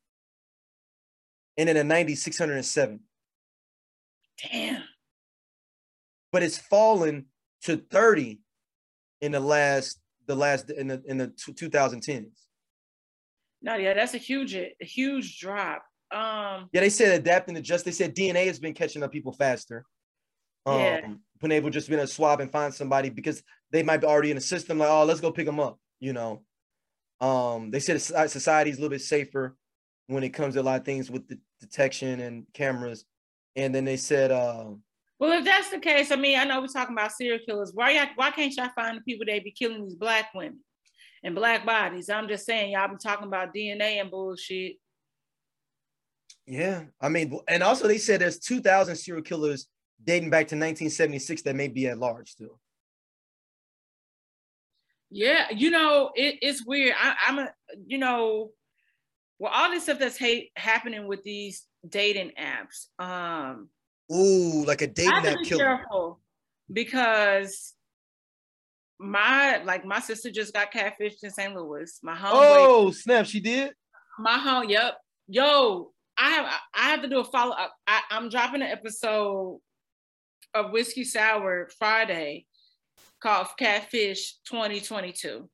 And 1.58 1.70
in 1.70 1.76
the 1.76 1.96
90s, 1.96 2.18
607. 2.18 3.00
Damn. 4.52 4.84
but 6.32 6.44
it's 6.44 6.60
fallen 6.60 7.26
to 7.68 7.78
30 7.78 8.40
in 9.22 9.32
the 9.34 9.40
last 9.40 10.00
the 10.26 10.36
last 10.36 10.70
in 10.70 10.88
the 10.88 11.02
in 11.06 11.18
the 11.18 11.28
2010s. 11.28 12.26
No, 13.62 13.76
yeah, 13.76 13.94
that's 13.94 14.14
a 14.14 14.18
huge, 14.20 14.54
a 14.56 14.74
huge 14.80 15.40
drop. 15.40 15.84
Um, 16.12 16.70
Yeah, 16.72 16.82
they 16.82 16.90
said 16.90 17.20
adapting 17.20 17.56
to 17.56 17.62
just 17.62 17.84
they 17.86 17.92
said 17.92 18.16
DNA 18.16 18.48
has 18.48 18.60
been 18.60 18.74
catching 18.74 19.04
up 19.04 19.12
people 19.12 19.34
faster. 19.34 19.86
Um 20.66 20.76
Yeah. 20.76 21.14
been 21.42 21.52
able 21.52 21.70
just 21.70 21.90
been 21.90 22.00
a 22.00 22.08
swab 22.08 22.40
and 22.40 22.52
find 22.52 22.74
somebody 22.74 23.10
because 23.10 23.44
they 23.72 23.84
might 23.84 23.98
be 24.02 24.08
already 24.08 24.32
in 24.32 24.36
the 24.36 24.42
system, 24.42 24.78
like, 24.78 24.90
oh, 24.90 25.04
let's 25.04 25.20
go 25.20 25.32
pick 25.32 25.46
them 25.46 25.60
up, 25.60 25.78
you 26.00 26.14
know. 26.14 26.44
Um, 27.20 27.72
they 27.72 27.80
said 27.80 27.98
soci- 27.98 28.30
society 28.30 28.72
is 28.72 28.78
a 28.78 28.82
little 28.82 28.96
bit 28.96 29.02
safer 29.02 29.58
when 30.08 30.24
it 30.24 30.30
comes 30.30 30.54
to 30.54 30.62
a 30.62 30.64
lot 30.64 30.80
of 30.80 30.86
things 30.86 31.12
with 31.12 31.28
the 31.28 31.40
detection 31.60 32.22
and 32.22 32.46
cameras. 32.54 33.06
And 33.56 33.74
then 33.76 33.86
they 33.86 33.98
said, 33.98 34.32
uh, 34.32 34.76
well, 35.20 35.40
if 35.40 35.46
that's 35.46 35.70
the 35.70 35.80
case, 35.80 36.12
I 36.12 36.16
mean, 36.16 36.38
I 36.38 36.44
know 36.44 36.62
we're 36.62 36.68
talking 36.68 36.96
about 36.96 37.12
serial 37.12 37.40
killers. 37.46 37.72
Why 37.74 37.92
y'all, 37.92 38.08
why 38.16 38.32
can't 38.32 38.56
y'all 38.56 38.70
find 38.76 38.98
the 38.98 39.02
people 39.02 39.26
that 39.28 39.44
be 39.44 39.52
killing 39.52 39.84
these 39.84 39.96
black 39.96 40.34
women 40.36 40.60
and 41.24 41.36
black 41.36 41.66
bodies? 41.66 42.10
I'm 42.10 42.28
just 42.28 42.46
saying, 42.46 42.72
y'all 42.72 42.88
been 42.88 42.98
talking 42.98 43.28
about 43.28 43.54
DNA 43.54 44.00
and 44.00 44.12
bullshit. 44.12 44.76
Yeah, 46.46 46.84
I 47.02 47.10
mean, 47.10 47.38
and 47.48 47.64
also 47.64 47.88
they 47.88 47.98
said 47.98 48.22
there's 48.22 48.40
2,000 48.40 48.96
serial 48.96 49.24
killers 49.24 49.68
dating 50.04 50.30
back 50.30 50.48
to 50.48 50.56
1976 50.56 51.42
that 51.42 51.56
may 51.56 51.68
be 51.68 51.88
at 51.88 51.98
large 51.98 52.30
still. 52.30 52.60
Yeah, 55.10 55.48
you 55.52 55.72
know, 55.72 56.12
it, 56.16 56.36
it's 56.42 56.66
weird. 56.66 56.94
I, 56.98 57.16
I'm 57.28 57.40
a, 57.40 57.50
you 57.86 57.98
know, 57.98 58.52
well, 59.40 59.52
all 59.54 59.72
this 59.72 59.84
stuff 59.84 60.00
that's 60.00 60.18
hate 60.18 60.52
happening 60.56 61.08
with 61.08 61.24
these 61.24 61.66
dating 61.88 62.32
apps. 62.40 62.88
Um, 63.04 63.70
Ooh, 64.14 64.64
like 64.66 64.82
a 64.82 64.88
dating 64.88 65.12
have 65.12 65.24
to 65.24 65.30
app 65.32 65.40
be 65.40 65.46
killer. 65.46 65.64
careful 65.66 66.20
because 66.72 67.74
my 69.00 69.62
like 69.64 69.86
my 69.86 70.00
sister 70.00 70.32
just 70.32 70.54
got 70.54 70.72
catfished 70.72 71.24
in 71.24 71.32
St. 71.32 71.56
Louis. 71.56 72.00
My 72.02 72.16
homeboy, 72.16 72.32
Oh, 72.34 72.92
snap, 72.92 73.26
she 73.26 73.40
did. 73.40 73.74
my 74.20 74.38
home, 74.38 74.70
yep. 74.70 74.96
Yo, 75.28 75.92
I 76.18 76.30
have 76.32 76.46
I 76.74 76.90
have 76.90 77.02
to 77.04 77.10
do 77.10 77.20
a 77.20 77.24
follow 77.24 77.54
up. 77.56 77.76
I, 77.86 78.02
I'm 78.10 78.30
dropping 78.30 78.62
an 78.62 78.70
episode 78.70 79.60
of 80.54 80.72
Whiskey 80.72 81.04
Sour 81.04 81.70
Friday 81.78 82.46
called 83.22 83.48
Catfish 83.60 84.36
2022. 84.50 85.50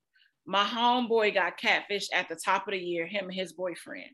My 0.45 0.64
homeboy 0.64 1.34
got 1.34 1.60
catfished 1.60 2.10
at 2.14 2.30
the 2.30 2.36
top 2.36 2.68
of 2.68 2.74
the 2.74 2.80
year, 2.80 3.08
him 3.08 3.26
and 3.26 3.34
his 3.34 3.54
boyfriend, 3.54 4.12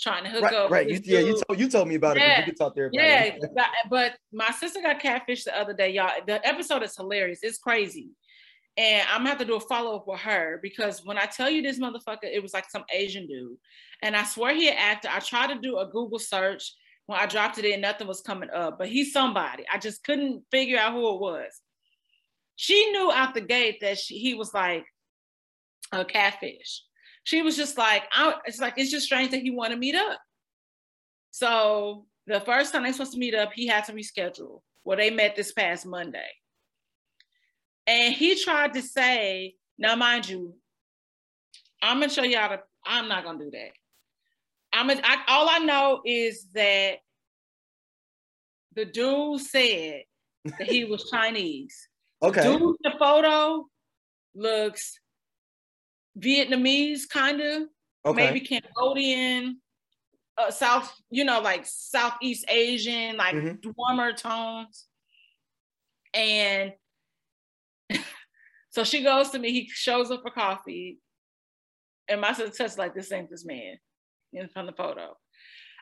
trying 0.00 0.24
to 0.24 0.30
hook 0.30 0.42
Right, 0.42 0.54
up. 0.54 0.70
right. 0.70 0.88
You, 0.88 1.00
yeah, 1.04 1.20
you 1.20 1.40
told 1.46 1.58
you 1.58 1.68
told 1.68 1.88
me 1.88 1.94
about 1.94 2.16
it. 2.16 2.20
Yeah, 2.20 2.38
You 2.40 2.44
can 2.46 2.54
talk 2.54 2.74
everybody. 2.76 2.98
Yeah, 2.98 3.36
but, 3.54 3.66
but 3.88 4.12
my 4.32 4.50
sister 4.50 4.80
got 4.82 5.00
catfished 5.00 5.44
the 5.44 5.58
other 5.58 5.72
day, 5.72 5.90
y'all. 5.90 6.10
The 6.26 6.46
episode 6.46 6.82
is 6.82 6.96
hilarious. 6.96 7.40
It's 7.42 7.58
crazy. 7.58 8.10
And 8.76 9.06
I'm 9.10 9.20
gonna 9.20 9.30
have 9.30 9.38
to 9.38 9.44
do 9.46 9.56
a 9.56 9.60
follow 9.60 9.96
up 9.96 10.06
with 10.06 10.20
her 10.20 10.60
because 10.62 11.02
when 11.04 11.16
I 11.16 11.24
tell 11.24 11.48
you 11.48 11.62
this 11.62 11.78
motherfucker, 11.78 12.24
it 12.24 12.42
was 12.42 12.52
like 12.52 12.68
some 12.68 12.84
Asian 12.92 13.26
dude. 13.26 13.56
And 14.02 14.14
I 14.14 14.24
swear 14.24 14.54
he 14.54 14.68
an 14.68 14.76
actor. 14.76 15.08
I 15.10 15.20
tried 15.20 15.46
to 15.54 15.60
do 15.60 15.78
a 15.78 15.86
Google 15.86 16.18
search 16.18 16.74
when 17.06 17.18
I 17.18 17.26
dropped 17.26 17.58
it 17.58 17.64
in, 17.64 17.80
nothing 17.80 18.06
was 18.08 18.20
coming 18.20 18.50
up, 18.50 18.78
but 18.78 18.88
he's 18.88 19.12
somebody. 19.12 19.64
I 19.72 19.78
just 19.78 20.02
couldn't 20.04 20.42
figure 20.50 20.78
out 20.78 20.92
who 20.92 21.14
it 21.14 21.20
was. 21.20 21.52
She 22.56 22.90
knew 22.90 23.12
out 23.12 23.32
the 23.34 23.40
gate 23.40 23.78
that 23.80 23.98
she, 23.98 24.18
he 24.18 24.34
was 24.34 24.52
like 24.52 24.84
a 25.92 26.04
catfish. 26.04 26.82
She 27.26 27.42
was 27.42 27.56
just 27.56 27.76
like, 27.76 28.04
I, 28.12 28.34
it's 28.44 28.60
like, 28.60 28.74
it's 28.76 28.88
just 28.88 29.04
strange 29.04 29.32
that 29.32 29.42
he 29.42 29.50
wanted 29.50 29.74
to 29.74 29.80
meet 29.80 29.96
up. 29.96 30.20
So 31.32 32.06
the 32.28 32.38
first 32.38 32.72
time 32.72 32.84
they 32.84 32.92
supposed 32.92 33.14
to 33.14 33.18
meet 33.18 33.34
up, 33.34 33.50
he 33.52 33.66
had 33.66 33.82
to 33.86 33.92
reschedule. 33.92 34.60
Well, 34.84 34.96
they 34.96 35.10
met 35.10 35.34
this 35.34 35.52
past 35.52 35.86
Monday. 35.86 36.28
And 37.88 38.14
he 38.14 38.40
tried 38.40 38.74
to 38.74 38.82
say, 38.82 39.56
now 39.76 39.96
mind 39.96 40.28
you, 40.28 40.54
I'm 41.82 41.98
gonna 41.98 42.12
show 42.12 42.22
y'all 42.22 42.48
the, 42.48 42.60
I'm 42.84 43.08
not 43.08 43.24
gonna 43.24 43.40
do 43.40 43.50
that. 43.50 43.72
I'm 44.72 44.86
gonna, 44.86 45.02
all 45.26 45.48
I 45.50 45.58
know 45.58 46.02
is 46.06 46.46
that 46.54 46.98
the 48.76 48.84
dude 48.84 49.40
said 49.40 50.02
that 50.44 50.70
he 50.70 50.84
was 50.84 51.02
Chinese. 51.10 51.88
Okay. 52.22 52.44
Dude, 52.44 52.76
the 52.84 52.92
photo 53.00 53.66
looks 54.36 55.00
Vietnamese, 56.18 57.08
kind 57.08 57.40
of 57.40 57.62
okay. 58.04 58.16
maybe 58.26 58.40
Cambodian, 58.40 59.60
uh, 60.38 60.50
South, 60.50 60.92
you 61.10 61.24
know, 61.24 61.40
like 61.40 61.64
Southeast 61.66 62.44
Asian, 62.48 63.16
like 63.16 63.34
Mhm. 63.34 63.74
warmer 63.76 64.12
tones. 64.12 64.86
And 66.14 66.72
so 68.70 68.84
she 68.84 69.02
goes 69.02 69.30
to 69.30 69.38
me, 69.38 69.52
he 69.52 69.68
shows 69.68 70.10
up 70.10 70.22
for 70.22 70.30
coffee. 70.30 70.98
And 72.08 72.20
my 72.20 72.32
sister 72.32 72.64
touched 72.64 72.78
like 72.78 72.94
this 72.94 73.10
ain't 73.12 73.30
this 73.30 73.44
man 73.44 73.78
in 74.32 74.48
from 74.48 74.66
the 74.66 74.72
photo. 74.72 75.16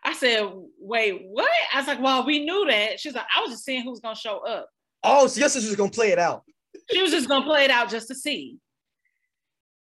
I 0.03 0.13
said, 0.13 0.51
wait, 0.79 1.23
what? 1.25 1.51
I 1.73 1.79
was 1.79 1.87
like, 1.87 2.01
well, 2.01 2.27
we 2.27 2.45
knew 2.45 2.67
that. 2.67 3.01
She's 3.01 3.15
like, 3.15 3.27
I 3.35 3.41
was 3.41 3.51
just 3.51 3.65
seeing 3.65 3.83
who's 3.83 4.01
gonna 4.01 4.15
show 4.15 4.39
up. 4.47 4.69
Oh, 5.03 5.27
so 5.27 5.41
your 5.41 5.49
sister's 5.49 5.77
gonna 5.77 5.91
play 5.91 6.11
it 6.13 6.19
out. 6.19 6.45
She 6.91 7.01
was 7.01 7.11
just 7.11 7.29
gonna 7.29 7.45
play 7.45 7.65
it 7.65 7.71
out 7.71 7.89
just 7.91 8.09
to 8.09 8.15
see. 8.15 8.59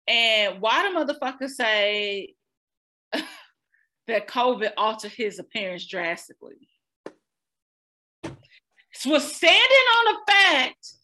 And 0.07 0.61
why 0.61 0.83
the 0.83 0.99
motherfucker 0.99 1.49
say 1.49 2.35
that 3.13 4.29
COVID 4.29 4.73
altered 4.77 5.13
his 5.13 5.39
appearance 5.39 5.87
drastically? 5.87 6.69
So 8.95 9.11
was 9.11 9.35
standing 9.35 9.61
on 9.61 10.15
the 10.15 10.33
fact 10.33 10.95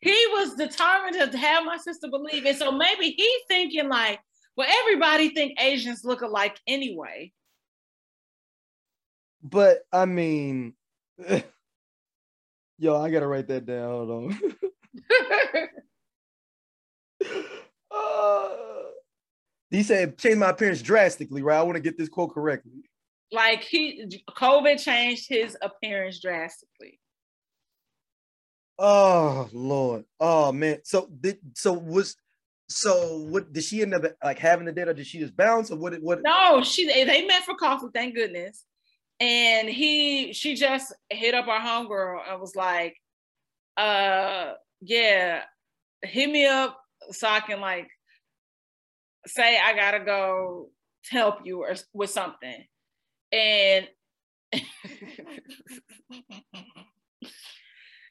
he 0.00 0.26
was 0.32 0.54
determined 0.54 1.32
to 1.32 1.38
have 1.38 1.64
my 1.64 1.78
sister 1.78 2.08
believe 2.08 2.46
it. 2.46 2.58
So 2.58 2.70
maybe 2.70 3.10
he's 3.16 3.40
thinking 3.48 3.88
like, 3.88 4.20
well, 4.56 4.68
everybody 4.80 5.30
think 5.30 5.60
Asians 5.60 6.04
look 6.04 6.22
alike 6.22 6.58
anyway. 6.66 7.32
but 9.42 9.80
I 9.92 10.04
mean, 10.04 10.74
yo, 12.78 13.00
I 13.00 13.10
gotta 13.10 13.26
write 13.26 13.48
that 13.48 13.66
down. 13.66 13.88
Hold 13.88 14.10
on. 14.10 14.40
uh, 17.90 18.82
he 19.70 19.82
said, 19.82 20.18
"Change 20.18 20.36
my 20.36 20.50
appearance 20.50 20.82
drastically." 20.82 21.42
Right? 21.42 21.58
I 21.58 21.62
want 21.62 21.76
to 21.76 21.82
get 21.82 21.98
this 21.98 22.08
quote 22.08 22.34
correctly. 22.34 22.88
like 23.32 23.62
he 23.62 24.06
COVID 24.30 24.82
changed 24.82 25.28
his 25.28 25.56
appearance 25.62 26.20
drastically. 26.20 27.00
Oh 28.78 29.48
Lord. 29.52 30.04
Oh 30.20 30.52
man. 30.52 30.78
So 30.84 31.08
did 31.20 31.38
so 31.54 31.72
was 31.72 32.16
so 32.68 33.18
what 33.28 33.52
did 33.52 33.62
she 33.62 33.82
end 33.82 33.94
up 33.94 34.02
like 34.22 34.38
having 34.38 34.66
the 34.66 34.72
date 34.72 34.88
or 34.88 34.92
did 34.94 35.06
she 35.06 35.18
just 35.18 35.36
bounce 35.36 35.70
or 35.70 35.78
what 35.78 35.94
what 36.02 36.20
No, 36.22 36.62
she 36.62 36.86
they 36.86 37.04
they 37.04 37.24
met 37.26 37.44
for 37.44 37.54
coffee, 37.54 37.86
thank 37.94 38.14
goodness. 38.14 38.64
And 39.18 39.68
he 39.68 40.32
she 40.34 40.54
just 40.54 40.94
hit 41.10 41.34
up 41.34 41.48
our 41.48 41.60
homegirl 41.60 42.20
and 42.30 42.40
was 42.40 42.54
like, 42.54 42.94
uh 43.76 44.52
yeah, 44.80 45.42
hit 46.02 46.30
me 46.30 46.46
up 46.46 46.78
so 47.12 47.28
I 47.28 47.40
can 47.40 47.60
like 47.60 47.88
say 49.26 49.58
I 49.58 49.74
gotta 49.74 50.04
go 50.04 50.68
help 51.10 51.38
you 51.44 51.62
or 51.62 51.74
with 51.94 52.10
something. 52.10 52.64
And 53.32 53.88
yo, 54.52 54.60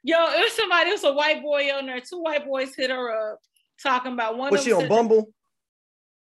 it 0.01 0.39
was 0.39 0.53
somebody, 0.53 0.89
it 0.89 0.93
was 0.93 1.03
a 1.03 1.13
white 1.13 1.41
boy 1.41 1.69
on 1.71 1.85
there. 1.85 1.99
Two 1.99 2.21
white 2.21 2.45
boys 2.45 2.73
hit 2.75 2.89
her 2.89 3.33
up 3.33 3.39
talking 3.81 4.13
about 4.13 4.37
one 4.37 4.51
was 4.51 4.61
of 4.61 4.65
she 4.65 4.73
on 4.73 4.81
said- 4.81 4.89
Bumble? 4.89 5.29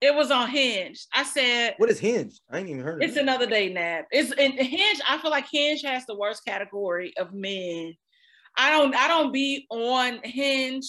It 0.00 0.14
was 0.14 0.30
on 0.30 0.48
Hinge. 0.48 1.06
I 1.12 1.24
said 1.24 1.74
What 1.78 1.90
is 1.90 1.98
Hinge? 1.98 2.40
I 2.50 2.58
ain't 2.58 2.68
even 2.68 2.82
heard 2.82 3.02
of 3.02 3.08
it's 3.08 3.18
another 3.18 3.46
day 3.46 3.72
nap. 3.72 4.06
It's 4.10 4.32
in 4.32 4.52
Hinge. 4.52 5.00
I 5.08 5.18
feel 5.18 5.30
like 5.30 5.46
Hinge 5.50 5.82
has 5.82 6.06
the 6.06 6.16
worst 6.16 6.44
category 6.44 7.12
of 7.16 7.34
men. 7.34 7.94
I 8.56 8.70
don't. 8.70 8.94
I 8.94 9.08
don't 9.08 9.32
be 9.32 9.66
on 9.70 10.20
Hinge. 10.22 10.88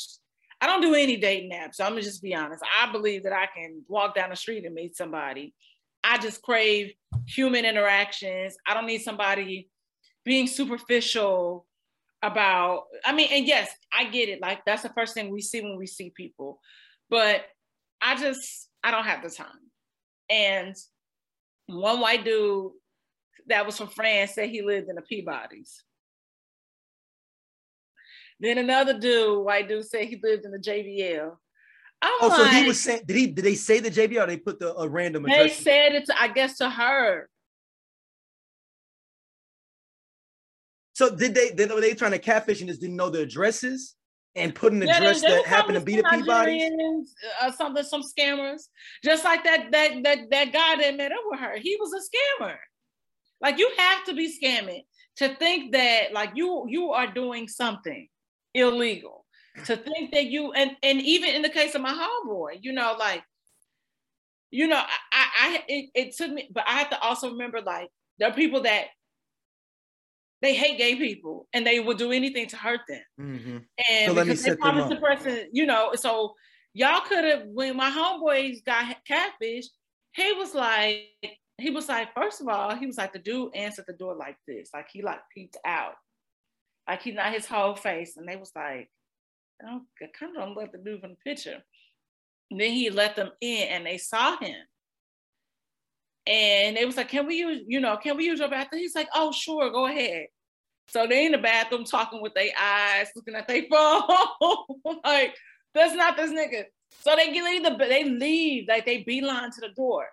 I 0.62 0.68
don't 0.68 0.82
do 0.82 0.94
any 0.94 1.18
date 1.18 1.52
apps. 1.52 1.76
So 1.76 1.86
I'm 1.86 1.92
gonna 1.92 2.02
just 2.02 2.22
be 2.22 2.36
honest. 2.36 2.64
I 2.80 2.92
believe 2.92 3.24
that 3.24 3.34
I 3.34 3.48
can 3.56 3.84
walk 3.88 4.16
down 4.16 4.30
the 4.30 4.36
street 4.36 4.66
and 4.66 4.76
meet 4.76 4.96
somebody. 4.96 5.54
I 6.04 6.18
just 6.18 6.42
crave 6.42 6.94
human 7.28 7.66
interactions. 7.66 8.56
I 8.68 8.74
don't 8.74 8.86
need 8.86 9.02
somebody 9.02 9.70
being 10.24 10.48
superficial 10.48 11.66
about. 12.22 12.84
I 13.06 13.14
mean, 13.14 13.30
and 13.32 13.48
yes, 13.48 13.72
I 13.92 14.06
get 14.06 14.30
it. 14.30 14.42
Like 14.42 14.66
that's 14.66 14.84
the 14.84 14.90
first 14.90 15.14
thing 15.14 15.32
we 15.32 15.42
see 15.42 15.62
when 15.62 15.78
we 15.78 15.88
see 15.88 16.12
people, 16.16 16.60
but 17.10 17.42
I 18.02 18.16
just 18.16 18.69
I 18.84 18.92
don't 18.92 19.06
have 19.06 19.24
the 19.24 19.30
time. 19.30 19.48
And 20.30 20.76
one 21.68 22.00
white 22.00 22.24
dude 22.24 22.72
that 23.48 23.66
was 23.66 23.78
from 23.78 23.88
France 23.88 24.36
said 24.36 24.50
he 24.50 24.62
lived 24.62 24.90
in 24.90 24.96
the 24.96 25.02
Peabodys. 25.02 25.82
Then 28.40 28.58
another 28.58 28.98
dude, 28.98 29.44
white 29.44 29.68
dude, 29.68 29.86
said 29.86 30.06
he 30.06 30.20
lived 30.24 30.46
in 30.46 30.52
the 30.52 30.60
JBL. 30.60 31.32
I'm 32.02 32.12
Oh, 32.22 32.30
so 32.30 32.46
he 32.46 32.66
was 32.66 32.80
saying 32.80 33.02
did 33.06 33.18
he 33.18 33.28
did 33.28 33.44
they 33.44 33.56
say 33.56 33.82
the 33.82 33.92
JBL? 33.92 34.24
or 34.24 34.28
they 34.28 34.38
put 34.38 34.60
the 34.60 34.74
a 34.76 34.88
random 34.88 35.24
They 35.24 35.50
said 35.50 35.94
it, 35.94 36.06
to, 36.06 36.22
I 36.22 36.30
guess, 36.30 36.58
to 36.60 36.70
her. 36.70 37.30
so 40.94 41.14
did 41.16 41.34
they 41.34 41.52
did, 41.52 41.72
were 41.72 41.82
they 41.82 41.94
trying 41.94 42.12
to 42.12 42.20
catfish 42.20 42.60
and 42.62 42.70
just 42.70 42.82
didn't 42.82 42.96
know 42.98 43.10
the 43.10 43.22
addresses 43.22 43.96
and 44.36 44.54
put 44.54 44.74
an 44.74 44.82
Yeah, 44.82 45.00
they- 45.00 45.06
address 45.08 45.22
that 45.22 45.46
happened 45.46 45.76
to 45.80 45.84
be 45.84 45.96
the 45.98 46.04
some 46.10 46.22
Peabody's? 46.22 47.16
Uh, 47.42 47.52
something, 47.52 47.84
some 47.84 48.04
scammers. 48.04 48.64
Just 49.04 49.24
like 49.24 49.44
that, 49.44 49.72
that 49.72 50.04
that 50.04 50.30
that 50.30 50.54
guy 50.54 50.76
that 50.78 50.98
met 50.98 51.12
up 51.12 51.20
with 51.26 51.40
her, 51.40 51.58
he 51.58 51.76
was 51.80 51.94
a 51.94 52.00
scammer. 52.44 52.56
Like 53.42 53.58
you 53.58 53.72
have 53.78 54.04
to 54.06 54.14
be 54.14 54.32
scamming 54.32 54.84
to 55.18 55.36
think 55.36 55.72
that 55.74 56.14
like 56.14 56.32
you 56.36 56.66
you 56.68 56.92
are 56.92 57.08
doing 57.08 57.48
something 57.48 58.08
illegal. 58.54 59.26
To 59.66 59.76
think 59.76 60.12
that 60.14 60.26
you 60.26 60.52
and 60.54 60.72
and 60.84 61.02
even 61.02 61.30
in 61.36 61.42
the 61.42 61.50
case 61.50 61.76
of 61.76 61.82
my 61.82 61.92
homeboy, 61.94 62.60
you 62.62 62.72
know, 62.72 62.96
like, 62.98 63.24
you 64.52 64.68
know, 64.68 64.78
I 64.78 64.86
I, 65.12 65.26
I 65.58 65.64
it, 65.68 65.90
it 65.96 66.16
took 66.16 66.32
me, 66.32 66.50
but 66.54 66.64
I 66.68 66.74
have 66.80 66.90
to 66.92 67.00
also 67.02 67.32
remember 67.32 67.60
like 67.62 67.90
there 68.20 68.30
are 68.30 68.34
people 68.34 68.62
that 68.62 68.86
they 70.42 70.54
hate 70.54 70.78
gay 70.78 70.96
people 70.96 71.48
and 71.54 71.66
they 71.66 71.80
will 71.80 71.96
do 71.96 72.12
anything 72.12 72.48
to 72.48 72.58
hurt 72.58 72.82
them. 72.88 73.04
Mhm. 73.20 73.66
And 73.90 74.08
So 74.08 74.16
because 74.16 74.44
they 74.44 74.56
promised 74.56 74.90
the 74.90 74.96
person, 74.96 75.50
you 75.52 75.66
know, 75.66 75.94
so 75.96 76.36
y'all 76.74 77.02
could 77.02 77.26
have 77.26 77.44
when 77.48 77.76
my 77.76 77.90
homeboys 77.90 78.64
got 78.64 79.04
catfish, 79.06 79.66
he 80.14 80.34
was 80.34 80.56
like, 80.56 81.10
he 81.58 81.70
was 81.70 81.90
like, 81.90 82.14
first 82.14 82.42
of 82.42 82.48
all, 82.48 82.76
he 82.76 82.86
was 82.86 82.98
like, 82.98 83.12
the 83.12 83.20
dude 83.20 83.54
answered 83.56 83.86
the 83.88 83.94
door 83.94 84.16
like 84.16 84.38
this, 84.48 84.70
like 84.74 84.88
he 84.92 85.02
like 85.02 85.20
peeked 85.34 85.58
out, 85.66 85.96
like 86.88 87.02
he 87.02 87.12
not 87.12 87.34
his 87.34 87.46
whole 87.46 87.76
face, 87.76 88.16
and 88.16 88.28
they 88.28 88.38
was 88.38 88.52
like, 88.56 88.90
oh, 89.66 89.82
I 90.02 90.06
kind 90.18 90.36
of 90.38 90.44
don't 90.44 90.58
let 90.58 90.72
the 90.72 90.78
dude 90.78 91.02
from 91.02 91.12
the 91.12 91.18
picture. 91.18 91.62
And 92.50 92.60
then 92.60 92.72
he 92.72 92.90
let 92.90 93.16
them 93.16 93.32
in, 93.42 93.68
and 93.68 93.86
they 93.86 93.98
saw 93.98 94.38
him. 94.38 94.56
And 96.30 96.78
they 96.78 96.86
was 96.86 96.96
like, 96.96 97.10
can 97.10 97.26
we 97.26 97.38
use, 97.38 97.64
you 97.68 97.80
know, 97.80 97.98
can 97.98 98.16
we 98.16 98.26
use 98.26 98.40
your 98.40 98.50
bathroom? 98.50 98.82
He's 98.82 98.94
like, 98.94 99.10
oh, 99.16 99.32
sure, 99.32 99.72
go 99.72 99.88
ahead. 99.88 100.28
So 100.88 101.08
they 101.08 101.26
in 101.26 101.32
the 101.32 101.40
bathroom 101.40 101.86
talking 101.86 102.22
with 102.22 102.36
their 102.36 102.52
eyes, 102.60 103.08
looking 103.16 103.34
at 103.34 103.48
their 103.48 103.64
phone. 103.72 105.00
like, 105.04 105.36
that's 105.74 105.96
not 105.96 106.18
this 106.18 106.30
nigga. 106.30 106.66
So 107.02 107.16
they 107.16 107.32
get 107.34 107.44
leave 107.44 107.64
the 107.64 107.76
they 107.78 108.04
leave, 108.04 108.68
like 108.68 108.86
they 108.86 109.04
beeline 109.04 109.52
to 109.52 109.62
the 109.62 109.70
door. 109.70 110.06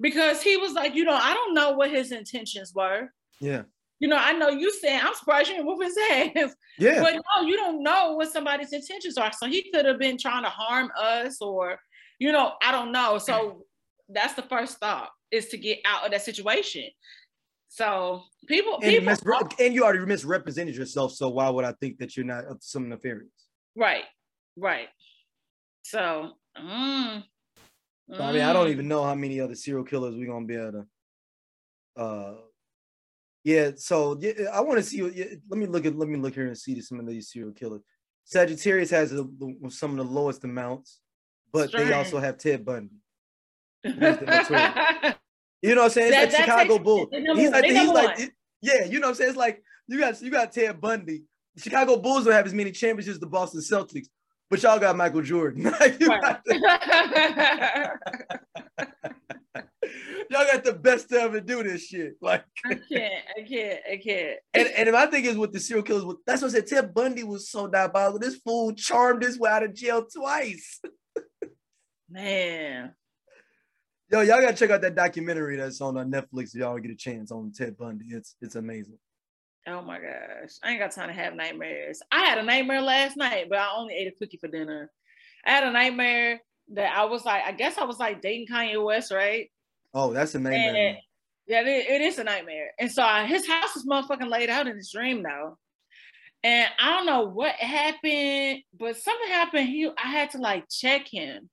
Because 0.00 0.42
he 0.42 0.56
was 0.56 0.72
like, 0.72 0.94
you 0.96 1.04
know, 1.04 1.14
I 1.14 1.32
don't 1.32 1.54
know 1.54 1.70
what 1.72 1.90
his 1.90 2.10
intentions 2.10 2.72
were. 2.74 3.08
Yeah. 3.40 3.62
You 3.98 4.08
know, 4.08 4.18
I 4.18 4.32
know 4.32 4.48
you 4.48 4.70
saying 4.72 5.00
I'm 5.02 5.14
surprised 5.14 5.48
you 5.48 5.54
didn't 5.54 5.68
whoop 5.68 5.82
his 5.82 5.96
ass. 6.10 6.54
Yeah. 6.78 7.02
But 7.02 7.14
no, 7.14 7.46
you 7.46 7.56
don't 7.56 7.82
know 7.82 8.14
what 8.14 8.32
somebody's 8.32 8.72
intentions 8.72 9.16
are. 9.16 9.32
So 9.32 9.46
he 9.46 9.70
could 9.70 9.86
have 9.86 9.98
been 9.98 10.18
trying 10.18 10.42
to 10.42 10.50
harm 10.50 10.90
us, 11.00 11.40
or 11.40 11.78
you 12.18 12.32
know, 12.32 12.54
I 12.62 12.72
don't 12.72 12.92
know. 12.92 13.18
So 13.18 13.64
that's 14.08 14.34
the 14.34 14.42
first 14.42 14.78
thought 14.78 15.10
is 15.30 15.48
to 15.48 15.58
get 15.58 15.78
out 15.84 16.04
of 16.04 16.12
that 16.12 16.22
situation. 16.22 16.84
So 17.68 18.22
people, 18.46 18.74
and, 18.74 18.82
people, 18.82 19.12
misre- 19.12 19.64
and 19.64 19.74
you 19.74 19.84
already 19.84 20.04
misrepresented 20.06 20.76
yourself, 20.76 21.12
so 21.12 21.28
why 21.28 21.48
would 21.48 21.64
I 21.64 21.72
think 21.72 21.98
that 21.98 22.16
you're 22.16 22.26
not 22.26 22.46
up 22.46 22.60
to 22.60 22.66
some 22.66 22.88
nefarious? 22.88 23.28
right, 23.76 24.04
right. 24.56 24.88
So, 25.82 26.32
mm, 26.58 27.22
I 28.12 28.32
mean, 28.32 28.42
I 28.42 28.52
don't 28.52 28.68
mm. 28.68 28.70
even 28.70 28.88
know 28.88 29.04
how 29.04 29.14
many 29.14 29.40
other 29.40 29.54
serial 29.54 29.84
killers 29.84 30.14
we're 30.16 30.26
gonna 30.26 30.46
be 30.46 30.56
able 30.56 30.72
to. 30.72 32.02
Uh, 32.02 32.34
yeah. 33.44 33.70
So 33.76 34.16
yeah, 34.20 34.50
I 34.52 34.60
want 34.60 34.78
to 34.78 34.82
see. 34.82 35.02
what- 35.02 35.14
Yeah, 35.14 35.26
let 35.48 35.58
me 35.58 35.66
look 35.66 35.86
at. 35.86 35.96
Let 35.96 36.08
me 36.08 36.18
look 36.18 36.34
here 36.34 36.46
and 36.46 36.58
see 36.58 36.80
some 36.80 36.98
of 37.00 37.06
these 37.06 37.30
serial 37.30 37.52
killers. 37.52 37.82
Sagittarius 38.24 38.90
has 38.90 39.10
the- 39.10 39.70
some 39.70 39.92
of 39.92 39.96
the 40.04 40.12
lowest 40.12 40.42
amounts, 40.44 41.00
but 41.52 41.70
they 41.70 41.92
also 41.92 42.18
have 42.18 42.38
Ted 42.38 42.64
Bundy. 42.64 42.90
That's 42.90 42.94
the 42.94 42.94
next 42.94 43.75
one. 43.75 43.75
You 45.62 45.74
know 45.74 45.80
what 45.82 45.86
I'm 45.86 45.90
saying? 45.90 46.12
It's 46.12 46.16
That- 46.16 46.22
like 46.22 46.30
that 46.32 46.44
Chicago 46.44 46.74
takes- 46.74 46.84
Bulls. 46.84 47.08
He's 47.12 47.50
like, 47.50 47.64
he's 47.64 47.88
like, 47.88 48.34
yeah, 48.62 48.84
you 48.84 49.00
know 49.00 49.06
what 49.06 49.10
I'm 49.10 49.14
saying? 49.16 49.30
It's 49.30 49.38
like 49.38 49.62
you 49.88 49.98
got 49.98 50.20
you 50.22 50.30
got 50.30 50.52
Ted 50.52 50.80
Bundy. 50.80 51.24
Chicago 51.58 51.96
Bulls 51.96 52.24
don't 52.24 52.34
have 52.34 52.46
as 52.46 52.54
many 52.54 52.70
championships 52.72 53.14
as 53.14 53.20
the 53.20 53.26
Boston 53.26 53.60
Celtics, 53.60 54.06
but 54.50 54.62
y'all 54.62 54.78
got 54.78 54.96
Michael 54.96 55.22
Jordan. 55.22 55.62
Got 55.78 56.00
y'all 60.30 60.44
got 60.52 60.64
the 60.64 60.72
best 60.72 61.08
to 61.10 61.20
ever 61.20 61.40
do 61.40 61.62
this 61.62 61.86
shit. 61.86 62.14
Like, 62.20 62.44
I 62.64 62.74
can't, 62.74 63.24
I 63.38 63.42
can't, 63.48 63.80
I 63.92 63.96
can't. 63.96 64.38
and, 64.54 64.68
and 64.68 64.92
my 64.92 65.06
thing 65.06 65.24
is 65.24 65.36
with 65.36 65.52
the 65.52 65.60
serial 65.60 65.84
killers, 65.84 66.16
that's 66.26 66.42
what 66.42 66.50
I 66.50 66.54
said. 66.54 66.66
Ted 66.66 66.94
Bundy 66.94 67.22
was 67.24 67.50
so 67.50 67.66
diabolical. 67.68 68.18
This 68.18 68.36
fool 68.36 68.72
charmed 68.74 69.22
his 69.22 69.38
way 69.38 69.50
out 69.50 69.62
of 69.62 69.74
jail 69.74 70.04
twice. 70.04 70.80
Man, 72.10 72.94
Yo, 74.08 74.20
y'all 74.20 74.40
gotta 74.40 74.54
check 74.54 74.70
out 74.70 74.80
that 74.82 74.94
documentary 74.94 75.56
that's 75.56 75.80
on 75.80 75.96
uh, 75.96 76.04
Netflix 76.04 76.54
if 76.54 76.60
y'all 76.60 76.78
get 76.78 76.92
a 76.92 76.96
chance 76.96 77.32
on 77.32 77.50
Ted 77.52 77.76
Bundy. 77.76 78.06
It's 78.10 78.36
it's 78.40 78.54
amazing. 78.54 78.98
oh 79.66 79.82
my 79.82 79.98
gosh, 79.98 80.52
I 80.62 80.70
ain't 80.70 80.78
got 80.78 80.92
time 80.92 81.08
to 81.08 81.14
have 81.14 81.34
nightmares. 81.34 82.00
I 82.12 82.20
had 82.24 82.38
a 82.38 82.42
nightmare 82.44 82.82
last 82.82 83.16
night, 83.16 83.46
but 83.48 83.58
I 83.58 83.68
only 83.76 83.94
ate 83.94 84.06
a 84.06 84.12
cookie 84.12 84.36
for 84.36 84.46
dinner. 84.46 84.92
I 85.44 85.50
had 85.50 85.64
a 85.64 85.72
nightmare 85.72 86.40
that 86.74 86.96
I 86.96 87.04
was 87.04 87.24
like, 87.24 87.42
I 87.44 87.50
guess 87.50 87.78
I 87.78 87.84
was 87.84 87.98
like 87.98 88.22
dating 88.22 88.46
Kanye 88.46 88.82
West, 88.82 89.10
right? 89.10 89.50
Oh, 89.92 90.12
that's 90.12 90.36
a 90.36 90.38
nightmare. 90.38 90.76
And 90.76 90.98
yeah, 91.48 91.62
it, 91.62 91.90
it 91.90 92.00
is 92.00 92.20
a 92.20 92.24
nightmare. 92.24 92.72
And 92.78 92.90
so 92.90 93.02
I, 93.02 93.26
his 93.26 93.46
house 93.48 93.74
is 93.74 93.86
motherfucking 93.86 94.30
laid 94.30 94.50
out 94.50 94.68
in 94.68 94.76
his 94.76 94.92
dream 94.92 95.24
though. 95.24 95.58
And 96.44 96.68
I 96.78 96.90
don't 96.90 97.06
know 97.06 97.24
what 97.24 97.56
happened, 97.56 98.62
but 98.78 98.96
something 98.96 99.28
happened. 99.28 99.68
He 99.68 99.88
I 99.88 100.08
had 100.08 100.30
to 100.30 100.38
like 100.38 100.68
check 100.70 101.08
him. 101.08 101.50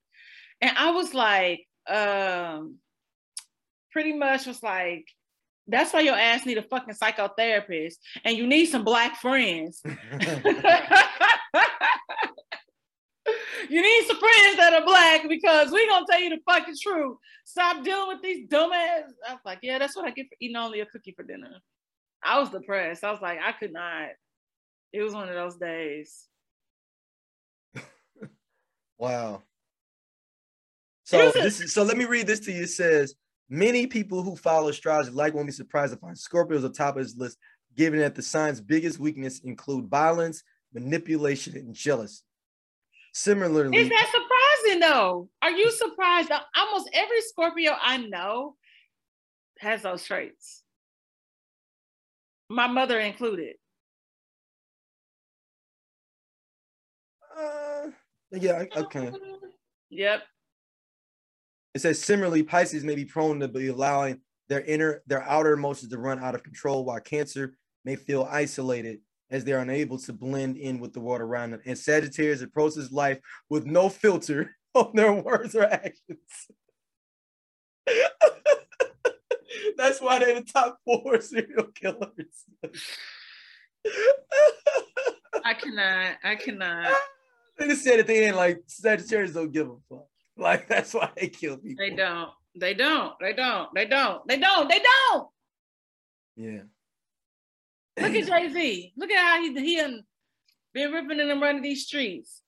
And 0.60 0.76
I 0.76 0.90
was 0.92 1.14
like, 1.14 1.66
um, 1.88 2.78
pretty 3.90 4.12
much 4.12 4.46
was 4.46 4.62
like, 4.62 5.06
that's 5.66 5.92
why 5.92 6.00
your 6.00 6.14
ass 6.14 6.44
need 6.44 6.58
a 6.58 6.62
fucking 6.62 6.94
psychotherapist 6.94 7.94
and 8.24 8.36
you 8.36 8.46
need 8.46 8.66
some 8.66 8.84
black 8.84 9.16
friends. 9.16 9.80
you 9.84 9.94
need 13.82 14.06
some 14.06 14.18
friends 14.18 14.56
that 14.58 14.74
are 14.74 14.84
black 14.84 15.28
because 15.28 15.70
we 15.70 15.88
gonna 15.88 16.04
tell 16.10 16.20
you 16.20 16.30
the 16.30 16.40
fucking 16.46 16.76
truth. 16.82 17.16
Stop 17.46 17.82
dealing 17.84 18.08
with 18.08 18.22
these 18.22 18.46
dumbass. 18.48 19.04
I 19.26 19.32
was 19.32 19.40
like, 19.44 19.60
yeah, 19.62 19.78
that's 19.78 19.96
what 19.96 20.06
I 20.06 20.10
get 20.10 20.26
for 20.28 20.36
eating 20.40 20.56
only 20.56 20.80
a 20.80 20.86
cookie 20.86 21.12
for 21.16 21.22
dinner. 21.22 21.60
I 22.22 22.40
was 22.40 22.50
depressed. 22.50 23.04
I 23.04 23.10
was 23.10 23.20
like, 23.20 23.38
I 23.42 23.52
could 23.52 23.72
not. 23.72 24.08
It 24.92 25.02
was 25.02 25.14
one 25.14 25.28
of 25.28 25.34
those 25.34 25.56
days. 25.56 26.26
Wow. 28.96 29.42
So 31.04 31.30
this 31.32 31.60
is 31.60 31.72
so 31.72 31.82
let 31.82 31.98
me 31.98 32.06
read 32.06 32.26
this 32.26 32.40
to 32.40 32.52
you. 32.52 32.62
It 32.62 32.70
says 32.70 33.14
many 33.48 33.86
people 33.86 34.22
who 34.22 34.36
follow 34.36 34.68
astrology 34.68 35.10
like 35.10 35.34
won't 35.34 35.46
be 35.46 35.52
surprised 35.52 35.92
to 35.92 35.98
find 35.98 36.16
Scorpios 36.16 36.64
on 36.64 36.72
top 36.72 36.96
of 36.96 37.02
this 37.02 37.16
list, 37.16 37.38
given 37.76 38.00
that 38.00 38.14
the 38.14 38.22
sign's 38.22 38.60
biggest 38.60 38.98
weakness 38.98 39.40
include 39.40 39.88
violence, 39.88 40.42
manipulation, 40.72 41.56
and 41.56 41.74
jealousy. 41.74 42.22
Similarly, 43.12 43.76
Is 43.76 43.90
that 43.90 44.10
surprising 44.10 44.80
though? 44.80 45.28
Are 45.42 45.50
you 45.50 45.70
surprised? 45.70 46.32
Almost 46.56 46.88
every 46.94 47.20
Scorpio 47.20 47.72
I 47.80 47.98
know 47.98 48.56
has 49.58 49.82
those 49.82 50.04
traits. 50.04 50.62
My 52.48 52.66
mother 52.66 52.98
included. 52.98 53.56
uh, 57.38 57.90
yeah, 58.32 58.64
okay. 58.76 59.12
Yep. 59.90 60.22
It 61.74 61.80
says 61.80 62.00
similarly, 62.00 62.42
Pisces 62.42 62.84
may 62.84 62.94
be 62.94 63.04
prone 63.04 63.40
to 63.40 63.48
be 63.48 63.68
allowing 63.68 64.20
their 64.48 64.60
inner, 64.60 65.02
their 65.06 65.22
outer 65.22 65.52
emotions 65.52 65.90
to 65.90 65.98
run 65.98 66.20
out 66.20 66.34
of 66.34 66.42
control, 66.42 66.84
while 66.84 67.00
Cancer 67.00 67.56
may 67.84 67.96
feel 67.96 68.28
isolated 68.30 69.00
as 69.30 69.44
they're 69.44 69.58
unable 69.60 69.98
to 69.98 70.12
blend 70.12 70.56
in 70.56 70.78
with 70.78 70.92
the 70.92 71.00
world 71.00 71.20
around 71.20 71.50
them. 71.50 71.60
And 71.66 71.76
Sagittarius 71.76 72.42
approaches 72.42 72.92
life 72.92 73.18
with 73.48 73.66
no 73.66 73.88
filter 73.88 74.54
on 74.74 74.92
their 74.94 75.12
words 75.12 75.56
or 75.56 75.64
actions. 75.64 76.20
That's 79.76 80.00
why 80.00 80.20
they're 80.20 80.36
the 80.36 80.42
top 80.42 80.78
four 80.84 81.20
serial 81.22 81.66
killers. 81.74 82.44
I 85.44 85.54
cannot. 85.54 86.16
I 86.22 86.36
cannot. 86.36 86.94
they 87.58 87.66
just 87.68 87.82
said 87.82 87.98
at 87.98 88.06
the 88.06 88.24
end, 88.26 88.36
like 88.36 88.62
Sagittarius 88.66 89.32
don't 89.32 89.52
give 89.52 89.68
a 89.68 89.76
fuck. 89.88 90.06
Like 90.38 90.66
that's 90.66 90.92
why 90.92 91.10
they 91.16 91.28
kill 91.28 91.58
people. 91.58 91.84
They 91.84 91.94
don't. 91.94 92.30
They 92.56 92.74
don't. 92.74 93.14
They 93.20 93.32
don't. 93.32 93.68
They 93.72 93.86
don't. 93.86 94.26
They 94.26 94.36
don't. 94.36 94.68
They 94.68 94.80
don't. 94.80 95.28
Yeah. 96.36 96.60
Look 98.00 98.14
at 98.14 98.26
Jay 98.26 98.52
Z. 98.52 98.92
Look 98.96 99.10
at 99.10 99.24
how 99.24 99.40
he 99.40 99.54
he 99.60 99.76
been 100.72 100.92
ripping 100.92 101.20
and 101.20 101.40
running 101.40 101.62
these 101.62 101.86
streets, 101.86 102.42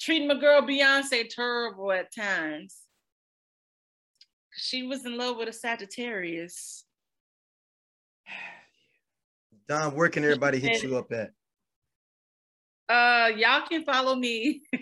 treating 0.00 0.26
my 0.26 0.34
girl 0.34 0.62
Beyonce 0.62 1.28
terrible 1.28 1.92
at 1.92 2.12
times. 2.14 2.76
She 4.52 4.84
was 4.84 5.06
in 5.06 5.16
love 5.16 5.36
with 5.36 5.48
a 5.48 5.52
Sagittarius. 5.52 6.84
Don, 9.68 9.94
where 9.94 10.08
can 10.08 10.24
everybody 10.24 10.58
hit 10.58 10.82
you 10.82 10.96
up 10.96 11.12
at? 11.12 11.30
Uh, 12.88 13.30
y'all 13.36 13.66
can 13.68 13.84
follow 13.84 14.14
me. 14.14 14.62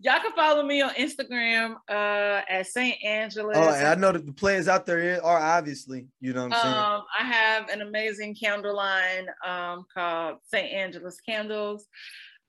y'all 0.00 0.20
can 0.20 0.32
follow 0.34 0.64
me 0.64 0.82
on 0.82 0.90
Instagram 0.94 1.76
uh 1.88 2.42
at 2.48 2.66
St. 2.66 2.96
Angela. 3.04 3.52
Oh, 3.54 3.68
and 3.68 3.86
I 3.86 3.94
know 3.94 4.12
that 4.12 4.26
the 4.26 4.32
players 4.32 4.66
out 4.66 4.86
there 4.86 5.24
are 5.24 5.38
obviously, 5.38 6.06
you 6.20 6.32
know 6.32 6.48
what 6.48 6.54
I'm 6.54 6.62
saying? 6.62 6.76
Um, 6.76 7.02
I 7.18 7.24
have 7.24 7.68
an 7.68 7.82
amazing 7.82 8.34
candle 8.34 8.74
line 8.74 9.26
um 9.46 9.84
called 9.94 10.38
St. 10.44 10.72
Angela's 10.72 11.20
Candles. 11.26 11.86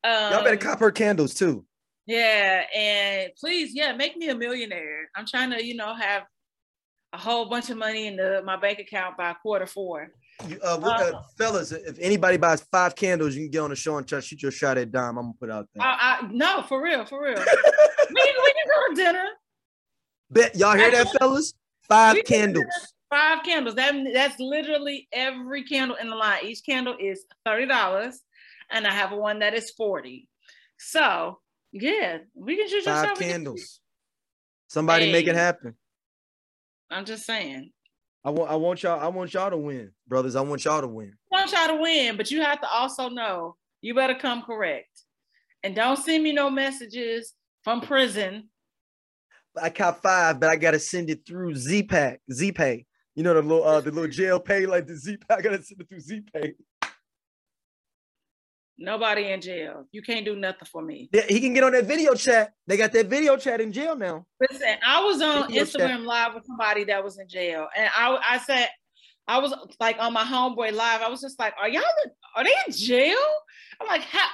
Um, 0.03 0.31
Y'all 0.31 0.43
better 0.43 0.57
cop 0.57 0.79
her 0.79 0.91
candles 0.91 1.33
too. 1.33 1.65
Yeah, 2.07 2.63
and 2.75 3.31
please, 3.39 3.75
yeah, 3.75 3.93
make 3.93 4.17
me 4.17 4.29
a 4.29 4.35
millionaire. 4.35 5.09
I'm 5.15 5.25
trying 5.27 5.51
to, 5.51 5.63
you 5.63 5.75
know, 5.75 5.93
have 5.93 6.23
a 7.13 7.17
whole 7.17 7.47
bunch 7.47 7.69
of 7.69 7.77
money 7.77 8.07
in 8.07 8.15
the, 8.15 8.41
my 8.43 8.57
bank 8.57 8.79
account 8.79 9.17
by 9.17 9.33
quarter 9.33 9.67
four. 9.67 10.09
You, 10.47 10.59
uh, 10.63 10.79
uh, 10.81 10.89
Uh, 10.89 11.21
fellas, 11.37 11.71
if 11.71 11.97
anybody 11.99 12.37
buys 12.37 12.61
five 12.61 12.95
candles, 12.95 13.35
you 13.35 13.43
can 13.43 13.51
get 13.51 13.59
on 13.59 13.69
the 13.69 13.75
show 13.75 13.97
and 13.97 14.07
try 14.07 14.19
to 14.19 14.25
shoot 14.25 14.41
your 14.41 14.51
shot 14.51 14.77
at 14.77 14.91
Dom. 14.91 15.17
I'm 15.17 15.25
gonna 15.25 15.33
put 15.39 15.51
out 15.51 15.67
there. 15.73 15.85
I, 15.85 16.19
I 16.21 16.27
no, 16.31 16.63
for 16.63 16.81
real, 16.81 17.05
for 17.05 17.23
real. 17.23 17.35
we, 17.35 17.43
can, 17.43 17.45
we 18.15 18.53
can 18.53 18.67
go 18.67 18.89
to 18.89 18.95
dinner. 18.95 19.25
Bet 20.31 20.55
y'all 20.55 20.75
hear 20.75 20.91
that, 20.91 21.09
fellas? 21.19 21.53
Five 21.87 22.15
We 22.15 22.23
candles. 22.23 22.65
Five 23.09 23.43
candles. 23.43 23.75
That 23.75 23.93
that's 24.13 24.39
literally 24.39 25.07
every 25.11 25.63
candle 25.63 25.97
in 25.97 26.09
the 26.09 26.15
line. 26.15 26.45
Each 26.45 26.63
candle 26.65 26.95
is 26.99 27.25
thirty 27.45 27.65
dollars, 27.65 28.21
and 28.71 28.87
I 28.87 28.91
have 28.91 29.11
one 29.11 29.39
that 29.39 29.53
is 29.53 29.69
forty. 29.71 30.27
So 30.77 31.39
yeah, 31.71 32.19
we 32.33 32.57
can 32.57 32.67
shoot 32.67 32.85
your 32.85 32.95
shot. 32.95 33.17
Can- 33.17 33.27
candles. 33.27 33.79
Somebody 34.67 35.11
make 35.11 35.27
it 35.27 35.35
happen. 35.35 35.75
I'm 36.89 37.03
just 37.03 37.25
saying. 37.25 37.71
I 38.23 38.29
want 38.29 38.51
I 38.51 38.55
want 38.55 38.83
y'all, 38.83 38.99
I 38.99 39.07
want 39.07 39.33
y'all 39.33 39.49
to 39.49 39.57
win, 39.57 39.91
brothers. 40.07 40.35
I 40.35 40.41
want 40.41 40.63
y'all 40.63 40.81
to 40.81 40.87
win. 40.87 41.13
I 41.31 41.39
want 41.39 41.51
y'all 41.51 41.67
to 41.67 41.81
win, 41.81 42.17
but 42.17 42.29
you 42.29 42.41
have 42.41 42.61
to 42.61 42.69
also 42.69 43.09
know 43.09 43.55
you 43.81 43.95
better 43.95 44.15
come 44.15 44.43
correct. 44.43 45.03
And 45.63 45.75
don't 45.75 45.97
send 45.97 46.23
me 46.23 46.31
no 46.31 46.49
messages 46.49 47.33
from 47.63 47.81
prison. 47.81 48.49
I 49.61 49.69
caught 49.69 50.01
five, 50.01 50.39
but 50.39 50.49
I 50.49 50.55
gotta 50.55 50.79
send 50.79 51.09
it 51.09 51.25
through 51.25 51.55
Z-Pack, 51.55 52.21
Z-Pay. 52.31 52.85
You 53.15 53.23
know 53.23 53.33
the 53.33 53.41
little 53.41 53.63
uh 53.63 53.81
the 53.81 53.91
little 53.91 54.09
jail 54.09 54.39
pay, 54.39 54.65
like 54.65 54.87
the 54.87 54.95
Z-Pack. 54.95 55.39
I 55.39 55.41
gotta 55.41 55.63
send 55.63 55.81
it 55.81 55.89
through 55.89 55.99
Z-Pay. 55.99 56.53
Nobody 58.81 59.31
in 59.31 59.41
jail. 59.41 59.85
You 59.91 60.01
can't 60.01 60.25
do 60.25 60.35
nothing 60.35 60.67
for 60.71 60.81
me. 60.81 61.07
Yeah, 61.13 61.21
he 61.29 61.39
can 61.39 61.53
get 61.53 61.63
on 61.63 61.73
that 61.73 61.85
video 61.85 62.15
chat. 62.15 62.53
They 62.65 62.77
got 62.77 62.91
that 62.93 63.05
video 63.07 63.37
chat 63.37 63.61
in 63.61 63.71
jail 63.71 63.95
now. 63.95 64.25
Listen, 64.39 64.75
I 64.85 65.03
was 65.03 65.21
on 65.21 65.47
Video 65.47 65.65
chat. 65.65 65.81
Instagram 65.81 66.05
live 66.05 66.33
with 66.33 66.45
somebody 66.47 66.83
that 66.85 67.03
was 67.03 67.19
in 67.19 67.27
jail, 67.27 67.67
and 67.77 67.89
I 67.95 68.17
I 68.27 68.37
said 68.39 68.69
I 69.27 69.37
was 69.37 69.53
like 69.79 69.97
on 69.99 70.13
my 70.13 70.23
homeboy 70.23 70.73
live. 70.73 71.01
I 71.01 71.09
was 71.09 71.21
just 71.21 71.37
like, 71.37 71.53
"Are 71.59 71.69
y'all 71.69 71.83
in- 72.05 72.11
are 72.35 72.43
they 72.43 72.53
in 72.65 72.73
jail?" 72.73 73.19
I'm 73.79 73.87
like, 73.87 74.01
"How? 74.01 74.27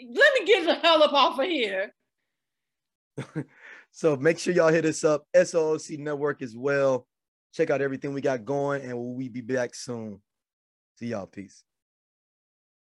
Let 0.00 0.40
me 0.40 0.46
get 0.46 0.66
the 0.66 0.74
hell 0.74 1.02
up 1.02 1.12
off 1.12 1.38
of 1.38 1.46
here." 1.46 1.94
So 3.90 4.16
make 4.16 4.38
sure 4.38 4.54
y'all 4.54 4.68
hit 4.68 4.84
us 4.84 5.02
up, 5.02 5.26
SOC 5.34 5.98
Network 5.98 6.40
as 6.42 6.54
well. 6.56 7.08
Check 7.52 7.70
out 7.70 7.80
everything 7.80 8.12
we 8.12 8.20
got 8.20 8.44
going, 8.44 8.82
and 8.82 8.96
we'll 8.96 9.28
be 9.28 9.40
back 9.40 9.74
soon. 9.74 10.20
See 10.96 11.06
y'all. 11.06 11.26
Peace. 11.26 11.64